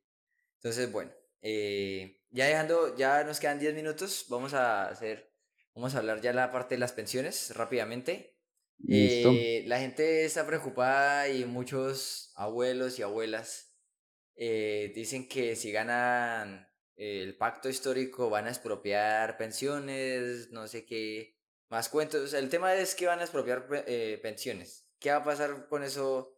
Entonces, 0.55 0.91
bueno, 0.91 1.11
eh, 1.41 2.21
ya 2.29 2.45
dejando, 2.45 2.95
ya 2.95 3.23
nos 3.23 3.39
quedan 3.39 3.59
10 3.59 3.75
minutos, 3.75 4.25
vamos 4.29 4.53
a 4.53 4.87
hacer 4.87 5.30
Vamos 5.73 5.95
a 5.95 5.99
hablar 5.99 6.21
ya 6.21 6.33
la 6.33 6.51
parte 6.51 6.75
de 6.75 6.79
las 6.79 6.91
pensiones 6.91 7.53
rápidamente. 7.55 8.37
Eh, 8.87 9.63
la 9.67 9.79
gente 9.79 10.25
está 10.25 10.45
preocupada 10.45 11.29
y 11.29 11.45
muchos 11.45 12.33
abuelos 12.35 12.97
y 12.97 13.03
abuelas 13.03 13.77
eh, 14.35 14.91
dicen 14.95 15.29
que 15.29 15.55
si 15.55 15.71
ganan 15.71 16.67
el 16.95 17.37
pacto 17.37 17.69
histórico 17.69 18.29
van 18.29 18.47
a 18.47 18.49
expropiar 18.49 19.37
pensiones, 19.37 20.49
no 20.51 20.67
sé 20.67 20.85
qué 20.85 21.37
más 21.69 21.89
cuentos. 21.89 22.33
El 22.33 22.49
tema 22.49 22.73
es 22.75 22.95
que 22.95 23.05
van 23.05 23.19
a 23.19 23.23
expropiar 23.23 23.67
eh, 23.87 24.19
pensiones. 24.21 24.89
¿Qué 24.99 25.11
va 25.11 25.17
a 25.17 25.23
pasar 25.23 25.67
con 25.67 25.83
eso 25.83 26.37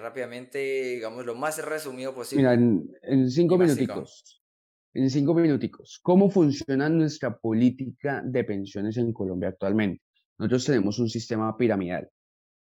rápidamente? 0.00 0.58
Digamos 0.58 1.26
lo 1.26 1.34
más 1.34 1.62
resumido 1.64 2.14
posible. 2.14 2.42
Mira, 2.42 2.54
en, 2.54 2.88
en 3.02 3.30
cinco 3.30 3.58
minutos 3.58 4.37
en 4.98 5.10
cinco 5.10 5.32
minuticos, 5.32 6.00
¿cómo 6.02 6.28
funciona 6.28 6.88
nuestra 6.88 7.38
política 7.38 8.20
de 8.24 8.42
pensiones 8.42 8.96
en 8.96 9.12
Colombia 9.12 9.50
actualmente? 9.50 10.02
Nosotros 10.38 10.64
tenemos 10.64 10.98
un 10.98 11.08
sistema 11.08 11.56
piramidal, 11.56 12.08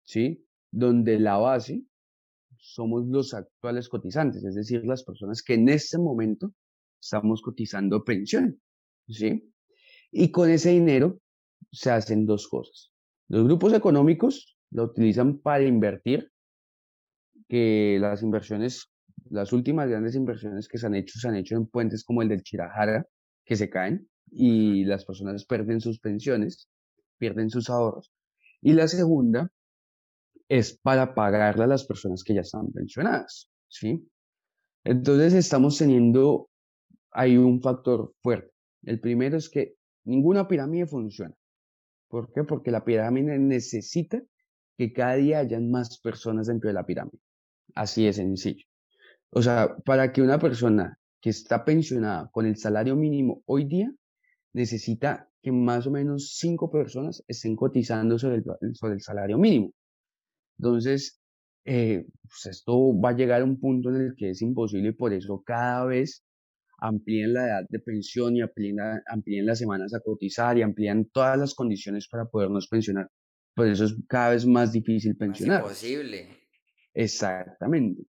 ¿sí? 0.02 0.44
Donde 0.72 1.20
la 1.20 1.36
base 1.36 1.84
somos 2.58 3.06
los 3.06 3.32
actuales 3.32 3.88
cotizantes, 3.88 4.44
es 4.44 4.56
decir, 4.56 4.84
las 4.84 5.04
personas 5.04 5.40
que 5.40 5.54
en 5.54 5.68
este 5.68 5.98
momento 5.98 6.52
estamos 7.00 7.40
cotizando 7.42 8.02
pensión, 8.02 8.60
¿sí? 9.08 9.52
Y 10.10 10.32
con 10.32 10.50
ese 10.50 10.70
dinero 10.70 11.20
se 11.70 11.92
hacen 11.92 12.26
dos 12.26 12.48
cosas. 12.48 12.90
Los 13.28 13.44
grupos 13.44 13.72
económicos 13.72 14.58
lo 14.72 14.84
utilizan 14.84 15.38
para 15.38 15.62
invertir, 15.62 16.32
que 17.48 17.98
las 18.00 18.24
inversiones, 18.24 18.90
las 19.30 19.52
últimas 19.52 19.88
grandes 19.88 20.14
inversiones 20.14 20.68
que 20.68 20.78
se 20.78 20.86
han 20.86 20.94
hecho, 20.94 21.18
se 21.18 21.28
han 21.28 21.36
hecho 21.36 21.56
en 21.56 21.66
puentes 21.66 22.04
como 22.04 22.22
el 22.22 22.28
del 22.28 22.42
Chirajara, 22.42 23.06
que 23.44 23.56
se 23.56 23.70
caen 23.70 24.08
y 24.30 24.84
las 24.84 25.04
personas 25.04 25.44
pierden 25.46 25.80
sus 25.80 26.00
pensiones, 26.00 26.68
pierden 27.18 27.50
sus 27.50 27.70
ahorros. 27.70 28.12
Y 28.60 28.72
la 28.72 28.88
segunda 28.88 29.50
es 30.48 30.78
para 30.78 31.14
pagarle 31.14 31.64
a 31.64 31.68
las 31.68 31.84
personas 31.84 32.22
que 32.24 32.34
ya 32.34 32.40
están 32.40 32.72
pensionadas, 32.72 33.50
¿sí? 33.68 34.08
Entonces 34.84 35.34
estamos 35.34 35.78
teniendo 35.78 36.48
ahí 37.10 37.36
un 37.36 37.60
factor 37.60 38.12
fuerte. 38.22 38.52
El 38.82 39.00
primero 39.00 39.36
es 39.36 39.48
que 39.48 39.74
ninguna 40.04 40.46
pirámide 40.46 40.86
funciona. 40.86 41.34
¿Por 42.08 42.32
qué? 42.32 42.44
Porque 42.44 42.70
la 42.70 42.84
pirámide 42.84 43.38
necesita 43.38 44.22
que 44.76 44.92
cada 44.92 45.14
día 45.14 45.38
hayan 45.40 45.70
más 45.70 45.98
personas 46.00 46.46
dentro 46.46 46.68
de 46.68 46.74
la 46.74 46.86
pirámide. 46.86 47.18
Así 47.74 48.04
de 48.04 48.12
sencillo. 48.12 48.64
O 49.36 49.42
sea, 49.42 49.76
para 49.84 50.14
que 50.14 50.22
una 50.22 50.38
persona 50.38 50.98
que 51.20 51.28
está 51.28 51.62
pensionada 51.62 52.30
con 52.32 52.46
el 52.46 52.56
salario 52.56 52.96
mínimo 52.96 53.42
hoy 53.44 53.66
día 53.66 53.92
necesita 54.54 55.28
que 55.42 55.52
más 55.52 55.86
o 55.86 55.90
menos 55.90 56.38
cinco 56.38 56.70
personas 56.70 57.22
estén 57.28 57.54
cotizando 57.54 58.18
sobre 58.18 58.36
el, 58.36 58.44
sobre 58.74 58.94
el 58.94 59.02
salario 59.02 59.36
mínimo. 59.36 59.74
Entonces, 60.58 61.20
eh, 61.66 62.06
pues 62.22 62.46
esto 62.46 62.98
va 62.98 63.10
a 63.10 63.12
llegar 63.12 63.42
a 63.42 63.44
un 63.44 63.60
punto 63.60 63.90
en 63.90 63.96
el 63.96 64.14
que 64.16 64.30
es 64.30 64.40
imposible 64.40 64.88
y 64.88 64.92
por 64.92 65.12
eso 65.12 65.42
cada 65.44 65.84
vez 65.84 66.24
amplíen 66.78 67.34
la 67.34 67.44
edad 67.44 67.66
de 67.68 67.78
pensión 67.80 68.36
y 68.36 68.40
amplíen, 68.40 68.78
amplíen 69.06 69.44
las 69.44 69.58
semanas 69.58 69.92
a 69.92 70.00
cotizar 70.00 70.56
y 70.56 70.62
amplían 70.62 71.10
todas 71.12 71.36
las 71.36 71.54
condiciones 71.54 72.08
para 72.08 72.24
podernos 72.24 72.68
pensionar. 72.68 73.10
Por 73.54 73.66
eso 73.66 73.84
es 73.84 73.94
cada 74.08 74.30
vez 74.30 74.46
más 74.46 74.72
difícil 74.72 75.14
pensionar. 75.14 75.58
Es 75.58 75.62
imposible. 75.62 76.26
Exactamente. 76.94 78.06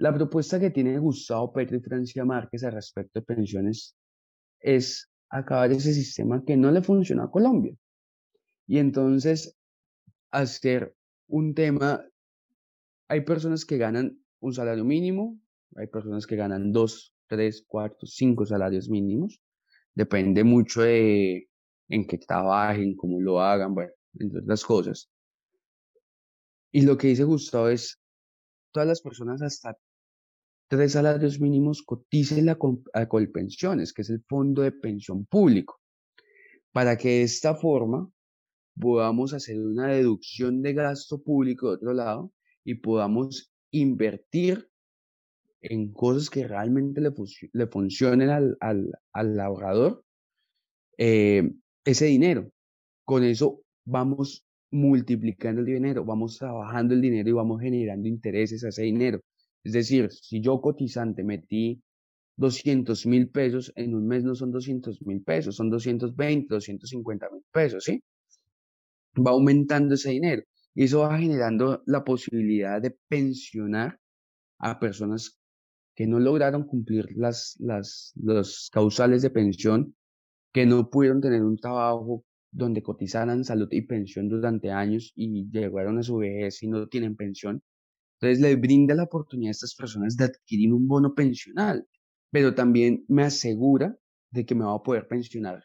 La 0.00 0.14
propuesta 0.14 0.58
que 0.58 0.70
tiene 0.70 0.98
Gustavo 0.98 1.52
Petro 1.52 1.76
y 1.76 1.80
Francia 1.80 2.24
Márquez 2.24 2.64
al 2.64 2.72
respecto 2.72 3.20
de 3.20 3.26
pensiones 3.26 3.94
es 4.58 5.10
acabar 5.28 5.70
ese 5.72 5.92
sistema 5.92 6.42
que 6.42 6.56
no 6.56 6.70
le 6.70 6.80
funciona 6.80 7.24
a 7.24 7.30
Colombia. 7.30 7.76
Y 8.66 8.78
entonces 8.78 9.58
hacer 10.30 10.94
un 11.28 11.54
tema, 11.54 12.02
hay 13.08 13.20
personas 13.26 13.66
que 13.66 13.76
ganan 13.76 14.18
un 14.40 14.54
salario 14.54 14.86
mínimo, 14.86 15.38
hay 15.76 15.88
personas 15.88 16.26
que 16.26 16.36
ganan 16.36 16.72
dos, 16.72 17.14
tres, 17.26 17.62
cuatro, 17.68 18.06
cinco 18.06 18.46
salarios 18.46 18.88
mínimos. 18.88 19.42
Depende 19.94 20.44
mucho 20.44 20.80
de 20.80 21.46
en 21.90 22.06
qué 22.06 22.16
trabajen, 22.16 22.96
cómo 22.96 23.20
lo 23.20 23.38
hagan, 23.38 23.74
bueno, 23.74 23.92
entre 24.18 24.40
otras 24.40 24.64
cosas. 24.64 25.10
Y 26.72 26.86
lo 26.86 26.96
que 26.96 27.08
dice 27.08 27.24
Gustavo 27.24 27.68
es, 27.68 28.00
todas 28.72 28.88
las 28.88 29.02
personas 29.02 29.42
hasta 29.42 29.76
tres 30.70 30.92
salarios 30.92 31.40
mínimos 31.40 31.82
coticen 31.82 32.46
la 32.46 32.56
Colpensiones, 33.08 33.92
que 33.92 34.02
es 34.02 34.10
el 34.10 34.22
fondo 34.28 34.62
de 34.62 34.70
pensión 34.70 35.26
público, 35.26 35.80
para 36.70 36.96
que 36.96 37.08
de 37.08 37.22
esta 37.24 37.56
forma 37.56 38.08
podamos 38.78 39.34
hacer 39.34 39.58
una 39.58 39.88
deducción 39.88 40.62
de 40.62 40.72
gasto 40.72 41.20
público 41.20 41.68
de 41.68 41.74
otro 41.74 41.92
lado 41.92 42.32
y 42.64 42.76
podamos 42.76 43.52
invertir 43.72 44.68
en 45.60 45.92
cosas 45.92 46.30
que 46.30 46.46
realmente 46.46 47.00
le, 47.00 47.10
le 47.52 47.66
funcionen 47.66 48.30
al, 48.30 48.56
al, 48.60 48.92
al 49.12 49.40
ahorrador 49.40 50.04
eh, 50.98 51.50
ese 51.84 52.06
dinero. 52.06 52.48
Con 53.04 53.24
eso 53.24 53.60
vamos 53.84 54.46
multiplicando 54.70 55.62
el 55.62 55.66
dinero, 55.66 56.04
vamos 56.04 56.38
trabajando 56.38 56.94
el 56.94 57.00
dinero 57.00 57.28
y 57.28 57.32
vamos 57.32 57.60
generando 57.60 58.06
intereses 58.06 58.62
a 58.62 58.68
ese 58.68 58.82
dinero. 58.82 59.20
Es 59.64 59.72
decir, 59.72 60.10
si 60.10 60.40
yo 60.40 60.60
cotizante 60.60 61.22
metí 61.24 61.82
200 62.36 63.06
mil 63.06 63.28
pesos, 63.30 63.72
en 63.76 63.94
un 63.94 64.06
mes 64.06 64.24
no 64.24 64.34
son 64.34 64.50
200 64.50 65.02
mil 65.02 65.22
pesos, 65.22 65.56
son 65.56 65.70
220, 65.70 66.46
250 66.54 67.28
mil 67.30 67.42
pesos, 67.52 67.84
¿sí? 67.84 68.02
Va 69.16 69.32
aumentando 69.32 69.94
ese 69.94 70.10
dinero 70.10 70.42
y 70.74 70.84
eso 70.84 71.00
va 71.00 71.18
generando 71.18 71.82
la 71.86 72.04
posibilidad 72.04 72.80
de 72.80 72.96
pensionar 73.08 73.98
a 74.58 74.78
personas 74.78 75.38
que 75.94 76.06
no 76.06 76.18
lograron 76.18 76.64
cumplir 76.66 77.08
las, 77.16 77.56
las, 77.58 78.12
los 78.16 78.70
causales 78.72 79.22
de 79.22 79.30
pensión, 79.30 79.94
que 80.52 80.66
no 80.66 80.88
pudieron 80.88 81.20
tener 81.20 81.42
un 81.42 81.58
trabajo 81.58 82.24
donde 82.50 82.82
cotizaran 82.82 83.44
salud 83.44 83.68
y 83.70 83.82
pensión 83.82 84.28
durante 84.28 84.70
años 84.70 85.12
y 85.14 85.48
llegaron 85.50 85.98
a 85.98 86.02
su 86.02 86.16
vejez 86.16 86.62
y 86.62 86.68
no 86.68 86.86
tienen 86.88 87.16
pensión. 87.16 87.62
Entonces 88.20 88.40
le 88.40 88.56
brinda 88.56 88.94
la 88.94 89.04
oportunidad 89.04 89.50
a 89.50 89.52
estas 89.52 89.74
personas 89.74 90.16
de 90.16 90.24
adquirir 90.24 90.74
un 90.74 90.86
bono 90.86 91.14
pensional, 91.14 91.86
pero 92.30 92.54
también 92.54 93.04
me 93.08 93.22
asegura 93.22 93.96
de 94.30 94.44
que 94.44 94.54
me 94.54 94.64
va 94.64 94.74
a 94.74 94.82
poder 94.82 95.08
pensionar 95.08 95.64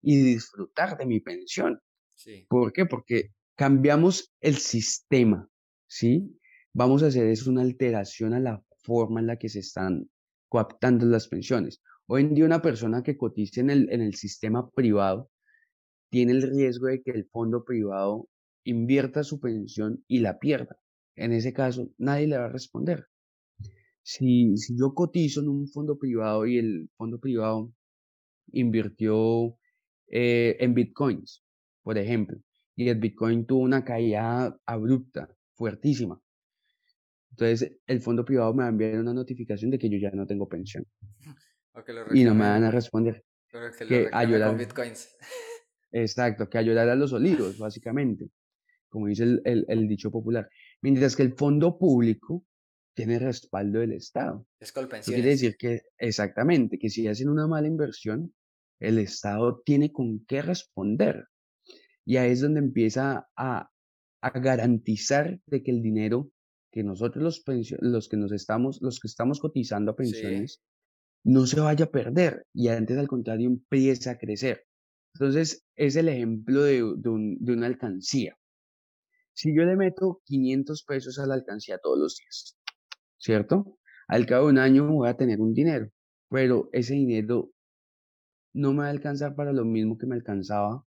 y 0.00 0.22
disfrutar 0.22 0.96
de 0.96 1.06
mi 1.06 1.20
pensión. 1.20 1.80
¿Por 2.48 2.72
qué? 2.72 2.86
Porque 2.86 3.30
cambiamos 3.56 4.32
el 4.40 4.56
sistema, 4.56 5.48
¿sí? 5.88 6.38
Vamos 6.72 7.02
a 7.02 7.06
hacer 7.06 7.26
eso 7.26 7.50
una 7.50 7.62
alteración 7.62 8.34
a 8.34 8.40
la 8.40 8.62
forma 8.84 9.20
en 9.20 9.26
la 9.26 9.36
que 9.36 9.48
se 9.48 9.58
están 9.58 10.08
coaptando 10.48 11.06
las 11.06 11.26
pensiones. 11.26 11.82
Hoy 12.06 12.22
en 12.22 12.34
día 12.34 12.44
una 12.44 12.62
persona 12.62 13.02
que 13.02 13.16
cotice 13.16 13.60
en 13.60 13.70
el, 13.70 13.92
en 13.92 14.00
el 14.00 14.14
sistema 14.14 14.70
privado 14.70 15.30
tiene 16.08 16.32
el 16.32 16.42
riesgo 16.42 16.86
de 16.86 17.02
que 17.02 17.10
el 17.10 17.28
fondo 17.30 17.64
privado 17.64 18.28
invierta 18.64 19.24
su 19.24 19.40
pensión 19.40 20.04
y 20.06 20.20
la 20.20 20.38
pierda. 20.38 20.76
En 21.20 21.32
ese 21.32 21.52
caso, 21.52 21.90
nadie 21.98 22.26
le 22.26 22.38
va 22.38 22.46
a 22.46 22.52
responder. 22.52 23.06
Si, 24.02 24.56
si 24.56 24.76
yo 24.78 24.94
cotizo 24.94 25.40
en 25.40 25.48
un 25.48 25.68
fondo 25.68 25.98
privado 25.98 26.46
y 26.46 26.58
el 26.58 26.90
fondo 26.96 27.18
privado 27.18 27.72
invirtió 28.52 29.56
eh, 30.08 30.56
en 30.58 30.74
bitcoins, 30.74 31.44
por 31.82 31.98
ejemplo, 31.98 32.38
y 32.74 32.88
el 32.88 32.98
bitcoin 32.98 33.46
tuvo 33.46 33.60
una 33.60 33.84
caída 33.84 34.58
abrupta, 34.64 35.28
fuertísima, 35.54 36.20
entonces, 37.30 37.78
el 37.86 38.00
fondo 38.00 38.24
privado 38.24 38.52
me 38.52 38.62
va 38.62 38.66
a 38.66 38.70
enviar 38.70 38.98
una 38.98 39.14
notificación 39.14 39.70
de 39.70 39.78
que 39.78 39.88
yo 39.88 39.98
ya 39.98 40.10
no 40.10 40.26
tengo 40.26 40.48
pensión. 40.48 40.84
y 42.12 42.24
no 42.24 42.34
me 42.34 42.44
van 42.44 42.64
a 42.64 42.70
responder. 42.70 43.24
que, 43.50 43.86
que 43.86 44.08
ayudar, 44.12 44.48
con 44.48 44.58
bitcoins. 44.58 45.16
Exacto, 45.92 46.48
que 46.48 46.58
ayudar 46.58 46.88
a 46.88 46.94
los 46.94 47.12
olivos, 47.12 47.58
básicamente, 47.58 48.28
como 48.88 49.06
dice 49.06 49.24
el, 49.24 49.42
el, 49.44 49.64
el, 49.68 49.88
dicho 49.88 50.10
popular. 50.10 50.48
Mientras 50.82 51.16
que 51.16 51.22
el 51.22 51.34
fondo 51.34 51.78
público 51.78 52.44
tiene 52.94 53.18
respaldo 53.18 53.80
del 53.80 53.92
Estado. 53.92 54.46
Es 54.58 54.72
quiere 54.72 55.30
decir 55.30 55.56
que, 55.56 55.82
exactamente, 55.98 56.78
que 56.78 56.90
si 56.90 57.06
hacen 57.06 57.28
una 57.28 57.46
mala 57.46 57.68
inversión, 57.68 58.34
el 58.80 58.98
Estado 58.98 59.62
tiene 59.64 59.92
con 59.92 60.24
qué 60.26 60.42
responder. 60.42 61.26
Y 62.04 62.16
ahí 62.16 62.32
es 62.32 62.40
donde 62.40 62.60
empieza 62.60 63.28
a, 63.36 63.70
a 64.22 64.40
garantizar 64.40 65.40
de 65.46 65.62
que 65.62 65.70
el 65.70 65.82
dinero 65.82 66.30
que 66.70 66.84
nosotros 66.84 67.22
los, 67.22 67.44
los 67.80 68.08
que 68.08 68.16
nos 68.16 68.32
estamos, 68.32 68.80
los 68.80 69.00
que 69.00 69.08
estamos 69.08 69.40
cotizando 69.40 69.92
a 69.92 69.96
pensiones, 69.96 70.62
no 71.24 71.46
se 71.46 71.60
vaya 71.60 71.86
a 71.86 71.90
perder 71.90 72.46
y 72.54 72.68
antes 72.68 72.96
al 72.96 73.08
contrario 73.08 73.48
empieza 73.48 74.12
a 74.12 74.18
crecer. 74.18 74.64
Entonces 75.14 75.64
es 75.76 75.96
el 75.96 76.08
ejemplo 76.08 76.62
de, 76.62 76.76
de, 76.96 77.52
una 77.52 77.66
alcancía. 77.66 78.36
Si 79.40 79.56
yo 79.56 79.64
le 79.64 79.74
meto 79.74 80.20
500 80.26 80.84
pesos 80.84 81.18
a 81.18 81.24
la 81.24 81.32
alcancía 81.32 81.78
todos 81.78 81.98
los 81.98 82.18
días, 82.18 82.58
¿cierto? 83.16 83.78
Al 84.06 84.26
cabo 84.26 84.44
de 84.44 84.52
un 84.52 84.58
año 84.58 84.86
voy 84.86 85.08
a 85.08 85.16
tener 85.16 85.40
un 85.40 85.54
dinero, 85.54 85.88
pero 86.28 86.68
ese 86.74 86.92
dinero 86.92 87.50
no 88.52 88.74
me 88.74 88.80
va 88.80 88.88
a 88.88 88.90
alcanzar 88.90 89.34
para 89.34 89.54
lo 89.54 89.64
mismo 89.64 89.96
que 89.96 90.06
me 90.06 90.14
alcanzaba 90.14 90.84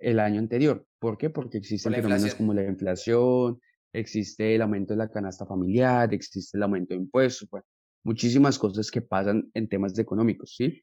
el 0.00 0.18
año 0.18 0.38
anterior. 0.38 0.86
¿Por 0.98 1.18
qué? 1.18 1.28
Porque 1.28 1.58
existen 1.58 1.92
fenómenos 1.92 2.34
como 2.36 2.54
la 2.54 2.64
inflación, 2.64 3.60
existe 3.92 4.54
el 4.54 4.62
aumento 4.62 4.94
de 4.94 4.98
la 5.00 5.10
canasta 5.10 5.44
familiar, 5.44 6.14
existe 6.14 6.56
el 6.56 6.62
aumento 6.62 6.94
de 6.94 7.00
impuestos, 7.00 7.50
bueno, 7.50 7.66
muchísimas 8.02 8.58
cosas 8.58 8.90
que 8.90 9.02
pasan 9.02 9.50
en 9.52 9.68
temas 9.68 9.98
económicos, 9.98 10.54
¿sí? 10.56 10.82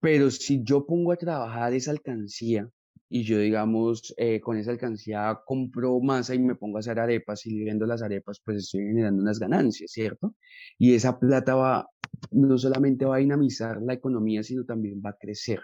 Pero 0.00 0.30
si 0.30 0.62
yo 0.62 0.84
pongo 0.84 1.12
a 1.12 1.16
trabajar 1.16 1.72
esa 1.72 1.92
alcancía 1.92 2.70
y 3.08 3.22
yo, 3.22 3.38
digamos, 3.38 4.14
eh, 4.16 4.40
con 4.40 4.56
esa 4.58 4.72
alcancía 4.72 5.40
compro 5.44 6.00
masa 6.00 6.34
y 6.34 6.40
me 6.40 6.56
pongo 6.56 6.78
a 6.78 6.80
hacer 6.80 6.98
arepas 6.98 7.46
y 7.46 7.64
vendo 7.64 7.86
las 7.86 8.02
arepas, 8.02 8.40
pues 8.44 8.58
estoy 8.58 8.82
generando 8.82 9.22
unas 9.22 9.38
ganancias, 9.38 9.92
¿cierto? 9.92 10.34
Y 10.78 10.94
esa 10.94 11.18
plata 11.18 11.54
va, 11.54 11.88
no 12.32 12.58
solamente 12.58 13.04
va 13.04 13.16
a 13.16 13.18
dinamizar 13.18 13.80
la 13.82 13.94
economía, 13.94 14.42
sino 14.42 14.64
también 14.64 15.00
va 15.04 15.10
a 15.10 15.16
crecer. 15.18 15.60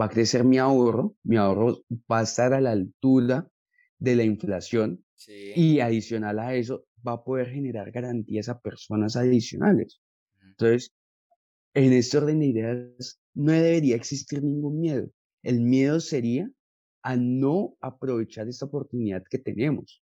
Va 0.00 0.06
a 0.06 0.08
crecer 0.08 0.44
mi 0.44 0.58
ahorro, 0.58 1.16
mi 1.24 1.36
ahorro 1.36 1.78
va 2.10 2.20
a 2.20 2.22
estar 2.22 2.52
a 2.54 2.60
la 2.60 2.72
altura 2.72 3.48
de 3.98 4.16
la 4.16 4.24
inflación 4.24 5.04
y 5.54 5.80
adicional 5.80 6.38
a 6.38 6.54
eso 6.54 6.86
va 7.06 7.12
a 7.14 7.24
poder 7.24 7.50
generar 7.50 7.90
garantías 7.90 8.48
a 8.48 8.60
personas 8.60 9.16
adicionales. 9.16 10.00
Entonces, 10.42 10.92
en 11.74 11.92
este 11.92 12.18
orden 12.18 12.40
de 12.40 12.46
ideas 12.46 13.20
no 13.34 13.52
debería 13.52 13.96
existir 13.96 14.42
ningún 14.42 14.80
miedo. 14.80 15.10
El 15.42 15.60
miedo 15.60 16.00
sería 16.00 16.50
a 17.02 17.16
no 17.16 17.76
aprovechar 17.80 18.48
esta 18.48 18.66
oportunidad 18.66 19.22
que 19.30 19.38
tenemos, 19.38 20.02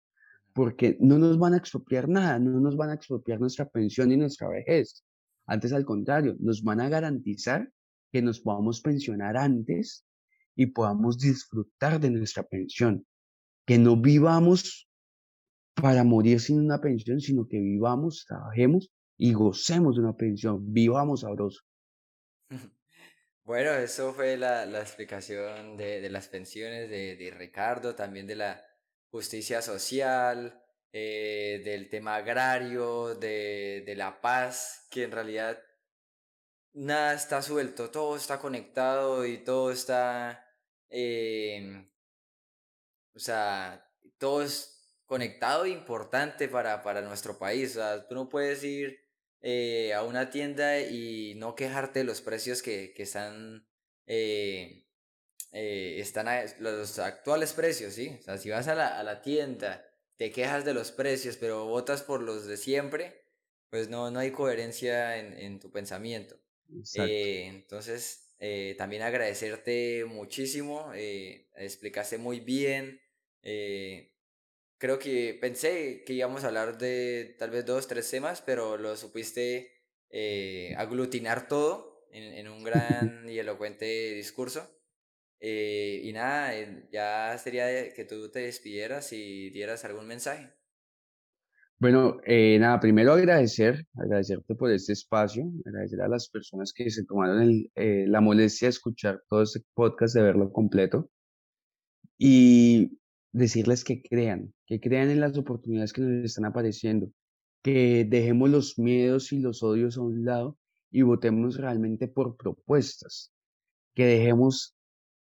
porque 0.53 0.97
no 1.01 1.19
nos 1.19 1.39
van 1.39 1.55
a 1.55 1.59
expropiar 1.59 2.09
nada, 2.09 2.39
no 2.39 2.61
nos 2.61 2.77
van 2.77 2.90
a 2.90 2.94
expropiar 2.94 3.40
nuestra 3.40 3.69
pensión 3.69 4.12
y 4.12 4.16
nuestra 4.16 4.48
vejez. 4.48 5.05
Antes, 5.47 5.73
al 5.73 5.85
contrario, 5.85 6.36
nos 6.39 6.62
van 6.62 6.81
a 6.81 6.89
garantizar 6.89 7.70
que 8.12 8.23
nos 8.23 8.40
podamos 8.40 8.81
pensionar 8.81 9.36
antes 9.36 10.07
y 10.55 10.66
podamos 10.66 11.19
disfrutar 11.19 12.01
de 12.01 12.11
nuestra 12.11 12.43
pensión. 12.43 13.07
Que 13.66 13.78
no 13.78 13.97
vivamos 13.97 14.89
para 15.74 16.05
morir 16.05 16.40
sin 16.40 16.61
una 16.61 16.81
pensión, 16.81 17.20
sino 17.20 17.47
que 17.47 17.61
vivamos, 17.61 18.24
trabajemos 18.27 18.90
y 19.19 19.32
gocemos 19.32 19.97
de 19.97 20.03
una 20.03 20.16
pensión, 20.16 20.73
vivamos 20.73 21.20
sabroso. 21.20 21.61
Bueno, 23.47 23.70
eso 23.74 24.12
fue 24.12 24.36
la, 24.36 24.64
explicación 24.81 25.77
de, 25.77 26.10
las 26.10 26.27
pensiones 26.27 26.90
de, 26.90 27.32
Ricardo, 27.39 27.94
también 27.94 28.27
de 28.27 28.35
la 28.35 28.60
justicia 29.09 29.62
social, 29.62 30.60
eh, 30.93 31.62
del 31.64 31.89
tema 31.89 32.16
agrario, 32.16 33.14
de, 33.14 33.94
la 33.97 34.20
paz, 34.20 34.89
que 34.90 35.05
en 35.05 35.12
realidad 35.12 35.62
nada 36.73 37.14
está 37.14 37.40
suelto, 37.40 37.89
todo 37.93 38.16
está 38.16 38.40
conectado 38.40 39.24
y 39.24 39.39
todo 39.44 39.70
está, 39.70 40.44
eh, 40.90 41.89
o 43.14 43.20
sea, 43.20 43.89
todo 44.18 44.43
es 44.43 44.98
conectado 45.05 45.66
e 45.66 45.70
importante 45.70 46.48
para, 46.48 46.82
para 46.82 47.01
nuestro 47.01 47.39
país. 47.39 47.77
O 47.77 47.81
sea, 47.81 48.09
tú 48.09 48.16
no 48.16 48.28
puedes 48.28 48.64
ir 48.64 49.05
eh, 49.48 49.94
a 49.94 50.02
una 50.02 50.28
tienda 50.28 50.81
y 50.81 51.36
no 51.36 51.55
quejarte 51.55 52.01
de 52.01 52.05
los 52.05 52.20
precios 52.20 52.62
que, 52.62 52.93
están, 52.97 53.64
eh, 54.05 54.89
eh, 55.52 55.98
están 56.01 56.27
los 56.59 56.98
actuales 56.98 57.52
precios, 57.52 57.93
¿sí? 57.93 58.16
O 58.18 58.23
sea, 58.24 58.39
si 58.39 58.51
vas 58.51 58.66
a 58.66 58.74
la, 58.74 59.23
tienda, 59.23 59.89
te 60.16 60.32
quejas 60.32 60.64
de 60.64 60.74
los 60.74 60.90
precios, 60.90 61.36
pero 61.36 61.64
votas 61.66 62.02
por 62.02 62.23
los 62.23 62.47
de 62.47 62.56
siempre, 62.56 63.23
pues 63.70 63.89
no, 63.89 64.10
no 64.10 64.18
hay 64.18 64.32
coherencia 64.32 65.16
en, 65.16 65.60
tu 65.60 65.70
pensamiento. 65.70 66.40
entonces, 66.97 68.35
también 68.77 69.02
agradecerte 69.02 70.06
muchísimo, 70.06 70.90
explicaste 70.93 72.18
muy 72.18 72.40
bien 72.40 73.01
creo 74.78 74.98
que 74.98 75.36
pensé 75.40 76.03
que 76.05 76.12
íbamos 76.12 76.44
a 76.44 76.48
hablar 76.48 76.78
de 76.78 77.36
tal 77.39 77.51
vez 77.51 77.65
dos, 77.65 77.86
tres 77.86 78.11
temas, 78.11 78.43
pero 78.43 78.77
lo 78.77 78.97
supiste 78.97 79.73
eh, 80.11 80.74
aglutinar 80.77 81.48
todo 81.48 82.07
en, 82.11 82.48
un 82.48 82.65
gran 82.65 83.28
y 83.28 83.39
elocuente 83.39 84.15
discurso. 84.15 84.70
Eh, 85.40 86.01
y 86.03 86.12
nada, 86.12 86.57
eh, 86.57 86.89
ya 86.90 87.36
sería 87.39 87.93
que 87.93 88.05
tú 88.05 88.31
te 88.31 88.40
despidieras 88.40 89.12
y 89.12 89.51
dieras 89.51 89.85
algún 89.85 90.07
mensaje. 90.07 90.53
Bueno, 91.78 92.19
nada, 92.27 92.81
primero 92.81 93.12
agradecer, 93.12 93.86
agradecerte 94.03 94.55
por 94.55 94.73
este 94.73 94.94
espacio, 94.94 95.44
agradecer 95.66 96.01
a 96.01 96.09
las 96.09 96.31
personas 96.31 96.73
que 96.74 96.89
se 96.89 97.05
tomaron 97.05 97.69
la 97.74 98.23
molestia 98.23 98.69
de 98.69 98.70
escuchar 98.70 99.23
todo 99.28 99.43
este 99.43 99.61
podcast, 99.74 100.15
de 100.15 100.23
verlo 100.23 100.51
completo. 100.51 101.11
Y 102.16 102.98
decirles 103.32 103.85
que 103.85 104.03
crean, 104.03 104.55
que 104.66 104.81
crean 104.81 105.11
en 105.11 105.20
las 105.20 105.36
oportunidades 105.36 105.93
que 105.93 106.03
nos 106.03 106.24
están 106.24 106.47
apareciendo, 106.47 107.11
que 107.62 108.05
dejemos 108.09 108.51
los 108.51 108.78
miedos 108.78 109.32
y 109.32 109.40
los 109.40 109.62
odios 109.62 109.97
a 109.97 110.03
un 110.03 110.24
lado 110.24 110.59
y 110.90 111.03
votemos 111.03 111.57
realmente 111.57 112.09
por 112.09 112.36
propuestas, 112.36 113.32
que 113.94 114.07
dejemos 114.07 114.77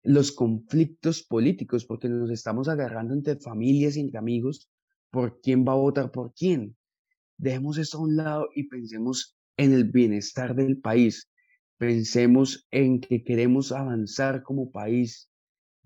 los 0.04 0.32
conflictos 0.32 1.24
políticos, 1.24 1.86
porque 1.86 2.10
nos 2.10 2.30
estamos 2.30 2.68
agarrando 2.68 3.14
entre 3.14 3.38
familias 3.38 3.96
y 3.96 4.02
entre 4.02 4.20
amigos 4.20 4.70
por 5.10 5.40
quién 5.42 5.66
va 5.66 5.74
a 5.74 5.78
votar 5.78 6.12
por 6.12 6.34
quién. 6.34 6.76
Dejemos 7.38 7.78
eso 7.78 7.98
a 7.98 8.02
un 8.02 8.16
lado 8.18 8.50
y 8.54 8.68
pensemos 8.68 9.38
en 9.58 9.74
el 9.74 9.86
bienestar 9.86 10.56
del 10.56 10.80
país. 10.80 11.30
Pensemos 11.78 12.68
en 12.72 13.00
que 13.00 13.24
queremos 13.24 13.72
avanzar 13.72 14.44
como 14.44 14.72
país, 14.72 15.30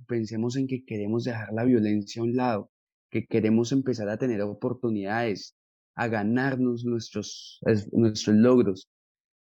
pensemos 0.08 0.56
en 0.56 0.68
que 0.68 0.86
queremos 0.86 1.24
dejar 1.24 1.54
la 1.54 1.64
violencia 1.64 2.22
a 2.22 2.26
un 2.26 2.36
lado, 2.36 2.72
que 3.10 3.26
queremos 3.26 3.72
empezar 3.72 4.10
a 4.10 4.18
tener 4.18 4.42
oportunidades, 4.42 5.56
a 5.96 6.08
ganarnos 6.08 6.86
nuestros, 6.86 7.60
nuestros 7.92 8.36
logros 8.36 8.90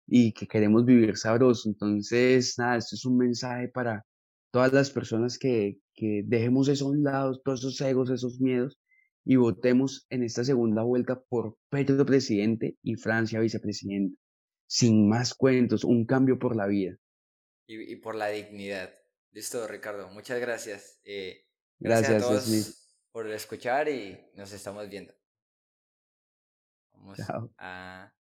y 0.08 0.34
que 0.34 0.48
queremos 0.48 0.86
vivir 0.86 1.16
sabroso. 1.18 1.70
Entonces, 1.70 2.56
nada, 2.58 2.78
esto 2.78 2.96
es 2.96 3.06
un 3.06 3.18
mensaje 3.18 3.70
para 3.70 4.06
todas 4.52 4.74
las 4.74 4.90
personas 4.92 5.38
que, 5.38 5.78
que 5.94 6.24
dejemos 6.26 6.68
eso 6.68 6.88
a 6.88 6.90
un 6.92 7.04
lado, 7.04 7.40
todos 7.44 7.62
esos 7.62 7.80
egos, 7.82 8.10
esos 8.10 8.40
miedos 8.42 8.78
y 9.24 9.36
votemos 9.36 10.06
en 10.10 10.24
esta 10.24 10.44
segunda 10.44 10.84
vuelta 10.84 11.22
por 11.22 11.58
Pedro 11.70 12.06
presidente 12.06 12.78
y 12.82 12.96
Francia 12.96 13.40
vicepresidente. 13.40 14.18
Sin 14.68 15.08
más 15.08 15.34
cuentos, 15.34 15.84
un 15.84 16.06
cambio 16.06 16.40
por 16.40 16.56
la 16.56 16.68
vida. 16.68 16.98
y 17.68 17.96
por 17.98 18.16
la 18.16 18.28
dignidad. 18.28 19.01
Listo, 19.32 19.68
Ricardo. 19.68 20.10
Muchas 20.10 20.40
gracias. 20.40 21.00
Eh, 21.04 21.46
gracias, 21.80 22.24
a 22.24 22.28
todos 22.28 22.82
por 23.12 23.30
escuchar 23.30 23.90
y 23.90 24.32
nos 24.36 24.52
estamos 24.52 24.88
viendo. 24.90 25.14
Vamos 26.94 27.20
a 27.58 28.14